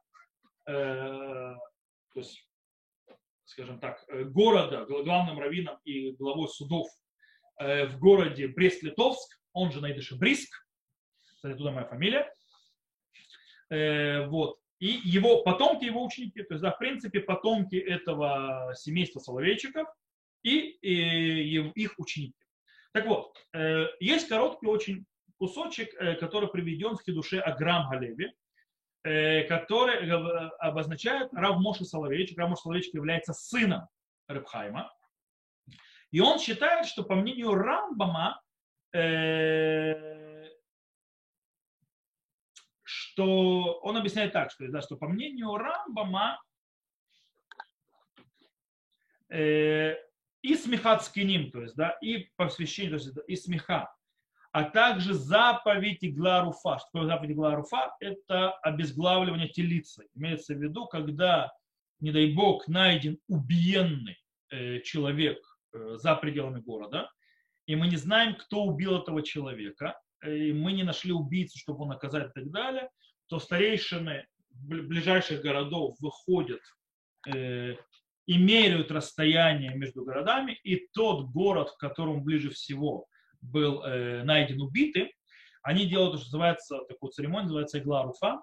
э, 0.67 0.71
то 0.71 2.19
есть, 2.19 2.47
скажем 3.45 3.79
так, 3.79 4.03
э, 4.07 4.23
города, 4.23 4.85
главным 4.85 5.39
раввином 5.39 5.77
и 5.83 6.11
главой 6.11 6.47
судов 6.49 6.87
э, 7.59 7.85
в 7.87 7.99
городе 7.99 8.47
Брест-Литовск, 8.47 9.39
он 9.53 9.71
же 9.71 9.81
на 9.81 9.91
идыше 9.91 10.15
Бриск, 10.15 10.49
кстати, 11.39 11.57
туда 11.57 11.71
моя 11.71 11.87
фамилия. 11.87 12.33
Э, 13.69 14.25
вот. 14.27 14.59
И 14.79 14.87
его 14.87 15.41
потомки, 15.41 15.85
его 15.85 16.03
ученики, 16.03 16.43
то 16.43 16.53
есть, 16.53 16.61
да, 16.61 16.71
в 16.71 16.77
принципе, 16.77 17.21
потомки 17.21 17.75
этого 17.75 18.73
семейства 18.75 19.19
соловейчиков 19.19 19.87
и, 20.43 20.57
и, 20.81 21.57
и 21.57 21.71
их 21.81 21.95
ученики. 21.97 22.35
Так 22.91 23.05
вот, 23.05 23.37
э, 23.53 23.85
есть 24.01 24.27
короткий 24.27 24.67
очень 24.67 25.05
кусочек, 25.37 25.93
э, 25.93 26.15
который 26.15 26.49
приведен 26.49 26.97
в 26.97 27.03
Хидуше 27.03 27.39
Аграм 27.39 27.89
Галеви. 27.89 28.33
э, 29.05 29.43
который 29.43 30.11
обозначает 30.59 31.33
Рав 31.33 31.57
Моша 31.59 31.85
Соловейчик. 31.85 32.37
Рав 32.37 32.49
Моша 32.49 32.63
Соловейчик 32.63 32.95
является 32.95 33.31
сыном 33.31 33.87
Рыбхайма. 34.27 34.91
И 36.11 36.19
он 36.19 36.37
считает, 36.37 36.85
что 36.85 37.03
по 37.03 37.15
мнению 37.15 37.53
Рамбама, 37.53 38.41
э, 38.93 40.28
что 43.19 43.79
он 43.81 43.97
объясняет 43.97 44.31
так, 44.31 44.49
что, 44.49 44.65
да, 44.69 44.81
что 44.81 44.95
по 44.95 45.05
мнению 45.05 45.57
Рамбама 45.57 46.41
э, 49.29 49.95
и 50.41 50.55
смехат 50.55 51.03
скиним, 51.03 51.51
то 51.51 51.61
есть, 51.61 51.75
да, 51.75 51.97
и 52.01 52.29
посвящение, 52.37 52.97
то 52.97 53.03
есть, 53.03 53.17
и 53.27 53.35
смеха, 53.35 53.93
а 54.53 54.63
также 54.63 55.13
заповедь 55.13 55.97
Игларуфа. 56.01 56.79
Что 56.79 56.87
такое 56.93 57.07
заповедь 57.07 57.31
Игларуфа? 57.31 57.93
Это 57.99 58.53
обезглавливание 58.59 59.49
телицы. 59.49 60.07
Имеется 60.15 60.55
в 60.55 60.63
виду, 60.63 60.87
когда, 60.87 61.51
не 61.99 62.11
дай 62.11 62.33
бог, 62.33 62.69
найден 62.69 63.19
убиенный 63.27 64.17
э, 64.49 64.79
человек 64.79 65.39
э, 65.73 65.97
за 65.97 66.15
пределами 66.15 66.61
города, 66.61 67.11
и 67.65 67.75
мы 67.75 67.89
не 67.89 67.97
знаем, 67.97 68.35
кто 68.35 68.63
убил 68.63 68.95
этого 68.95 69.21
человека, 69.23 69.99
э, 70.21 70.37
и 70.37 70.53
мы 70.53 70.71
не 70.71 70.83
нашли 70.83 71.11
убийцу, 71.11 71.59
чтобы 71.59 71.79
его 71.79 71.85
наказать 71.85 72.29
и 72.29 72.33
так 72.33 72.49
далее, 72.49 72.89
то 73.29 73.39
старейшины 73.39 74.27
ближайших 74.49 75.41
городов 75.41 75.95
выходят 75.99 76.61
э, 77.27 77.75
и 78.25 78.37
меряют 78.37 78.91
расстояние 78.91 79.73
между 79.75 80.03
городами, 80.03 80.59
и 80.63 80.87
тот 80.93 81.29
город, 81.29 81.71
к 81.71 81.77
которому 81.77 82.21
ближе 82.21 82.49
всего 82.49 83.07
был 83.41 83.83
э, 83.83 84.23
найден 84.23 84.61
убитый, 84.61 85.13
они 85.61 85.85
делают 85.85 86.13
то, 86.13 86.17
что 86.17 86.27
называется, 86.27 86.79
такую 86.87 87.11
церемонию, 87.11 87.43
называется 87.43 87.79
игла 87.79 88.03
руфа. 88.03 88.41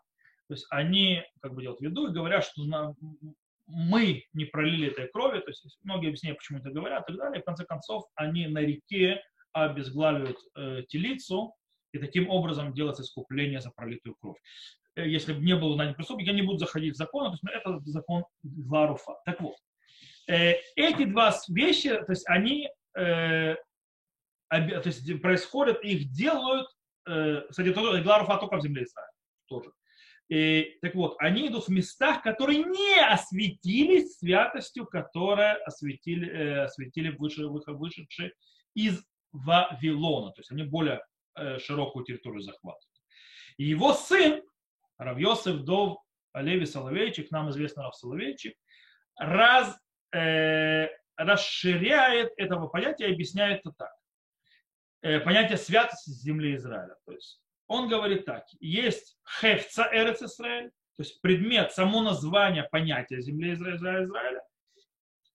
То 0.49 0.55
есть 0.55 0.67
они 0.71 1.25
как 1.41 1.55
бы 1.55 1.63
делают 1.63 1.81
виду 1.81 2.09
и 2.09 2.13
говорят, 2.13 2.45
что 2.45 2.65
на, 2.65 2.95
мы 3.67 4.25
не 4.33 4.45
пролили 4.45 4.89
этой 4.89 5.09
крови, 5.09 5.41
то 5.41 5.49
есть 5.49 5.79
многие 5.83 6.09
объясняют, 6.09 6.39
почему 6.39 6.59
это 6.59 6.71
говорят 6.71 7.03
и 7.03 7.13
так 7.13 7.17
далее. 7.17 7.39
И 7.41 7.43
в 7.43 7.45
конце 7.45 7.65
концов 7.65 8.05
они 8.15 8.47
на 8.47 8.61
реке 8.61 9.23
обезглавливают 9.53 10.39
э, 10.55 10.83
телицу, 10.89 11.55
и 11.93 11.99
таким 11.99 12.29
образом 12.29 12.73
делается 12.75 13.03
искупление 13.03 13.61
за 13.61 13.71
пролитую 13.71 14.17
кровь. 14.21 14.39
Э, 14.97 15.09
если 15.09 15.33
бы 15.33 15.41
не 15.41 15.57
было 15.57 15.77
найден 15.77 15.95
преступник, 15.95 16.27
я 16.27 16.33
не 16.33 16.43
буду 16.43 16.59
заходить 16.59 16.95
в 16.95 16.97
закон, 16.97 17.27
то 17.27 17.33
есть 17.33 17.45
это 17.45 17.81
закон 17.85 18.25
Гларуфа. 18.43 19.17
Так 19.25 19.41
вот, 19.41 19.57
э, 20.29 20.55
эти 20.75 21.05
два 21.05 21.35
вещи, 21.49 21.91
то 21.91 22.11
есть 22.13 22.29
они 22.29 22.69
э, 22.97 23.57
то 24.49 24.83
есть 24.85 25.21
происходят, 25.23 25.83
их 25.83 26.11
делают, 26.13 26.69
э, 27.09 27.43
кстати, 27.49 27.69
Гларуфа 27.69 28.39
только 28.39 28.57
в 28.57 28.63
земле 28.63 28.85
Израиля 28.85 29.11
тоже. 29.49 29.71
И, 30.29 30.79
так 30.83 30.95
вот, 30.95 31.17
они 31.21 31.49
идут 31.49 31.67
в 31.67 31.71
местах, 31.71 32.23
которые 32.23 32.65
не 32.65 33.01
осветились 33.01 34.19
святостью, 34.19 34.87
которая 34.87 35.55
осветили, 35.65 36.29
э, 36.29 36.65
осветили 36.65 37.11
выше, 37.11 37.47
вышедшие 37.47 38.33
из 38.75 39.05
Вавилона. 39.33 40.33
То 40.33 40.41
есть 40.41 40.51
они 40.51 40.65
более 40.65 40.97
э, 40.97 41.01
широкую 41.59 42.05
территорию 42.05 42.41
захватывают. 42.41 42.97
И 43.57 43.65
его 43.65 43.95
сын, 43.95 44.43
Равьосиф 44.99 45.63
Дов 45.63 45.99
Олеви 46.33 46.67
Соловейчик, 46.67 47.31
нам 47.31 47.51
известно 47.51 47.85
Рав 47.85 47.97
Соловейчик, 47.97 48.55
раз, 49.19 49.79
э, 50.15 50.89
расширяет 51.17 52.33
этого 52.37 52.69
понятия 52.69 53.09
и 53.09 53.13
объясняет 53.13 53.61
это 53.61 53.73
так. 53.77 53.93
Э, 55.03 55.21
понятие 55.21 55.57
святости 55.57 56.11
земли 56.11 56.55
Израиля. 56.57 56.95
То 57.07 57.13
есть 57.13 57.41
он 57.67 57.89
говорит 57.89 58.27
так, 58.27 58.45
есть 58.61 59.19
хефца 59.41 59.89
Эрец 59.93 60.23
Израиль, 60.23 60.71
то 60.97 61.03
есть 61.03 61.21
предмет, 61.21 61.73
само 61.73 62.03
название 62.03 62.65
понятия 62.65 63.21
земли 63.21 63.55
Израиля, 63.55 64.05
Израиля. 64.05 64.43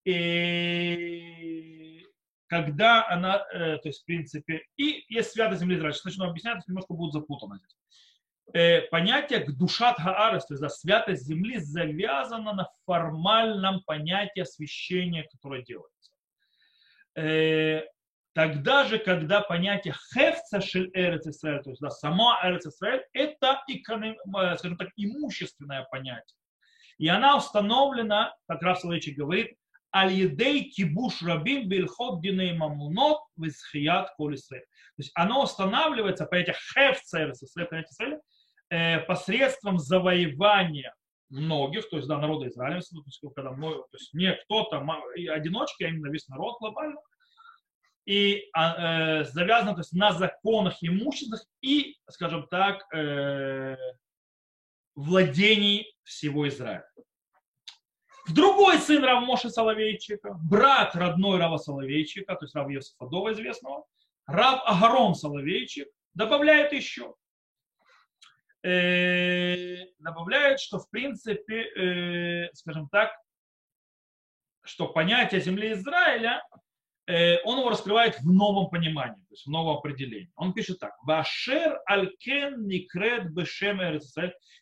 И 0.05 2.05
когда 2.51 3.07
она, 3.07 3.45
э, 3.53 3.77
то 3.77 3.87
есть 3.87 4.01
в 4.01 4.05
принципе, 4.05 4.65
и 4.75 5.05
есть 5.07 5.31
святость 5.31 5.61
земли 5.61 5.77
Израиля. 5.77 5.93
Сейчас 5.93 6.03
начну 6.03 6.25
объяснять, 6.25 6.67
немножко 6.67 6.93
будет 6.93 7.13
запутано 7.13 7.55
здесь. 7.55 7.77
Э, 8.53 8.81
понятие 8.89 9.45
душат 9.47 9.97
хаарес, 9.97 10.45
то 10.47 10.55
есть 10.55 10.61
да, 10.61 10.67
святость 10.67 11.25
земли 11.25 11.59
завязано 11.59 12.51
на 12.51 12.69
формальном 12.85 13.81
понятии 13.85 14.41
освящения, 14.41 15.25
которое 15.31 15.63
делается 15.63 16.11
Тогда 18.33 18.85
же, 18.85 18.97
когда 18.97 19.39
понятие 19.41 19.93
хефца 20.13 20.59
шель 20.59 20.91
эрец 20.93 21.27
Исраэль, 21.27 21.63
то 21.63 21.69
есть 21.69 21.81
да, 21.81 21.89
сама 21.89 22.37
эрец 22.43 22.65
Исраэль, 22.65 23.05
это, 23.13 23.61
э, 23.69 24.57
скажем 24.57 24.77
так, 24.77 24.89
имущественное 24.97 25.87
понятие. 25.89 26.37
И 26.97 27.07
она 27.07 27.37
установлена, 27.37 28.35
как 28.47 28.61
раз 28.61 28.81
Соловейчик 28.81 29.17
говорит, 29.17 29.55
аль-едей 29.93 30.69
кибуш 30.69 31.21
рабим 31.21 31.67
бильхот 31.67 32.21
диней 32.21 32.53
мамунот 32.53 33.19
висхият 33.37 34.09
кол 34.17 34.31
То 34.31 34.57
есть 34.97 35.11
оно 35.15 35.43
устанавливается, 35.43 36.25
понятие 36.25 38.19
э, 38.69 38.99
посредством 38.99 39.79
завоевания 39.79 40.93
многих, 41.29 41.89
то 41.89 41.97
есть 41.97 42.07
да, 42.07 42.17
народа 42.17 42.47
Израиля, 42.47 42.81
то 42.81 43.03
есть, 43.05 43.19
когда, 43.35 43.51
то 43.51 43.87
есть 43.93 44.13
не 44.13 44.33
кто-то, 44.33 44.85
одиночки, 45.33 45.83
а 45.83 45.87
именно 45.87 46.11
весь 46.11 46.27
народ 46.27 46.57
глобально, 46.59 46.99
и 48.05 48.49
а, 48.53 49.21
э, 49.21 49.25
завязано 49.25 49.73
то 49.73 49.81
есть, 49.81 49.93
на 49.93 50.11
законах 50.11 50.77
имущественных 50.81 51.45
и, 51.61 51.97
скажем 52.09 52.47
так, 52.47 52.83
э, 52.93 53.77
владений 54.95 55.93
всего 56.03 56.47
Израиля. 56.47 56.85
Другой 58.33 58.77
сын 58.77 59.03
Равмоши 59.03 59.49
Соловейчика, 59.49 60.37
брат 60.43 60.95
родной 60.95 61.37
Рава 61.37 61.57
Соловейчика, 61.57 62.35
то 62.35 62.45
есть 62.45 62.55
Рав 62.55 62.69
Евсофадова 62.69 63.33
известного, 63.33 63.85
Рав 64.25 64.61
Агарон 64.65 65.15
Соловейчик, 65.15 65.87
добавляет 66.13 66.71
еще. 66.73 67.15
Э, 68.63 69.85
добавляет, 69.99 70.59
что 70.59 70.79
в 70.79 70.89
принципе, 70.89 71.63
э, 71.63 72.49
скажем 72.53 72.87
так, 72.89 73.11
что 74.63 74.87
понятие 74.87 75.41
земли 75.41 75.73
Израиля 75.73 76.43
он 77.07 77.59
его 77.59 77.69
раскрывает 77.69 78.19
в 78.19 78.31
новом 78.31 78.69
понимании, 78.69 79.21
то 79.21 79.33
есть 79.33 79.45
в 79.45 79.49
новом 79.49 79.77
определении. 79.77 80.31
Он 80.35 80.53
пишет 80.53 80.79
так. 80.79 80.93
Вашер 81.03 81.79
алькен 81.85 82.67
никред 82.67 83.33
бешем 83.33 83.81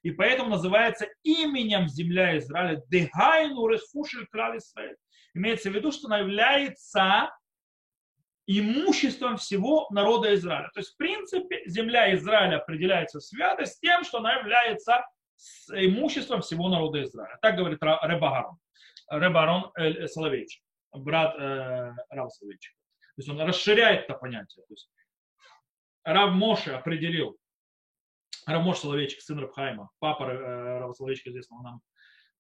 И 0.03 0.11
поэтому 0.11 0.51
называется 0.51 1.07
именем 1.23 1.87
земля 1.87 2.37
Израиля 2.37 2.81
дегайну 2.87 3.67
рехушель 3.67 4.25
краль 4.27 4.57
Израиль. 4.57 4.95
Имеется 5.33 5.69
в 5.69 5.75
виду, 5.75 5.91
что 5.91 6.07
она 6.07 6.19
является 6.19 7.29
имуществом 8.47 9.37
всего 9.37 9.87
народа 9.91 10.33
Израиля. 10.33 10.69
То 10.73 10.79
есть, 10.79 10.93
в 10.93 10.97
принципе, 10.97 11.61
земля 11.67 12.15
Израиля 12.15 12.57
определяется 12.57 13.19
святость 13.19 13.79
тем, 13.79 14.03
что 14.03 14.19
она 14.19 14.37
является 14.37 15.05
имуществом 15.71 16.41
всего 16.41 16.67
народа 16.69 17.03
Израиля. 17.03 17.37
Так 17.41 17.57
говорит 17.57 17.79
Ребагарон, 17.81 18.57
Ребарон 19.11 19.71
Соловейчик 20.07 20.63
брат 20.93 21.35
э, 21.37 21.93
Рав. 22.09 22.31
То 22.39 22.45
есть 23.17 23.29
он 23.29 23.39
расширяет 23.41 24.05
это 24.05 24.13
понятие. 24.13 24.63
То 24.67 24.73
есть 24.73 24.89
Рав 26.03 26.33
Моше 26.33 26.71
определил, 26.71 27.37
Рав 28.45 28.63
Моше 28.63 28.81
Соловейчик, 28.81 29.21
сын 29.21 29.39
Рабхайма, 29.39 29.89
папа 29.99 30.23
э, 30.23 30.79
Рава 30.79 30.93
Соловейчика, 30.93 31.29
известного 31.29 31.61
нам, 31.63 31.81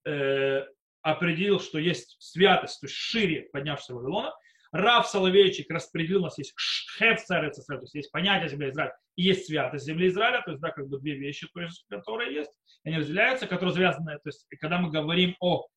э, 0.05 0.65
определил, 1.01 1.59
что 1.59 1.77
есть 1.79 2.17
святость, 2.19 2.79
то 2.79 2.87
есть 2.87 2.95
шире 2.95 3.49
поднявшегося 3.51 3.93
Вавилона. 3.95 4.33
Рав 4.71 5.07
Соловейчик 5.07 5.69
распределил, 5.71 6.21
у 6.21 6.25
нас 6.25 6.37
есть 6.37 6.53
хеф 6.97 7.23
царь 7.23 7.49
то 7.51 7.75
есть 7.81 7.95
есть 7.95 8.11
понятие 8.11 8.49
земли 8.49 8.69
Израиля 8.69 8.95
и 9.15 9.23
есть 9.23 9.47
святость 9.47 9.85
земли 9.85 10.07
Израиля, 10.07 10.41
то 10.43 10.51
есть, 10.51 10.61
да, 10.61 10.71
как 10.71 10.87
бы 10.87 10.99
две 10.99 11.15
вещи, 11.15 11.47
то 11.53 11.59
есть, 11.59 11.85
которые 11.89 12.33
есть, 12.33 12.51
они 12.85 12.97
разделяются, 12.97 13.47
которые 13.47 13.73
связаны, 13.73 14.13
то 14.13 14.27
есть, 14.27 14.45
когда 14.61 14.77
мы 14.77 14.91
говорим 14.91 15.35
о 15.39 15.67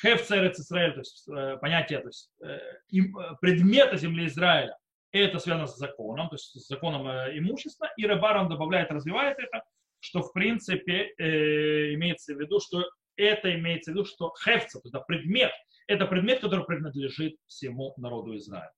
Хеф 0.00 0.24
царец 0.26 0.58
Израиль, 0.60 0.92
то 0.92 1.00
есть 1.00 1.28
э, 1.28 1.56
понятие, 1.60 2.00
то 2.00 2.08
есть 2.08 2.30
э, 2.42 2.46
э, 2.48 3.00
предмета 3.40 3.96
земли 3.96 4.26
Израиля, 4.26 4.76
это 5.10 5.38
связано 5.38 5.66
с 5.66 5.76
законом, 5.76 6.28
то 6.28 6.34
есть 6.34 6.52
с 6.52 6.68
законом 6.68 7.08
имущества, 7.36 7.90
и 7.96 8.06
Рабарон 8.06 8.48
добавляет, 8.48 8.90
развивает 8.90 9.38
это, 9.38 9.62
что 10.00 10.22
в 10.22 10.32
принципе 10.32 11.14
э, 11.18 11.94
имеется 11.94 12.34
в 12.34 12.40
виду, 12.40 12.60
что 12.60 12.84
это 13.16 13.52
имеется 13.54 13.90
в 13.90 13.94
виду, 13.94 14.04
что 14.04 14.32
хефца, 14.44 14.80
то 14.80 14.88
есть 14.88 15.06
предмет, 15.06 15.52
это 15.86 16.06
предмет, 16.06 16.40
который 16.40 16.64
принадлежит 16.64 17.36
всему 17.46 17.94
народу 17.96 18.36
Израиля. 18.36 18.72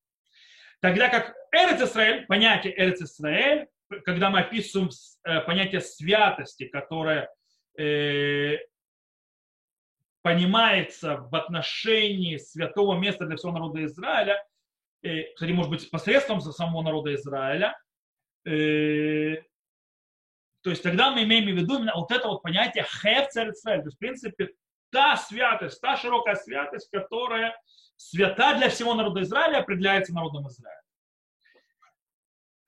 Тогда 0.81 1.09
как 1.11 1.35
Эрец 1.53 1.83
Израиль, 1.83 2.25
понятие 2.27 2.73
Эрец 2.81 3.03
Израиль, 3.03 3.67
когда 4.05 4.31
мы 4.31 4.41
описываем 4.41 4.89
понятие 5.45 5.83
святости, 5.83 6.69
которое 6.69 7.29
понимается 10.23 11.17
в 11.17 11.35
отношении 11.35 12.37
святого 12.37 12.99
места 12.99 13.27
для 13.27 13.37
всего 13.37 13.53
народа 13.53 13.85
Израиля, 13.85 14.45
э, 15.03 15.33
кстати, 15.35 15.53
может 15.53 15.71
быть, 15.71 15.91
посредством 15.91 16.41
самого 16.41 16.83
народа 16.83 17.15
Израиля, 17.15 17.79
э, 18.45 19.43
то 20.63 20.71
есть 20.71 20.83
тогда 20.83 21.11
мы 21.11 21.25
имеем 21.25 21.45
в 21.47 21.59
виду 21.59 21.79
именно 21.79 21.95
вот 21.95 22.11
это 22.11 22.29
вот 22.29 22.43
понятие 22.43 22.85
хеф 22.85 23.29
царицрель. 23.29 23.81
То 23.81 23.87
есть, 23.87 23.97
в 23.97 23.99
принципе, 23.99 24.51
та 24.91 25.17
святость, 25.17 25.81
та 25.81 25.97
широкая 25.97 26.35
святость, 26.35 26.91
которая 26.91 27.59
свята 27.97 28.57
для 28.57 28.69
всего 28.69 28.95
народа 28.95 29.23
Израиля, 29.23 29.59
определяется 29.59 30.15
народом 30.15 30.49
Израиля. 30.49 30.83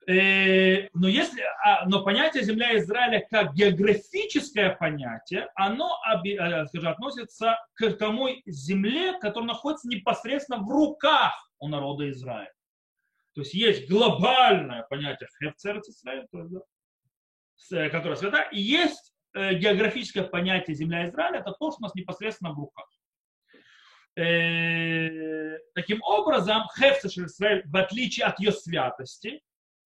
Э, 0.05 0.89
но, 0.93 1.07
если, 1.07 1.41
а, 1.63 1.85
но 1.87 2.03
понятие 2.03 2.43
земля 2.43 2.77
Израиля 2.77 3.25
как 3.29 3.53
географическое 3.53 4.75
понятие, 4.75 5.49
оно 5.55 5.97
э, 6.25 6.65
скажем, 6.67 6.91
относится 6.91 7.57
к 7.75 7.93
тому 7.93 8.29
земле, 8.45 9.17
которая 9.19 9.47
находится 9.47 9.87
непосредственно 9.87 10.59
в 10.59 10.69
руках 10.69 11.49
у 11.59 11.69
народа 11.69 12.09
Израиля. 12.11 12.51
То 13.33 13.41
есть 13.41 13.53
есть 13.53 13.89
глобальное 13.89 14.83
понятие 14.89 15.29
Хефцерц 15.39 15.87
Израиль, 15.87 16.27
э, 17.71 17.89
которое 17.89 18.15
свята, 18.15 18.41
и 18.51 18.59
есть 18.59 19.11
географическое 19.33 20.25
понятие 20.25 20.75
земля 20.75 21.09
Израиля, 21.09 21.39
это 21.39 21.53
то, 21.53 21.71
что 21.71 21.79
у 21.79 21.83
нас 21.83 21.95
непосредственно 21.95 22.53
в 22.53 22.59
руках. 22.59 22.87
Таким 25.73 26.03
образом, 26.03 26.67
Хефцерц 26.77 27.17
Израиль, 27.17 27.63
в 27.65 27.75
отличие 27.75 28.27
от 28.27 28.39
ее 28.39 28.51
святости, 28.51 29.41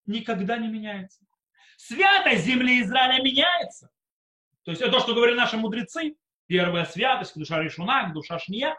никогда 0.07 0.57
не 0.57 0.67
меняется. 0.67 1.21
Святость 1.77 2.45
земли 2.45 2.81
Израиля 2.81 3.21
меняется. 3.21 3.89
То 4.63 4.71
есть 4.71 4.81
это 4.81 4.91
то, 4.91 4.99
что 4.99 5.13
говорили 5.13 5.37
наши 5.37 5.57
мудрецы. 5.57 6.15
Первая 6.47 6.85
святость, 6.85 7.37
душа 7.37 7.61
решуна, 7.61 8.11
душа 8.13 8.39
шния. 8.39 8.75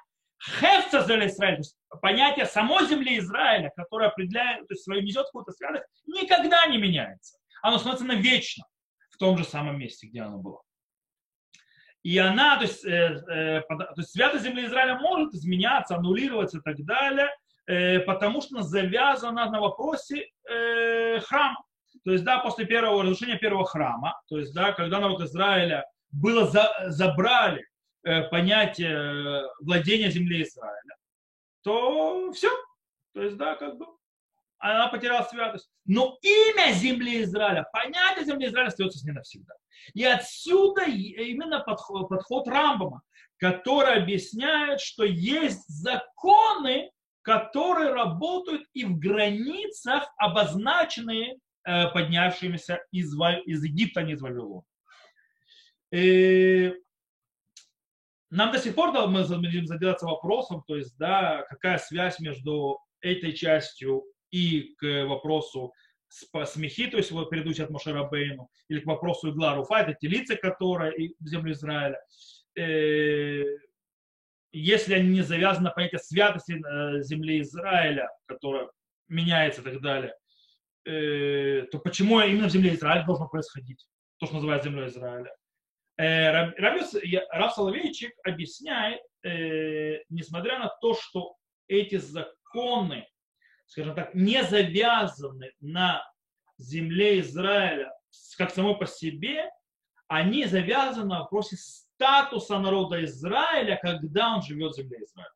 То 0.60 0.98
есть 0.98 1.76
понятие 2.00 2.46
самой 2.46 2.86
земли 2.86 3.18
Израиля, 3.18 3.72
которое 3.74 4.08
определяет, 4.08 4.68
то 4.68 4.74
есть 4.74 4.84
свою 4.84 5.02
несет 5.02 5.26
какую-то 5.26 5.52
святость, 5.52 5.84
никогда 6.06 6.66
не 6.66 6.78
меняется. 6.78 7.38
Оно 7.62 7.78
становится 7.78 8.06
навечно 8.06 8.64
в 9.10 9.16
том 9.16 9.36
же 9.36 9.44
самом 9.44 9.78
месте, 9.78 10.06
где 10.06 10.22
оно 10.22 10.38
было. 10.38 10.62
И 12.02 12.16
она, 12.18 12.56
то 12.56 12.62
есть, 12.62 12.84
э, 12.84 12.90
э, 12.90 13.62
то 13.62 13.92
есть 13.96 14.12
святость 14.12 14.44
земли 14.44 14.66
Израиля 14.66 14.98
может 14.98 15.34
изменяться, 15.34 15.96
аннулироваться 15.96 16.58
и 16.58 16.60
так 16.60 16.76
далее, 16.84 17.28
потому 18.06 18.40
что 18.40 18.62
завязана 18.62 19.50
на 19.50 19.60
вопросе 19.60 20.30
э, 20.48 21.20
храма. 21.20 21.62
То 22.04 22.12
есть, 22.12 22.24
да, 22.24 22.38
после 22.38 22.64
первого 22.64 23.02
разрушения 23.02 23.36
первого 23.36 23.66
храма, 23.66 24.18
то 24.28 24.38
есть, 24.38 24.54
да, 24.54 24.72
когда 24.72 25.00
народ 25.00 25.20
Израиля 25.20 25.84
было 26.10 26.46
за, 26.46 26.70
забрали 26.86 27.66
э, 28.04 28.22
понятие 28.28 28.92
э, 28.92 29.42
владения 29.60 30.10
земли 30.10 30.42
Израиля, 30.42 30.96
то 31.62 32.32
все. 32.32 32.50
То 33.14 33.22
есть, 33.22 33.36
да, 33.36 33.54
как 33.56 33.76
бы 33.76 33.86
она 34.58 34.88
потеряла 34.88 35.22
святость. 35.24 35.70
Но 35.84 36.18
имя 36.22 36.72
земли 36.72 37.22
Израиля, 37.22 37.66
понятие 37.72 38.24
земли 38.24 38.46
Израиля 38.46 38.68
остается 38.68 38.98
с 38.98 39.04
ней 39.04 39.12
навсегда. 39.12 39.54
И 39.94 40.04
отсюда 40.04 40.84
именно 40.84 41.60
подход, 41.60 42.08
подход 42.08 42.48
Рамбама, 42.48 43.02
который 43.38 44.02
объясняет, 44.02 44.80
что 44.80 45.04
есть 45.04 45.68
законы, 45.68 46.90
которые 47.22 47.92
работают 47.92 48.62
и 48.74 48.84
в 48.84 48.98
границах, 48.98 50.04
обозначенные 50.16 51.36
э, 51.64 51.88
поднявшимися 51.90 52.80
из, 52.90 53.14
из 53.46 53.64
Египта, 53.64 54.00
а 54.00 54.02
не 54.02 54.12
из 54.12 54.22
Вавилона. 54.22 54.62
И 55.90 56.74
нам 58.30 58.52
до 58.52 58.58
сих 58.58 58.74
пор 58.74 58.92
да, 58.92 59.06
мы 59.06 59.24
будем 59.24 59.66
задаваться 59.66 60.06
вопросом, 60.06 60.62
то 60.66 60.76
есть, 60.76 60.96
да, 60.98 61.44
какая 61.48 61.78
связь 61.78 62.20
между 62.20 62.78
этой 63.00 63.32
частью 63.32 64.04
и 64.30 64.74
к 64.78 65.06
вопросу 65.06 65.72
смехи, 66.08 66.86
то 66.86 66.96
есть 66.96 67.10
его 67.10 67.24
предыдущий 67.26 67.64
от 67.64 67.70
Мошерабейну, 67.70 68.48
или 68.68 68.80
к 68.80 68.86
вопросу 68.86 69.30
Игла 69.30 69.54
Руфа, 69.54 69.80
это 69.80 69.94
те 69.94 70.08
лица, 70.08 70.36
которые 70.36 70.96
и 70.96 71.16
землю 71.20 71.52
Израиля. 71.52 71.98
Э, 72.56 73.44
если 74.52 74.94
они 74.94 75.08
не 75.08 75.22
завязаны 75.22 75.64
на 75.64 75.70
понятие 75.70 75.98
святости 75.98 76.52
э, 76.52 77.02
земли 77.02 77.40
Израиля, 77.42 78.08
которая 78.26 78.68
меняется 79.08 79.60
и 79.60 79.64
так 79.64 79.80
далее, 79.80 80.14
э, 80.84 81.66
то 81.70 81.78
почему 81.78 82.20
именно 82.20 82.48
в 82.48 82.52
земле 82.52 82.74
Израиля 82.74 83.04
должно 83.04 83.28
происходить 83.28 83.86
то, 84.18 84.26
что 84.26 84.36
называется 84.36 84.68
землей 84.68 84.88
Израиля? 84.88 85.34
Э, 85.96 86.52
Рав 87.30 87.54
Соловейчик 87.54 88.12
объясняет, 88.24 89.00
несмотря 90.10 90.60
на 90.60 90.68
то, 90.80 90.94
что 90.94 91.34
эти 91.66 91.96
законы, 91.96 93.06
скажем 93.66 93.96
так, 93.96 94.14
не 94.14 94.44
завязаны 94.44 95.50
на 95.60 96.02
земле 96.56 97.20
Израиля 97.20 97.92
как 98.36 98.50
само 98.50 98.76
по 98.76 98.86
себе, 98.86 99.50
они 100.06 100.46
завязаны 100.46 101.06
на 101.06 101.18
вопросе 101.20 101.56
статуса 101.98 102.60
народа 102.60 103.04
Израиля, 103.04 103.76
когда 103.82 104.36
он 104.36 104.42
живет 104.42 104.72
в 104.72 104.76
земле 104.76 104.98
Израиля. 105.02 105.32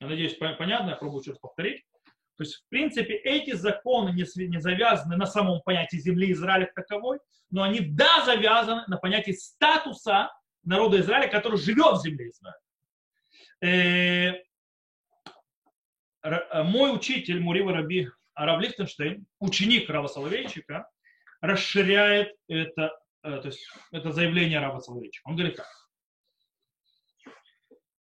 Я 0.00 0.08
надеюсь, 0.08 0.34
понятно, 0.34 0.90
я 0.90 0.96
пробую 0.96 1.22
сейчас 1.22 1.38
повторить. 1.38 1.84
То 2.36 2.42
есть, 2.42 2.56
в 2.56 2.68
принципе, 2.68 3.14
эти 3.14 3.52
законы 3.52 4.10
не, 4.10 4.58
завязаны 4.58 5.16
на 5.16 5.26
самом 5.26 5.62
понятии 5.62 5.96
земли 5.96 6.32
Израиля 6.32 6.70
таковой, 6.74 7.18
но 7.50 7.62
они, 7.62 7.80
да, 7.80 8.24
завязаны 8.26 8.82
на 8.88 8.98
понятии 8.98 9.30
статуса 9.30 10.30
народа 10.64 11.00
Израиля, 11.00 11.28
который 11.28 11.58
живет 11.58 11.98
в 11.98 12.02
земле 12.02 12.30
Израиля. 12.30 12.60
Э, 13.62 14.42
э, 16.24 16.62
мой 16.64 16.94
учитель 16.94 17.40
Мурива 17.40 17.72
Раби 17.72 18.10
Рав 18.34 18.60
Лихтенштейн, 18.60 19.24
ученик 19.38 19.88
Рава 19.88 20.08
Соловейчика, 20.08 20.90
расширяет 21.40 22.34
это 22.48 22.92
то 23.26 23.48
есть 23.48 23.68
это 23.92 24.12
заявление 24.12 24.60
раба 24.60 24.80
Соловейчика. 24.80 25.28
Он 25.28 25.36
говорит 25.36 25.56
так. 25.56 25.66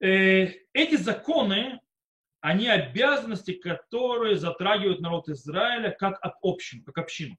Э, 0.00 0.52
эти 0.72 0.96
законы, 0.96 1.80
они 2.40 2.68
обязанности, 2.68 3.52
которые 3.52 4.36
затрагивают 4.36 5.00
народ 5.00 5.28
Израиля 5.28 5.90
как 5.90 6.18
от 6.24 6.34
общин, 6.42 6.82
как 6.84 6.98
общину, 6.98 7.36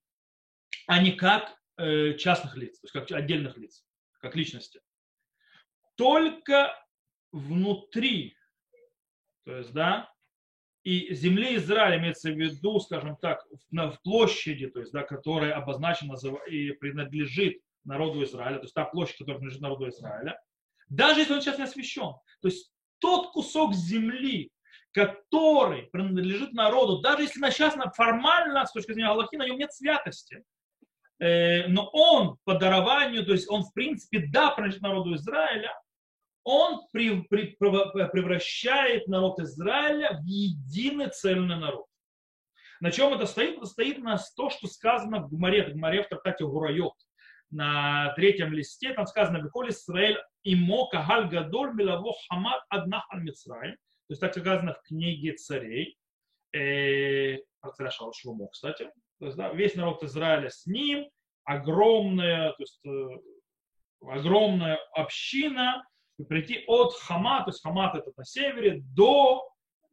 а 0.87 1.01
не 1.01 1.13
как 1.13 1.57
э, 1.77 2.13
частных 2.15 2.55
лиц, 2.55 2.79
то 2.79 2.85
есть 2.85 2.93
как 2.93 3.11
отдельных 3.11 3.57
лиц, 3.57 3.83
как 4.19 4.35
личности. 4.35 4.81
Только 5.95 6.77
внутри, 7.31 8.35
то 9.45 9.57
есть, 9.57 9.73
да, 9.73 10.13
и 10.83 11.13
земли 11.13 11.55
Израиля 11.57 11.99
имеется 11.99 12.31
в 12.31 12.35
виду, 12.35 12.79
скажем 12.79 13.15
так, 13.17 13.45
в, 13.51 13.91
в 13.91 14.01
площади, 14.01 14.67
то 14.67 14.79
есть, 14.79 14.91
да, 14.91 15.03
которая 15.03 15.53
обозначена 15.53 16.15
и 16.47 16.71
принадлежит 16.71 17.61
народу 17.83 18.23
Израиля, 18.23 18.57
то 18.57 18.63
есть 18.63 18.73
та 18.73 18.85
площадь, 18.85 19.17
которая 19.17 19.39
принадлежит 19.39 19.61
народу 19.61 19.89
Израиля, 19.89 20.39
даже 20.89 21.21
если 21.21 21.33
он 21.33 21.41
сейчас 21.41 21.57
не 21.57 21.63
освящен. 21.63 22.15
То 22.41 22.47
есть 22.47 22.71
тот 22.99 23.31
кусок 23.31 23.73
земли, 23.73 24.51
который 24.91 25.83
принадлежит 25.83 26.53
народу, 26.53 26.99
даже 26.99 27.23
если 27.23 27.39
на 27.39 27.51
сейчас 27.51 27.75
формально, 27.95 28.65
с 28.65 28.71
точки 28.71 28.91
зрения 28.93 29.09
Аллахи, 29.09 29.35
на 29.35 29.45
нем 29.45 29.57
нет 29.57 29.71
святости, 29.73 30.43
э, 31.19 31.67
но 31.67 31.89
он 31.93 32.37
по 32.43 32.55
дарованию, 32.55 33.25
то 33.25 33.33
есть 33.33 33.49
он 33.49 33.63
в 33.63 33.73
принципе 33.73 34.27
да 34.31 34.51
принадлежит 34.51 34.81
народу 34.81 35.15
Израиля, 35.15 35.73
он 36.43 36.81
при, 36.91 37.21
превращает 37.21 39.07
народ 39.07 39.39
Израиля 39.39 40.19
в 40.21 40.25
единый 40.25 41.09
цельный 41.09 41.57
народ. 41.57 41.85
На 42.79 42.91
чем 42.91 43.13
это 43.13 43.27
стоит? 43.27 43.57
Это 43.57 43.67
стоит 43.67 43.99
на 43.99 44.17
то, 44.35 44.49
что 44.49 44.67
сказано 44.67 45.19
в 45.21 45.29
Гмаре, 45.29 45.65
в 45.65 45.73
Гмаре 45.73 46.01
в 46.03 46.07
трактате 46.07 46.45
Гурайот, 46.45 46.95
на 47.51 48.13
третьем 48.15 48.53
листе, 48.53 48.93
там 48.93 49.05
сказано 49.05 49.41
«Беколь 49.41 49.69
Исраэль 49.69 50.17
имо 50.43 50.87
кагаль 50.87 51.29
гадоль 51.29 51.73
милаво 51.73 52.13
хамат 52.27 52.63
одна 52.69 53.05
аль 53.13 53.25
То 53.25 53.75
есть 54.09 54.21
так 54.21 54.35
сказано 54.37 54.73
в 54.73 54.81
книге 54.87 55.33
царей, 55.33 55.97
э, 56.53 57.37
царя 57.75 57.91
Шломо, 57.91 58.47
кстати. 58.47 58.89
То 59.19 59.25
есть, 59.25 59.37
да, 59.37 59.49
весь 59.49 59.75
народ 59.75 60.01
Израиля 60.03 60.49
с 60.49 60.65
ним, 60.65 61.07
огромная, 61.43 62.53
то 62.53 62.63
есть, 62.63 62.79
э, 62.85 63.07
огромная 64.01 64.79
община, 64.93 65.85
и 66.21 66.25
прийти 66.25 66.63
от 66.67 66.93
Хама, 66.95 67.43
то 67.43 67.49
есть 67.49 67.61
Хамат 67.63 67.95
это 67.95 68.11
на 68.15 68.23
севере, 68.23 68.81
до 68.95 69.49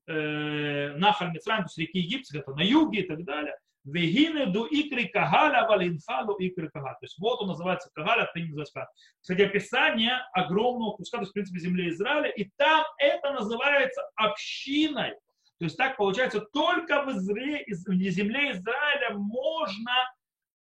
э, 0.07 0.95
Нахаль 0.97 1.33
Мицраем, 1.33 1.63
то 1.63 1.69
есть 1.69 1.79
реки 1.79 1.99
Египетской, 1.99 2.39
это 2.39 2.55
на 2.55 2.61
юге 2.61 3.01
и 3.01 3.07
так 3.07 3.25
далее. 3.25 3.57
Вегины 3.85 4.47
ду 4.47 4.67
икри 4.67 5.09
кагаля 5.09 5.67
валинфалу 5.67 6.37
икри 6.39 6.69
кагаля. 6.69 6.95
То 6.95 7.05
есть 7.05 7.19
вот 7.19 7.41
он 7.41 7.49
называется 7.49 7.91
кагаля, 7.95 8.29
ты 8.35 8.41
не 8.41 8.49
называется 8.49 8.75
кагаля. 8.75 8.91
Кстати, 9.21 9.41
описание 9.43 10.13
огромного 10.33 10.97
куска, 10.97 11.19
то 11.19 11.23
есть 11.23 11.31
в 11.31 11.35
принципе 11.35 11.61
земли 11.61 11.89
Израиля, 11.89 12.29
и 12.29 12.51
там 12.57 12.85
это 12.99 13.33
называется 13.33 14.03
общиной. 14.17 15.13
То 15.59 15.65
есть 15.65 15.77
так 15.77 15.97
получается, 15.97 16.41
только 16.53 17.03
в, 17.03 17.11
Изре... 17.11 17.65
в 17.67 18.11
земле 18.11 18.53
Израиля 18.53 19.15
можно 19.15 19.93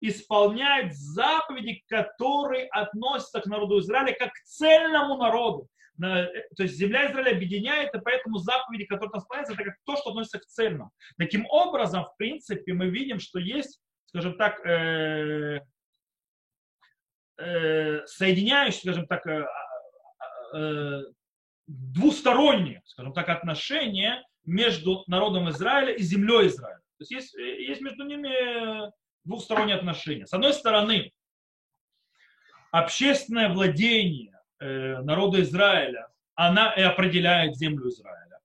исполнять 0.03 0.93
заповеди, 0.93 1.81
которые 1.87 2.67
относятся 2.67 3.39
к 3.39 3.45
народу 3.45 3.79
Израиля 3.79 4.13
как 4.19 4.33
к 4.33 4.43
цельному 4.43 5.15
народу. 5.15 5.69
Э, 6.03 6.25
то 6.57 6.63
есть 6.63 6.75
земля 6.75 7.09
Израиля 7.09 7.31
объединяет, 7.31 7.95
и 7.95 7.99
поэтому 7.99 8.37
заповеди, 8.37 8.85
которые 8.85 9.11
там 9.11 9.21
исполняются, 9.21 9.53
это 9.53 9.63
как 9.63 9.75
то, 9.85 9.95
что 9.95 10.09
относится 10.09 10.39
к 10.39 10.45
цельному. 10.45 10.91
Таким 11.17 11.45
образом, 11.47 12.03
в 12.03 12.17
принципе, 12.17 12.73
мы 12.73 12.89
видим, 12.89 13.19
что 13.19 13.39
есть, 13.39 13.79
скажем 14.07 14.35
так, 14.37 14.59
э, 14.65 15.61
э, 17.37 18.05
соединяющие, 18.05 18.81
скажем 18.81 19.07
так, 19.07 19.25
э, 19.25 19.47
э, 20.53 21.01
двусторонние, 21.67 22.81
скажем 22.85 23.13
так, 23.13 23.29
отношения 23.29 24.21
между 24.43 25.05
народом 25.07 25.49
Израиля 25.49 25.93
и 25.93 26.01
землей 26.01 26.47
Израиля. 26.47 26.81
То 26.97 27.03
есть 27.03 27.11
есть, 27.11 27.33
есть 27.35 27.79
между 27.79 28.03
ними 28.03 28.91
двухсторонние 29.23 29.75
отношения. 29.75 30.25
С 30.25 30.33
одной 30.33 30.53
стороны, 30.53 31.11
общественное 32.71 33.49
владение 33.49 34.39
э, 34.59 35.01
народа 35.01 35.41
Израиля, 35.41 36.07
она 36.35 36.73
и 36.73 36.81
определяет 36.81 37.55
землю 37.55 37.87
Израиля. 37.89 38.39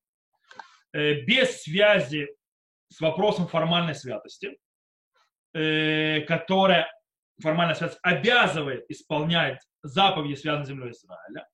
Э, 0.93 1.21
без 1.23 1.63
связи 1.63 2.29
с 2.91 3.01
вопросом 3.01 3.49
формальной 3.49 3.95
святости, 3.95 4.59
э, 5.55 6.21
которая 6.23 6.93
формальная 7.41 7.75
святость 7.75 8.01
обязывает 8.03 8.85
исполнять 8.91 9.61
заповеди, 9.83 10.35
связанные 10.35 10.65
с 10.65 10.69
землей 10.69 10.91
Израиля. 10.91 11.49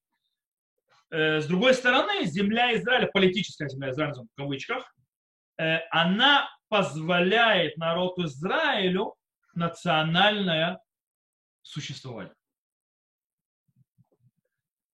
С 1.10 1.46
другой 1.46 1.74
стороны, 1.74 2.24
земля 2.24 2.74
Израиля, 2.74 3.06
политическая 3.12 3.68
земля 3.68 3.90
Израиля 3.90 4.14
в 4.14 4.34
кавычках, 4.36 4.92
она 5.90 6.48
позволяет 6.68 7.76
народу 7.76 8.24
Израилю 8.24 9.14
национальное 9.54 10.80
существование. 11.62 12.34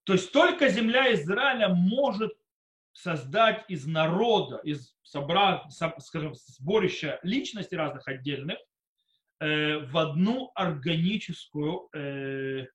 То 0.04 0.14
есть 0.14 0.32
только 0.32 0.68
земля 0.68 1.12
Израиля 1.14 1.68
может 1.68 2.32
создать 2.92 3.64
из 3.68 3.86
народа, 3.86 4.56
из 4.58 4.96
собра, 5.02 5.68
скажем, 5.98 6.34
сборища 6.34 7.18
личностей 7.22 7.76
разных 7.76 8.06
отдельных 8.08 8.58
э, 9.38 9.78
в 9.78 9.96
одну 9.96 10.50
органическую, 10.54 11.88
э, 11.94 12.66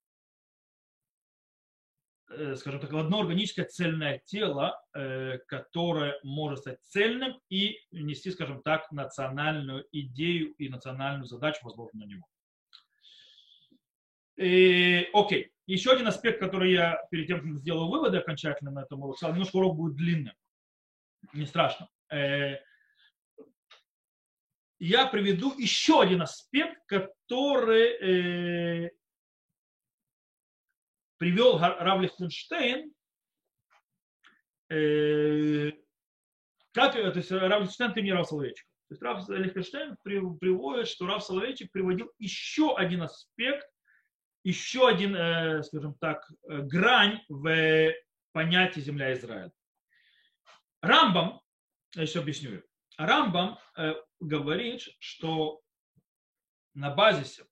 скажем 2.56 2.80
так, 2.80 2.94
одно 2.94 3.22
органическое 3.22 3.66
цельное 3.66 4.22
тело, 4.26 4.82
э, 4.94 5.38
которое 5.48 6.20
может 6.24 6.60
стать 6.60 6.80
цельным 6.84 7.40
и 7.50 7.80
нести, 7.92 8.32
скажем 8.32 8.62
так, 8.64 8.92
национальную 8.92 9.86
идею 9.92 10.54
и 10.54 10.70
национальную 10.70 11.26
задачу, 11.26 11.60
возложенную 11.64 12.08
на 12.08 12.12
него. 12.12 12.28
И, 14.38 15.10
окей. 15.14 15.52
Еще 15.68 15.92
один 15.92 16.08
аспект, 16.08 16.40
который 16.40 16.74
я 16.74 17.02
перед 17.10 17.28
тем, 17.28 17.42
как 17.42 17.58
сделал 17.58 17.90
выводы 17.90 18.18
окончательно 18.18 18.72
на 18.72 18.84
этом 18.84 19.02
уроке, 19.02 19.26
немножко 19.28 19.58
урок 19.58 19.78
будет 19.78 19.96
длинным. 19.96 20.36
Не 21.34 21.46
страшно. 21.46 21.90
Э, 22.12 22.58
я 24.80 25.08
приведу 25.08 25.58
еще 25.58 26.02
один 26.02 26.22
аспект, 26.22 26.86
который 26.86 28.86
э, 28.86 28.92
привел 31.18 31.58
Рав 31.60 32.02
Лихтенштейн. 32.02 32.94
Э, 34.70 35.72
как, 36.74 36.94
то 36.94 37.14
есть 37.14 37.32
Рав 37.32 37.62
Лихтенштейн, 37.62 37.94
ты 37.94 38.02
не 38.02 38.14
Рав 38.14 38.28
Соловейчик. 38.28 38.66
То 38.88 38.94
есть 38.94 39.02
Рав 39.02 39.30
Лихтенштейн 39.30 39.98
приводит, 40.04 40.88
что 40.88 41.08
Рав 41.08 41.24
Соловейчик 41.24 41.72
приводил 41.72 42.12
еще 42.20 42.76
один 42.76 43.04
аспект, 43.04 43.68
еще 44.44 44.88
один, 44.88 45.16
э, 45.16 45.64
скажем 45.64 45.96
так, 45.96 46.30
э, 46.50 46.62
грань 46.62 47.22
в 47.30 47.94
понятии 48.32 48.80
земля 48.80 49.14
Израиля. 49.14 49.52
Рамбам, 50.82 51.42
я 51.96 52.04
еще 52.04 52.20
объясню, 52.20 52.62
Рамбам 52.98 53.58
говорит, 54.20 54.82
что 55.00 55.62
на 56.76 56.92
базисе 56.92 57.46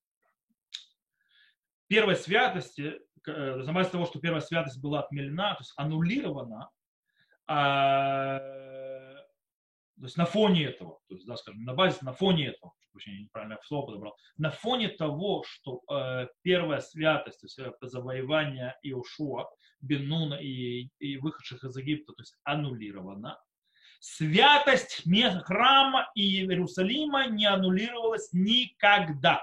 первой 1.88 2.16
святости, 2.16 3.00
на 3.28 3.74
базе 3.74 3.90
того, 3.90 4.06
что 4.06 4.20
первая 4.20 4.42
святость 4.42 4.82
была 4.82 5.02
отмелена, 5.02 5.56
то 5.56 5.62
есть 5.62 5.74
аннулирована, 5.78 6.70
а, 7.48 8.40
то 10.04 10.06
есть 10.06 10.18
на 10.18 10.26
фоне 10.26 10.66
этого, 10.66 11.00
то 11.08 11.16
есть, 11.16 11.26
да, 11.26 11.38
скажем, 11.38 11.64
на 11.64 11.74
базе, 11.74 11.98
на 12.02 12.14
фоне 12.14 12.48
этого, 12.48 12.74
прощения, 12.92 13.22
неправильно 13.22 13.58
слово 13.64 13.88
подобрал, 13.88 14.18
на 14.38 14.52
фоне 14.52 14.90
того, 14.90 15.44
что 15.48 15.82
э, 15.90 16.28
первая 16.42 16.80
святость, 16.80 17.40
то 17.40 17.46
есть 17.46 17.60
э, 17.60 17.72
завоевание 17.82 18.76
Иошуа, 18.84 19.50
Бенуна 19.82 20.36
и, 20.36 20.90
и 21.00 21.18
выходших 21.18 21.64
из 21.64 21.76
Египта, 21.78 22.14
то 22.14 22.22
есть 22.22 22.36
аннулирована, 22.44 23.40
святость 24.00 25.04
храма 25.44 26.12
и 26.16 26.42
Иерусалима 26.42 27.28
не 27.28 27.46
аннулировалась 27.46 28.30
никогда. 28.34 29.42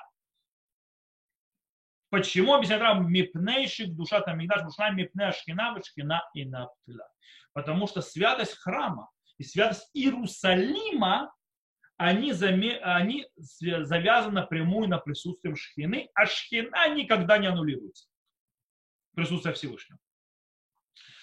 Почему? 2.11 2.55
Объясняет 2.55 2.83
Рам, 2.83 3.11
мипнейшик, 3.11 3.95
душа 3.95 4.21
там 4.21 4.39
мигдаш, 4.39 4.65
бушна 4.65 4.91
мипне 4.91 5.33
шхина, 5.33 5.81
шхина 5.83 6.23
и 6.35 6.45
наптила. 6.45 7.09
Потому 7.53 7.87
что 7.87 8.03
святость 8.03 8.57
храма 8.59 9.11
и 9.39 9.45
святость 9.45 9.89
Иерусалима 9.95 11.33
они, 11.97 12.33
заме, 12.33 12.79
они 12.79 13.27
завязаны 13.37 14.41
напрямую 14.41 14.89
на 14.89 14.99
присутствие 14.99 15.55
шхины, 15.55 16.09
а 16.15 16.27
шхина 16.27 16.89
никогда 16.95 17.39
не 17.39 17.47
аннулируется. 17.47 18.09
Присутствие 19.15 19.55
Всевышнего. 19.55 19.99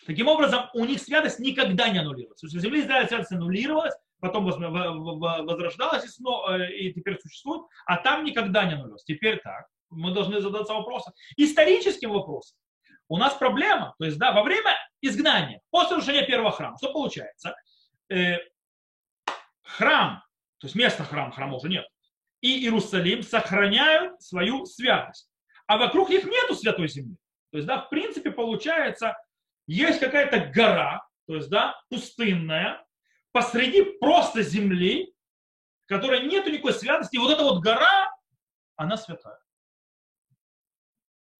Таким 0.05 0.27
образом, 0.27 0.69
у 0.73 0.85
них 0.85 1.01
святость 1.01 1.39
никогда 1.39 1.89
не 1.89 1.99
аннулируется. 1.99 2.47
То 2.47 2.47
есть 2.47 2.57
в 2.57 2.61
земле 2.61 2.81
Израиля 2.81 3.07
святость 3.07 3.31
аннулировалась, 3.31 3.95
потом 4.19 4.45
возрождалась 4.45 6.05
и, 6.05 6.07
снова, 6.07 6.59
э, 6.59 6.71
и 6.73 6.93
теперь 6.93 7.19
существует, 7.19 7.63
а 7.85 7.97
там 7.97 8.23
никогда 8.23 8.63
не 8.63 8.73
аннулировалась. 8.73 9.03
Теперь 9.03 9.41
так. 9.41 9.67
Мы 9.89 10.11
должны 10.11 10.41
задаться 10.41 10.73
вопросом. 10.73 11.13
Историческим 11.37 12.11
вопросом. 12.11 12.57
У 13.07 13.17
нас 13.17 13.33
проблема. 13.35 13.95
То 13.99 14.05
есть, 14.05 14.17
да, 14.17 14.31
во 14.31 14.43
время 14.43 14.75
изгнания, 15.01 15.61
после 15.69 15.97
разрушения 15.97 16.25
первого 16.25 16.51
храма, 16.51 16.77
что 16.77 16.91
получается? 16.91 17.55
Э, 18.09 18.37
храм 19.63 20.21
то 20.59 20.65
есть 20.65 20.75
место 20.75 21.03
храма, 21.03 21.31
храма 21.31 21.55
уже 21.55 21.69
нет, 21.69 21.85
и 22.41 22.59
Иерусалим 22.59 23.23
сохраняют 23.23 24.21
свою 24.21 24.65
святость. 24.65 25.29
А 25.67 25.77
вокруг 25.77 26.09
них 26.09 26.23
нету 26.25 26.55
святой 26.55 26.87
земли. 26.87 27.17
То 27.51 27.57
есть, 27.57 27.67
да, 27.67 27.81
в 27.81 27.89
принципе, 27.89 28.31
получается, 28.31 29.15
есть 29.67 29.99
какая-то 29.99 30.51
гора, 30.53 31.05
то 31.27 31.35
есть, 31.35 31.49
да, 31.49 31.79
пустынная, 31.89 32.83
посреди 33.31 33.83
просто 33.99 34.41
земли, 34.41 35.13
которая 35.85 36.21
нету 36.21 36.49
никакой 36.49 36.73
святости, 36.73 37.15
и 37.15 37.19
вот 37.19 37.31
эта 37.31 37.43
вот 37.43 37.61
гора, 37.61 38.09
она 38.75 38.97
святая. 38.97 39.39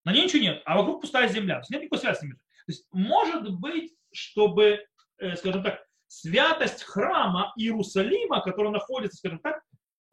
На 0.08 0.14
ней 0.14 0.24
ничего 0.24 0.42
нет, 0.42 0.62
а 0.64 0.78
вокруг 0.78 1.02
пустая 1.02 1.28
земля. 1.28 1.56
То 1.56 1.60
есть 1.60 1.70
нет 1.70 1.82
никакой 1.82 2.00
святости. 2.00 2.30
То 2.30 2.38
есть 2.68 2.88
может 2.94 3.52
быть, 3.60 3.94
чтобы, 4.14 4.88
э, 5.18 5.36
скажем 5.36 5.64
так, 5.64 5.86
святость 6.08 6.84
храма 6.84 7.52
Иерусалима, 7.58 8.40
который 8.40 8.72
находится, 8.72 9.18
скажем 9.18 9.40
так, 9.40 9.62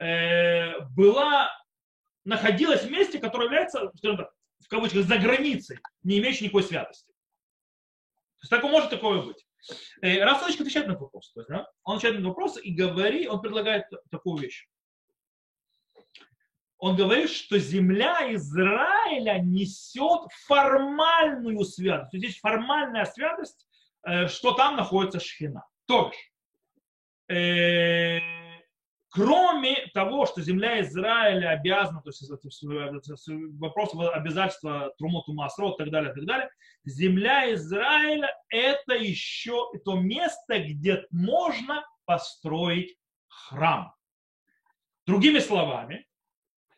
э, 0.00 0.80
была, 0.96 1.48
находилась 2.24 2.82
в 2.82 2.90
месте, 2.90 3.20
которое 3.20 3.44
является, 3.44 3.92
скажем 3.94 4.16
так, 4.16 4.32
в 4.58 4.66
кавычках, 4.66 5.04
за 5.04 5.16
границей, 5.16 5.78
не 6.02 6.18
имеющей 6.18 6.46
никакой 6.46 6.64
святости. 6.64 7.12
То 7.12 8.42
есть 8.42 8.50
такое 8.50 8.72
может 8.72 8.90
такое 8.90 9.22
быть. 9.22 9.46
Э, 10.02 10.24
Раф 10.24 10.42
отвечает 10.42 10.88
на 10.88 10.94
этот 10.94 11.02
вопрос. 11.02 11.30
То 11.34 11.40
есть, 11.40 11.50
да, 11.50 11.70
он 11.84 11.98
отвечает 11.98 12.16
на 12.16 12.18
этот 12.18 12.30
вопрос 12.30 12.58
и 12.60 12.74
говорит, 12.74 13.28
он 13.28 13.40
предлагает 13.40 13.84
такую 14.10 14.38
вещь. 14.38 14.66
Он 16.78 16.96
говорит, 16.96 17.30
что 17.30 17.58
земля 17.58 18.34
Израиля 18.34 19.38
несет 19.38 20.30
формальную 20.46 21.64
святость. 21.64 22.10
То 22.10 22.16
есть 22.16 22.26
здесь 22.28 22.40
формальная 22.40 23.04
святость, 23.04 23.66
э, 24.06 24.28
что 24.28 24.52
там 24.52 24.76
находится 24.76 25.20
шхина. 25.20 25.64
То 25.86 26.10
бишь, 26.10 27.36
э, 27.36 28.20
кроме 29.14 29.86
того, 29.94 30.26
что 30.26 30.42
земля 30.42 30.80
Израиля 30.80 31.50
обязана, 31.50 32.02
то 32.02 32.10
есть 32.10 32.28
вопрос 33.60 33.92
обязательства 34.12 34.92
Трумоту 34.98 35.32
Масро 35.32 35.70
и 35.70 35.76
так 35.78 35.90
далее, 35.90 36.10
и 36.10 36.14
так 36.14 36.24
далее, 36.26 36.50
земля 36.84 37.54
Израиля 37.54 38.34
это 38.48 38.94
еще 38.94 39.70
то 39.84 39.94
место, 39.94 40.58
где 40.58 41.06
можно 41.10 41.86
построить 42.04 42.96
храм. 43.28 43.94
Другими 45.06 45.38
словами, 45.38 46.06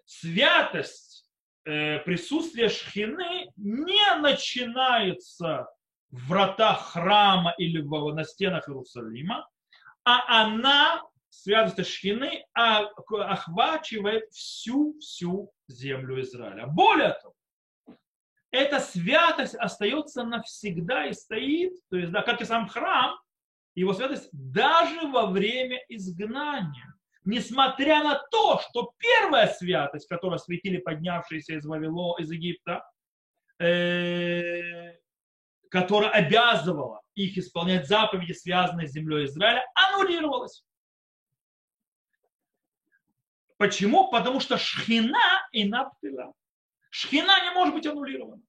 святость 0.06 1.28
э, 1.64 1.98
присутствия 2.00 2.68
шхины 2.68 3.50
не 3.56 4.20
начинается 4.20 5.68
врата 6.10 6.74
храма 6.74 7.54
или 7.58 7.80
на 7.80 8.24
стенах 8.24 8.68
Иерусалима, 8.68 9.48
а 10.04 10.42
она, 10.42 11.02
святость 11.28 11.90
Шхины, 11.90 12.44
охвачивает 12.54 14.30
всю-всю 14.30 15.50
землю 15.68 16.20
Израиля. 16.22 16.66
Более 16.66 17.18
того, 17.20 17.34
эта 18.50 18.80
святость 18.80 19.56
остается 19.56 20.22
навсегда 20.22 21.06
и 21.06 21.12
стоит, 21.12 21.72
то 21.90 21.96
есть, 21.96 22.12
да, 22.12 22.22
как 22.22 22.40
и 22.40 22.44
сам 22.44 22.68
храм, 22.68 23.16
его 23.74 23.92
святость 23.92 24.28
даже 24.32 25.08
во 25.08 25.26
время 25.26 25.78
изгнания. 25.88 26.94
Несмотря 27.26 28.04
на 28.04 28.22
то, 28.30 28.60
что 28.60 28.92
первая 28.98 29.48
святость, 29.48 30.06
которую 30.06 30.36
осветили 30.36 30.76
поднявшиеся 30.76 31.54
из 31.54 31.66
Вавило, 31.66 32.16
из 32.20 32.30
Египта, 32.30 32.88
э, 33.58 34.96
которая 35.68 36.10
обязывала 36.10 37.02
их 37.16 37.36
исполнять 37.36 37.88
заповеди, 37.88 38.32
связанные 38.32 38.86
с 38.86 38.92
землей 38.92 39.24
Израиля, 39.24 39.66
аннулировалась. 39.74 40.64
Почему? 43.56 44.08
Потому 44.08 44.38
что 44.38 44.56
шхина 44.56 45.48
и 45.50 45.68
наптыла. 45.68 46.32
Шхина 46.90 47.42
не 47.42 47.50
может 47.54 47.74
быть 47.74 47.86
аннулирована. 47.88 48.40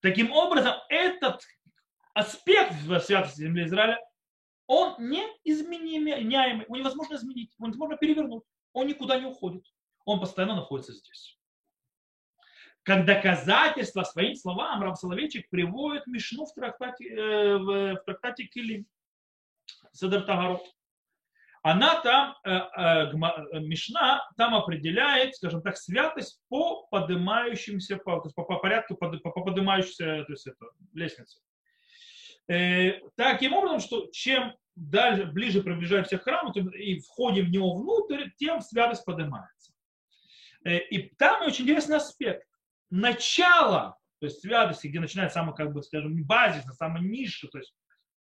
Таким 0.00 0.30
образом, 0.30 0.76
этот 0.88 1.42
аспект 2.14 2.74
святости 3.04 3.40
земли 3.40 3.64
Израиля, 3.64 3.98
он 4.68 4.94
неизменяемый, 4.98 6.66
невозможно 6.68 7.14
изменить, 7.14 7.52
его 7.58 7.66
невозможно 7.66 7.96
перевернуть, 7.96 8.44
он 8.72 8.86
никуда 8.86 9.18
не 9.18 9.26
уходит, 9.26 9.64
он 10.04 10.20
постоянно 10.20 10.54
находится 10.54 10.92
здесь. 10.92 11.36
Как 12.82 13.04
доказательство 13.04 14.02
своим 14.04 14.34
словам 14.36 14.82
Рав 14.82 14.98
Соловейчик 14.98 15.48
приводит 15.50 16.06
Мишну 16.06 16.46
в 16.46 16.54
трактате, 16.54 17.08
э, 17.08 17.58
в 17.58 17.96
трактате 18.04 18.44
Килим, 18.44 18.86
Седер 19.92 20.22
Тагарот. 20.22 20.62
Она 21.62 22.00
там, 22.02 22.36
э, 22.44 22.50
э, 22.50 23.60
Мишна 23.60 24.26
там 24.36 24.54
определяет, 24.54 25.34
скажем 25.34 25.60
так, 25.60 25.76
святость 25.76 26.40
по 26.48 26.86
поднимающимся, 26.86 27.96
по, 27.96 28.20
по, 28.20 28.44
по 28.44 28.58
порядку, 28.58 28.96
по, 28.96 29.10
по 29.10 29.42
поднимающейся 29.42 30.24
то 30.24 30.32
есть 30.32 30.46
это, 30.46 30.66
лестнице. 30.92 31.40
Э, 32.48 33.00
таким 33.16 33.52
образом, 33.52 33.80
что 33.80 34.06
чем 34.10 34.54
дальше, 34.74 35.26
ближе 35.26 35.62
приближаемся 35.62 36.18
к 36.18 36.22
храму 36.22 36.52
и 36.52 37.00
входим 37.00 37.46
в 37.46 37.50
него 37.50 37.74
внутрь, 37.74 38.30
тем 38.36 38.60
святость 38.60 39.04
поднимается. 39.04 39.72
Э, 40.64 40.78
и 40.78 41.14
там 41.16 41.46
очень 41.46 41.64
интересный 41.64 41.96
аспект. 41.96 42.46
Начало, 42.90 43.98
то 44.20 44.26
есть 44.26 44.40
святости, 44.40 44.86
где 44.86 45.00
начинается 45.00 45.34
самый, 45.34 45.54
как 45.54 45.72
бы, 45.72 45.82
скажем, 45.82 46.24
базисно, 46.24 46.72
самый 46.72 47.02
низший, 47.02 47.50
то 47.50 47.58
есть 47.58 47.74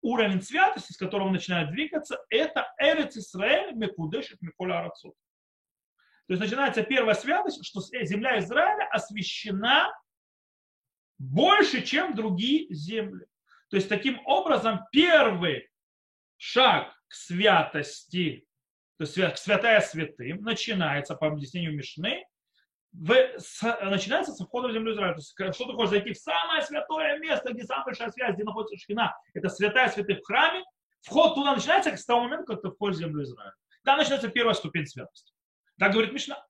уровень 0.03 0.41
святости, 0.41 0.93
с 0.93 0.97
которого 0.97 1.31
начинает 1.31 1.71
двигаться, 1.71 2.19
это 2.29 2.73
Эрец 2.79 3.17
Исраэль 3.17 3.75
Мекудешит 3.75 4.41
Миколя 4.41 4.81
Арацот. 4.81 5.15
То 6.29 6.35
есть 6.35 6.43
начинается 6.43 6.85
первая 6.85 7.15
святость, 7.17 7.65
что 7.65 7.81
земля 7.81 8.39
Израиля 8.39 8.89
освящена 8.91 9.93
больше, 11.19 11.83
чем 11.83 12.15
другие 12.15 12.73
земли. 12.73 13.27
То 13.73 13.77
есть 13.77 13.89
таким 13.89 14.21
образом 14.27 14.81
первый 14.93 15.71
шаг 16.37 16.93
к 17.09 17.15
святости, 17.15 18.47
то 18.99 19.05
есть 19.05 19.39
святая 19.39 19.81
святым, 19.81 20.43
начинается 20.43 21.15
по 21.15 21.29
объяснению 21.29 21.75
Мишны, 21.75 22.23
в, 22.93 23.15
с, 23.39 23.63
начинается 23.63 24.35
со 24.35 24.45
входа 24.45 24.69
в 24.69 24.73
землю 24.73 24.93
Израиля. 24.93 25.15
То 25.15 25.21
есть, 25.21 25.55
что 25.55 25.65
ты 25.65 25.73
хочешь 25.73 25.89
зайти 25.89 26.13
в 26.13 26.19
самое 26.19 26.61
святое 26.61 27.19
место, 27.19 27.55
где 27.55 27.65
самая 27.65 27.87
большая 27.87 28.11
связь, 28.11 28.35
где 28.35 28.45
находится 28.45 28.77
Шхина, 28.77 29.17
это 29.33 29.49
святая 29.49 29.89
святых 29.89 30.19
в 30.19 30.27
храме, 30.27 30.63
вход 31.01 31.35
туда 31.35 31.55
начинается 31.55 31.97
с 31.97 32.05
того 32.05 32.25
момента, 32.25 32.45
как 32.53 32.61
ты 32.61 32.69
входишь 32.69 32.97
в 32.97 33.01
землю 33.01 33.23
Израиля. 33.23 33.55
Там 33.85 33.97
начинается 33.97 34.29
первая 34.29 34.53
ступень 34.55 34.85
святости. 34.85 35.33
Так 35.79 35.93
говорит 35.93 36.13
Мишна. 36.13 36.45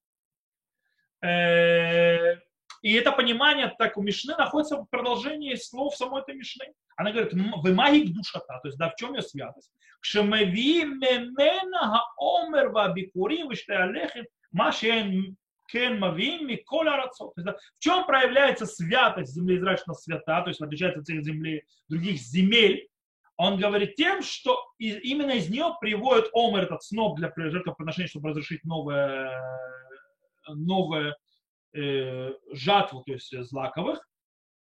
И 2.83 2.95
это 2.95 3.13
понимание 3.13 3.75
так 3.79 3.97
у 3.97 4.03
Мишны 4.03 4.35
находится 4.37 4.77
в 4.77 4.87
продолжении 4.87 5.55
слов 5.55 5.97
самой 5.97 6.23
этой 6.23 6.35
Мишны. 6.35 6.67
Она 6.97 7.13
говорит, 7.13 7.33
вы 7.33 7.73
магик 7.73 8.13
душата, 8.13 8.61
то 8.61 8.69
есть 8.69 8.79
да, 8.79 8.91
в 8.91 8.97
чем 8.97 9.15
ее 9.15 9.23
святость? 9.23 9.73
Кшемеви 10.01 10.85
мемена 10.85 12.05
хаомер 12.17 12.71
вабикурим 12.71 13.51
виштеалехим 13.51 14.27
машен 14.51 15.37
кен 15.69 16.01
мавим 16.01 16.49
миколь 16.49 16.89
арацот. 16.89 17.35
В 17.37 17.57
чем 17.79 18.05
проявляется 18.05 18.67
святость 18.67 19.33
земли 19.33 19.57
Израиля 19.57 19.79
свята, 19.95 20.43
то 20.43 20.49
есть 20.49 20.61
отличается 20.61 21.01
от 21.01 21.07
всех 21.07 21.25
земли, 21.25 21.65
других 21.89 22.19
земель, 22.19 22.89
он 23.37 23.59
говорит 23.59 23.95
тем, 23.97 24.23
что 24.23 24.59
именно 24.79 25.33
из 25.33 25.49
нее 25.49 25.75
приводит 25.81 26.31
омер, 26.35 26.65
этот 26.65 26.83
сноп 26.83 27.17
для 27.17 27.33
жертвоприношения, 27.37 28.09
чтобы 28.09 28.29
разрешить 28.29 28.63
новое, 28.65 29.33
новое 30.49 31.17
э, 31.75 32.33
жатву, 32.53 33.03
то 33.05 33.13
есть 33.13 33.33
злаковых, 33.45 34.01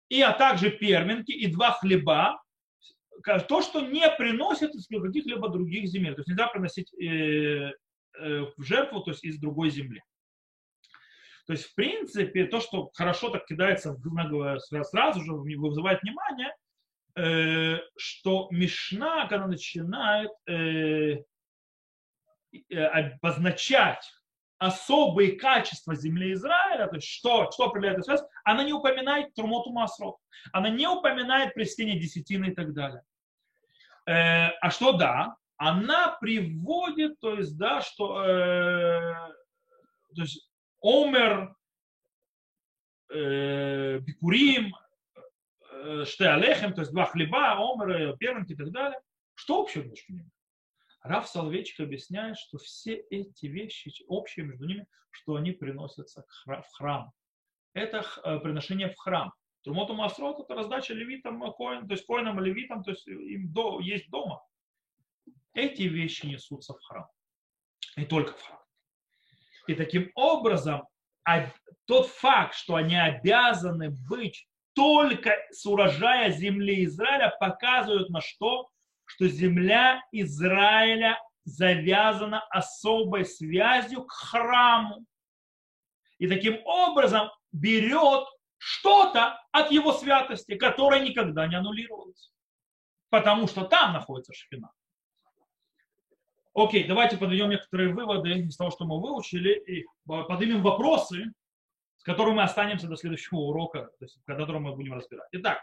и, 0.09 0.21
а 0.21 0.33
также 0.33 0.71
перминки 0.71 1.33
и 1.33 1.47
два 1.47 1.73
хлеба, 1.73 2.41
то, 3.49 3.63
что 3.63 3.81
не 3.81 4.09
приносит 4.17 4.75
из 4.75 4.87
каких-либо 4.87 5.49
других 5.49 5.87
земель. 5.87 6.15
То 6.15 6.21
есть 6.21 6.29
нельзя 6.29 6.49
приносить 6.49 6.93
э, 6.95 7.07
э, 7.07 7.73
в 8.57 8.63
жертву, 8.63 9.01
то 9.01 9.13
есть 9.13 9.25
из 9.25 9.39
другой 9.39 9.71
земли. 9.71 10.03
То 11.47 11.53
есть, 11.53 11.67
в 11.67 11.75
принципе, 11.75 12.47
то, 12.47 12.61
что 12.61 12.91
хорошо 12.95 13.29
так 13.31 13.47
кидается 13.47 13.97
сразу 14.83 15.21
же 15.23 15.33
вызывает 15.33 16.03
внимание, 16.03 16.55
э, 17.17 17.79
что 17.97 18.49
Мишна, 18.51 19.27
когда 19.27 19.47
начинает 19.47 20.31
обозначать 22.71 24.09
особые 24.59 25.33
качества 25.33 25.95
земли 25.95 26.33
Израиля, 26.33 26.87
то 26.87 26.97
есть 26.97 27.09
что, 27.09 27.51
что 27.51 27.65
определяет 27.65 27.99
эту 27.99 28.07
связь, 28.07 28.23
она 28.45 28.65
не 28.65 28.73
упоминает 28.73 29.35
Трумоту 29.35 29.71
Масрот, 29.71 30.17
она 30.53 30.71
не 30.71 30.89
упоминает 30.89 31.55
престение 31.55 31.99
десятины 31.99 32.47
и 32.47 32.55
так 32.55 32.73
далее. 32.73 33.03
Э, 34.07 34.51
а 34.61 34.71
что 34.71 34.93
да? 34.93 35.37
Она 35.57 36.17
приводит, 36.21 37.19
то 37.21 37.35
есть, 37.35 37.57
да, 37.57 37.81
что 37.81 38.25
э, 38.25 39.15
то 40.15 40.23
есть, 40.23 40.49
Омер, 40.83 41.55
э, 43.11 43.99
Бикурим, 43.99 44.75
э, 45.71 46.05
Штеалехем, 46.05 46.73
то 46.75 46.83
есть 46.83 46.93
два 46.93 47.07
хлеба, 47.07 47.57
Омер, 47.59 48.17
Перминг 48.17 48.51
и 48.51 48.55
так 48.55 48.71
далее. 48.71 49.01
Что 49.35 49.63
общего 49.63 49.83
между 49.83 50.13
ними? 50.13 50.31
Раф 51.05 51.29
Соловейчик 51.29 51.81
объясняет, 51.81 52.39
что 52.39 52.57
все 52.57 52.97
эти 53.11 53.47
вещи 53.47 53.93
общие 54.09 54.47
между 54.47 54.67
ними, 54.67 54.87
что 55.11 55.37
они 55.37 55.53
приносятся 55.53 56.25
в 56.47 56.67
храм. 56.73 57.13
Это 57.75 58.05
э, 58.25 58.39
приношение 58.41 58.89
в 58.89 58.97
храм. 58.97 59.33
Трумоту 59.63 59.95
Масрот 59.95 60.41
это 60.41 60.55
раздача 60.55 60.95
левитам, 60.95 61.45
э, 61.45 61.53
коин, 61.53 61.87
то 61.87 61.93
есть 61.93 62.07
коинам 62.07 62.41
левитам, 62.41 62.83
то 62.83 62.91
есть 62.91 63.07
им 63.07 63.53
до, 63.53 63.81
есть 63.81 64.09
дома. 64.09 64.43
Эти 65.53 65.83
вещи 65.83 66.25
несутся 66.25 66.73
в 66.73 66.81
храм. 66.81 67.07
И 67.97 68.07
только 68.07 68.33
в 68.33 68.43
храм. 68.43 68.61
И 69.67 69.75
таким 69.75 70.11
образом 70.15 70.89
тот 71.85 72.09
факт, 72.09 72.55
что 72.55 72.77
они 72.77 72.97
обязаны 72.97 73.91
быть 74.09 74.49
только 74.73 75.37
с 75.51 75.65
урожая 75.67 76.31
земли 76.31 76.85
Израиля, 76.85 77.37
показывает 77.39 78.09
на 78.09 78.21
что? 78.21 78.71
Что 79.05 79.29
земля 79.29 80.03
Израиля 80.13 81.19
завязана 81.45 82.41
особой 82.51 83.25
связью 83.25 84.05
к 84.05 84.13
храму. 84.13 85.05
И 86.19 86.27
таким 86.27 86.59
образом 86.65 87.31
берет 87.53 88.27
что-то 88.57 89.39
от 89.53 89.71
его 89.71 89.93
святости, 89.93 90.57
которое 90.57 91.01
никогда 91.01 91.47
не 91.47 91.57
аннулировалось. 91.57 92.33
Потому 93.11 93.47
что 93.47 93.65
там 93.65 93.93
находится 93.93 94.33
шхина. 94.33 94.71
Окей, 96.55 96.85
давайте 96.85 97.17
подведем 97.17 97.51
некоторые 97.51 97.93
выводы 97.93 98.31
из 98.31 98.57
того, 98.57 98.71
что 98.71 98.85
мы 98.85 99.01
выучили, 99.01 99.53
и 99.67 99.85
поднимем 100.07 100.63
вопросы, 100.63 101.33
с 101.97 102.03
которыми 102.05 102.37
мы 102.37 102.43
останемся 102.45 102.87
до 102.87 102.97
следующего 102.97 103.39
урока, 103.39 103.91
то 103.99 104.05
есть, 104.05 104.19
который 104.25 104.61
мы 104.61 104.75
будем 104.75 104.95
разбирать. 104.95 105.29
Итак, 105.33 105.61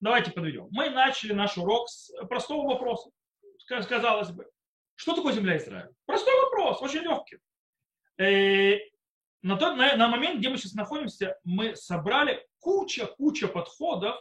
давайте 0.00 0.32
подведем. 0.32 0.68
Мы 0.70 0.90
начали 0.90 1.32
наш 1.32 1.56
урок 1.58 1.88
с 1.88 2.12
простого 2.28 2.66
вопроса. 2.66 3.10
Казалось 3.68 4.30
бы, 4.30 4.46
что 4.94 5.14
такое 5.14 5.32
земля 5.32 5.56
Израиля? 5.58 5.90
Простой 6.06 6.34
вопрос, 6.44 6.80
очень 6.82 7.00
легкий. 7.00 7.38
Э, 8.18 8.78
на, 9.42 9.56
тот, 9.56 9.76
на, 9.76 9.96
на 9.96 10.08
момент, 10.08 10.38
где 10.38 10.48
мы 10.48 10.56
сейчас 10.56 10.74
находимся, 10.74 11.36
мы 11.44 11.76
собрали 11.76 12.44
куча-куча 12.60 13.48
подходов, 13.48 14.16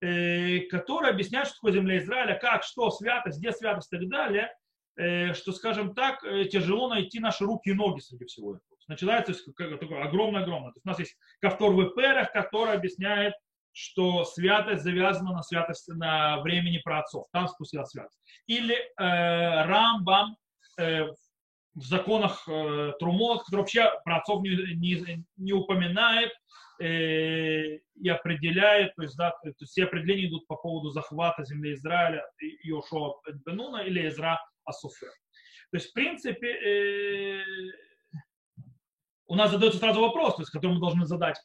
э, 0.00 0.60
которые 0.70 1.10
объясняют, 1.10 1.48
что 1.48 1.56
такое 1.56 1.72
земля 1.72 1.98
Израиля, 1.98 2.38
как, 2.40 2.62
что, 2.62 2.90
святость, 2.90 3.38
где 3.38 3.52
святость 3.52 3.92
и 3.92 3.98
так 3.98 4.08
далее, 4.08 4.56
э, 4.96 5.34
что, 5.34 5.52
скажем 5.52 5.94
так, 5.94 6.22
тяжело 6.50 6.88
найти 6.88 7.20
наши 7.20 7.44
руки 7.44 7.70
и 7.70 7.74
ноги 7.74 8.00
среди 8.00 8.24
всего 8.24 8.56
этого. 8.56 8.76
Начинается 8.88 9.34
такое 9.34 10.04
огромное-огромное. 10.04 10.70
То 10.70 10.76
есть 10.76 10.86
у 10.86 10.88
нас 10.88 10.98
есть 11.00 11.16
Кавтор 11.40 11.72
в 11.72 11.94
Перах, 11.94 12.32
который 12.32 12.72
объясняет 12.72 13.34
что 13.76 14.24
святость 14.24 14.84
завязана 14.84 15.32
на 15.32 15.42
святости 15.42 15.90
на 15.90 16.40
времени 16.40 16.80
праотцов. 16.82 17.26
Там 17.30 17.46
спустилась 17.46 17.90
святость. 17.90 18.18
Или 18.46 18.74
э, 18.74 18.84
Рамбам 19.66 20.38
э, 20.78 21.04
в 21.74 21.82
законах 21.82 22.48
э, 22.48 22.92
Трумот, 22.98 23.42
который 23.42 23.60
вообще 23.60 23.92
праотцов 24.06 24.40
не, 24.40 24.76
не, 24.76 25.24
не 25.36 25.52
упоминает 25.52 26.32
э, 26.80 27.76
и 27.76 28.08
определяет, 28.08 28.94
то 28.96 29.02
есть, 29.02 29.14
да, 29.18 29.32
то 29.42 29.48
есть 29.48 29.62
все 29.66 29.84
определения 29.84 30.28
идут 30.28 30.46
по 30.46 30.56
поводу 30.56 30.88
захвата 30.88 31.44
земли 31.44 31.74
Израиля, 31.74 32.24
Йошуа 32.62 33.16
Бенуна 33.44 33.82
или 33.82 34.08
Изра 34.08 34.40
Асуфер. 34.64 35.10
То 35.70 35.76
есть, 35.76 35.90
в 35.90 35.92
принципе, 35.92 36.48
э, 36.48 37.44
у 39.26 39.34
нас 39.34 39.50
задается 39.50 39.78
сразу 39.78 40.00
вопрос, 40.00 40.36
то 40.36 40.42
есть, 40.42 40.50
который 40.50 40.72
мы 40.72 40.80
должны 40.80 41.04
задать, 41.04 41.36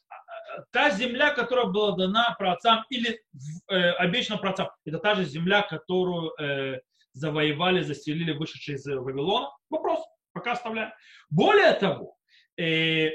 та 0.70 0.90
земля, 0.90 1.32
которая 1.32 1.66
была 1.66 1.96
дана 1.96 2.34
праотцам 2.38 2.84
или 2.90 3.20
э, 3.68 3.90
обещана 3.92 4.38
праотцам, 4.38 4.70
это 4.84 4.98
та 4.98 5.14
же 5.14 5.24
земля, 5.24 5.62
которую 5.62 6.32
э, 6.40 6.80
завоевали, 7.12 7.82
заселили 7.82 8.32
вышедшие 8.32 8.76
из 8.76 8.86
Вавилона? 8.86 9.50
Вопрос, 9.70 10.00
пока 10.32 10.52
оставляем. 10.52 10.92
Более 11.30 11.72
того, 11.74 12.16
э, 12.58 13.10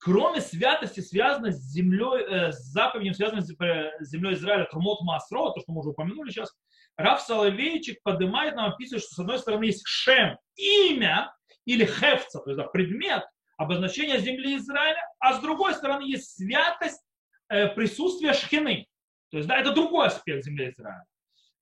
кроме 0.00 0.40
святости, 0.40 1.00
связанной 1.00 1.52
с 1.52 1.60
землей, 1.72 2.24
э, 2.28 2.52
с 2.52 2.58
заповедью, 2.72 3.14
связанной 3.14 3.42
с 3.42 3.50
э, 3.60 3.90
землей 4.00 4.34
Израиля, 4.34 4.66
Трумот 4.70 5.00
Масро, 5.02 5.50
то, 5.50 5.60
что 5.60 5.72
мы 5.72 5.80
уже 5.80 5.90
упомянули 5.90 6.30
сейчас, 6.30 6.54
Раф 6.96 7.20
Соловейчик 7.22 8.02
поднимает 8.02 8.54
нам, 8.54 8.70
описывает, 8.72 9.02
что 9.02 9.14
с 9.14 9.18
одной 9.18 9.38
стороны 9.38 9.64
есть 9.64 9.82
Шем, 9.84 10.38
имя, 10.56 11.34
или 11.64 11.84
Хевца, 11.84 12.40
то 12.40 12.50
есть 12.50 12.58
да, 12.58 12.64
предмет, 12.64 13.24
обозначение 13.56 14.18
земли 14.18 14.56
Израиля, 14.56 15.00
а 15.18 15.34
с 15.34 15.40
другой 15.40 15.74
стороны 15.74 16.02
есть 16.02 16.36
святость 16.36 17.02
э, 17.48 17.68
присутствия 17.68 18.32
шхины. 18.32 18.88
То 19.30 19.38
есть, 19.38 19.48
да, 19.48 19.58
это 19.58 19.72
другой 19.72 20.06
аспект 20.06 20.44
земли 20.44 20.70
Израиля. 20.70 21.04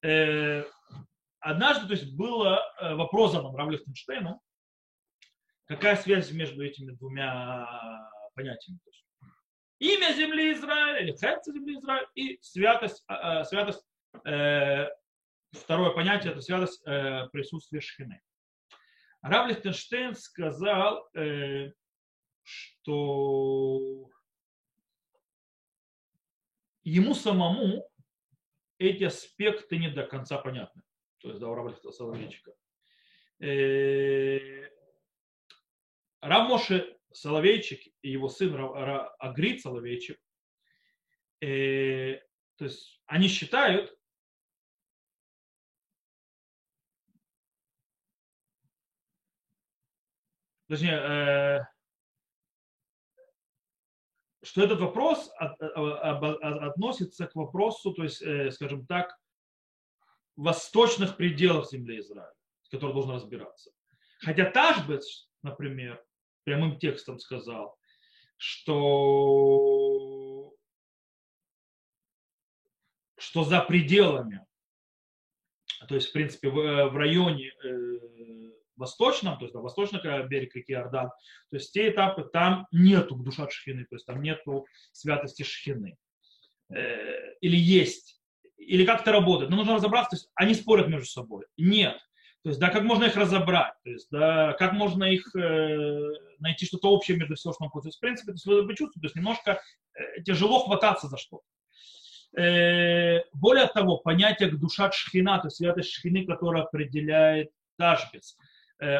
Э, 0.02 0.64
однажды, 1.40 1.86
то 1.86 1.92
есть, 1.92 2.14
был 2.14 2.44
э, 2.44 2.58
вопрос 2.94 3.32
задан 3.32 3.54
Равлю 3.54 3.78
Лихтенштейну, 3.78 4.40
какая 5.66 5.96
связь 5.96 6.30
между 6.32 6.64
этими 6.64 6.92
двумя 6.92 7.66
понятиями. 8.34 8.78
То 8.84 8.90
есть, 8.90 9.06
имя 9.78 10.12
земли 10.14 10.52
Израиля, 10.52 11.00
или 11.00 11.12
сердце 11.12 11.52
земли 11.52 11.78
Израиля, 11.78 12.06
и 12.14 12.38
святость, 12.42 13.04
э, 13.08 13.14
э 13.14 13.44
святость 13.44 13.84
второе 15.52 15.90
понятие, 15.92 16.32
это 16.32 16.42
святость 16.42 16.84
присутствия 17.32 17.80
шхины. 17.80 18.20
Рав 19.22 19.50
сказал, 20.18 21.08
что 22.42 24.10
ему 26.84 27.14
самому 27.14 27.88
эти 28.78 29.04
аспекты 29.04 29.78
не 29.78 29.88
до 29.88 30.06
конца 30.06 30.38
понятны. 30.38 30.82
То 31.18 31.28
есть, 31.28 31.40
да, 31.40 31.48
у 31.48 31.92
Соловейчика. 31.92 32.52
Э, 33.40 34.68
Рав 36.20 36.48
Моше 36.48 36.98
Соловейчик 37.12 37.80
и 38.02 38.10
его 38.10 38.28
сын 38.28 38.54
Агрид 39.18 39.60
Соловейчик, 39.60 40.18
э, 41.40 42.20
то 42.56 42.64
есть 42.64 43.02
они 43.06 43.28
считают, 43.28 43.92
точнее, 50.68 50.94
э, 50.94 51.71
что 54.52 54.62
этот 54.62 54.80
вопрос 54.80 55.32
от, 55.38 55.62
от, 55.62 56.22
относится 56.42 57.26
к 57.26 57.34
вопросу, 57.34 57.94
то 57.94 58.02
есть, 58.02 58.20
э, 58.20 58.50
скажем 58.50 58.84
так, 58.84 59.18
восточных 60.36 61.16
пределов 61.16 61.70
земли 61.70 62.00
Израиля, 62.00 62.34
с 62.60 62.68
которой 62.68 62.92
должен 62.92 63.12
разбираться. 63.12 63.70
Хотя 64.18 64.50
Ташбец, 64.50 65.30
например, 65.42 66.04
прямым 66.44 66.78
текстом 66.78 67.18
сказал, 67.18 67.78
что, 68.36 68.74
что 73.16 73.44
за 73.44 73.62
пределами, 73.62 74.46
то 75.88 75.94
есть, 75.94 76.10
в 76.10 76.12
принципе, 76.12 76.50
в, 76.50 76.94
районе 76.94 77.54
э, 77.64 78.52
восточном, 78.82 79.38
то 79.38 79.44
есть 79.44 79.54
на 79.54 79.60
восточном 79.60 80.02
берег 80.28 80.54
реки 80.54 80.72
Иордан, 80.72 81.08
то 81.50 81.56
есть 81.56 81.72
те 81.72 81.88
этапы, 81.88 82.24
там 82.24 82.66
нету 82.72 83.16
душа 83.16 83.48
шхины, 83.48 83.84
то 83.84 83.96
есть 83.96 84.06
там 84.06 84.20
нету 84.22 84.66
святости 84.92 85.42
шхины. 85.42 85.96
Э, 86.70 87.34
или 87.40 87.56
есть, 87.56 88.20
или 88.56 88.84
как 88.84 89.02
это 89.02 89.12
работает. 89.12 89.50
Но 89.50 89.56
нужно 89.56 89.74
разобраться, 89.74 90.10
то 90.10 90.16
есть 90.16 90.30
они 90.34 90.54
спорят 90.54 90.88
между 90.88 91.06
собой. 91.06 91.46
Нет. 91.56 91.98
То 92.42 92.48
есть, 92.48 92.58
да, 92.58 92.70
как 92.70 92.82
можно 92.82 93.04
их 93.04 93.16
разобрать, 93.16 93.74
то 93.84 93.90
есть, 93.90 94.08
да, 94.10 94.54
как 94.54 94.72
можно 94.72 95.04
их 95.04 95.34
э, 95.36 95.98
найти 96.40 96.66
что-то 96.66 96.90
общее 96.90 97.16
между 97.16 97.36
То 97.36 97.50
есть, 97.84 97.96
в 97.98 98.00
принципе, 98.00 98.32
то 98.32 98.34
есть, 98.34 98.46
вы, 98.46 98.62
вы 98.62 98.74
чувствуете, 98.74 99.00
то 99.00 99.06
есть 99.06 99.14
немножко 99.14 99.62
э, 99.94 100.22
тяжело 100.22 100.58
хвататься 100.64 101.06
за 101.06 101.18
что-то. 101.18 101.44
Э, 102.40 103.20
более 103.32 103.66
того, 103.68 103.98
понятие 103.98 104.50
душа 104.50 104.90
шхина, 104.90 105.38
то 105.38 105.46
есть 105.46 105.58
святость 105.58 105.90
шхины, 105.90 106.26
которая 106.26 106.64
определяет 106.64 107.50
ташбец, 107.76 108.36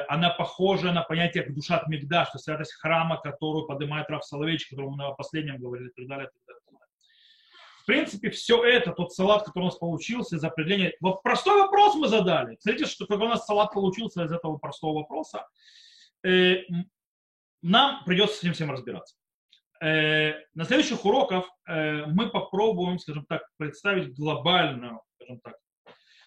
она 0.09 0.31
похожа 0.31 0.93
на 0.93 1.03
понятие 1.03 1.45
душа 1.51 1.83
Мигдаш, 1.89 2.31
то 2.31 2.39
святость 2.39 2.75
храма, 2.75 3.21
которую 3.21 3.67
поднимает 3.67 4.09
Раф 4.11 4.25
Соловейчик, 4.25 4.73
о 4.73 4.77
котором 4.77 4.93
мы 4.93 4.99
на 4.99 5.11
последнем 5.11 5.59
говорили, 5.59 5.89
и 5.89 5.93
так 5.93 6.07
далее, 6.07 6.27
и 6.27 6.29
так 6.29 6.43
далее. 6.47 6.59
В 7.83 7.87
принципе, 7.87 8.31
все 8.31 8.65
это, 8.65 8.93
тот 8.93 9.13
салат, 9.13 9.43
который 9.43 9.65
у 9.65 9.67
нас 9.67 9.75
получился 9.77 10.37
из 10.37 10.45
определения... 10.45 10.95
Вот 11.01 11.25
простой 11.25 11.61
вопрос 11.61 11.97
мы 11.97 12.07
задали. 12.07 12.57
Смотрите, 12.61 12.89
что 12.89 13.07
какой 13.07 13.27
у 13.27 13.31
нас 13.31 13.45
салат 13.45 13.73
получился 13.73 14.23
из 14.23 14.31
этого 14.31 14.57
простого 14.57 14.99
вопроса. 14.99 15.49
Э, 16.25 16.59
нам 17.61 18.05
придется 18.05 18.37
с 18.37 18.43
этим 18.45 18.53
всем 18.53 18.71
разбираться. 18.71 19.17
Э, 19.83 20.35
на 20.55 20.65
следующих 20.65 21.05
уроках 21.05 21.51
мы 21.67 22.31
попробуем, 22.31 23.01
скажем 23.01 23.27
так, 23.27 23.43
представить 23.57 24.15
глобальную, 24.15 25.01
скажем 25.17 25.41
так, 25.41 25.57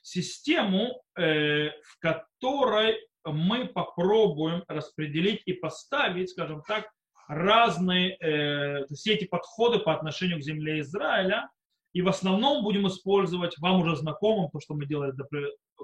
систему, 0.01 1.01
в 1.15 1.99
которой 1.99 2.97
мы 3.25 3.65
попробуем 3.65 4.63
распределить 4.67 5.41
и 5.45 5.53
поставить, 5.53 6.29
скажем 6.29 6.61
так, 6.67 6.89
разные 7.27 8.17
э, 8.17 8.85
все 8.93 9.13
эти 9.13 9.25
подходы 9.25 9.79
по 9.79 9.93
отношению 9.93 10.39
к 10.39 10.43
земле 10.43 10.81
Израиля. 10.81 11.49
И 11.93 12.01
в 12.01 12.09
основном 12.09 12.63
будем 12.63 12.87
использовать 12.87 13.57
вам 13.59 13.81
уже 13.81 13.95
знакомым, 13.95 14.49
то, 14.51 14.59
что 14.59 14.73
мы 14.73 14.85
делали, 14.85 15.13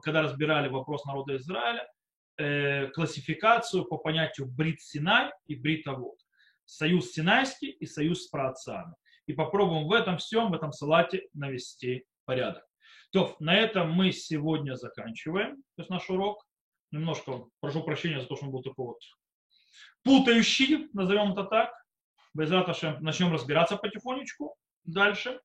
когда 0.03 0.21
разбирали 0.21 0.67
вопрос 0.67 1.05
народа 1.05 1.37
Израиля, 1.37 1.87
э, 2.37 2.87
классификацию 2.87 3.85
по 3.85 3.97
понятию 3.97 4.47
Брит 4.47 4.81
Синай 4.81 5.31
и 5.47 5.55
Брит 5.55 5.87
Авод. 5.87 6.17
Союз 6.65 7.11
Синайский 7.11 7.69
и 7.69 7.85
союз 7.85 8.25
с 8.25 8.27
праотцами. 8.27 8.93
И 9.25 9.33
попробуем 9.33 9.87
в 9.87 9.93
этом 9.93 10.17
всем, 10.17 10.51
в 10.51 10.53
этом 10.53 10.73
салате 10.73 11.27
навести 11.33 12.05
порядок. 12.25 12.63
То, 13.11 13.35
на 13.39 13.55
этом 13.55 13.91
мы 13.91 14.11
сегодня 14.11 14.75
заканчиваем 14.75 15.57
то 15.75 15.81
есть 15.81 15.89
наш 15.89 16.09
урок 16.09 16.43
немножко, 16.91 17.45
прошу 17.59 17.83
прощения 17.83 18.21
за 18.21 18.27
то, 18.27 18.35
что 18.35 18.45
он 18.45 18.51
был 18.51 18.61
такой 18.61 18.85
вот 18.85 19.01
путающий, 20.03 20.89
назовем 20.93 21.33
это 21.33 21.43
так. 21.43 21.73
Безраташем 22.33 23.03
начнем 23.03 23.33
разбираться 23.33 23.75
потихонечку 23.75 24.55
дальше. 24.85 25.41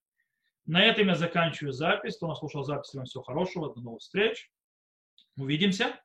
На 0.67 0.85
этом 0.85 1.09
я 1.09 1.15
заканчиваю 1.15 1.73
запись. 1.73 2.17
Кто 2.17 2.29
нас 2.29 2.39
слушал 2.39 2.65
запись, 2.65 2.89
всем 2.89 3.05
всего 3.05 3.23
хорошего. 3.23 3.75
До 3.75 3.81
новых 3.81 4.01
встреч. 4.01 4.51
Увидимся. 5.37 6.01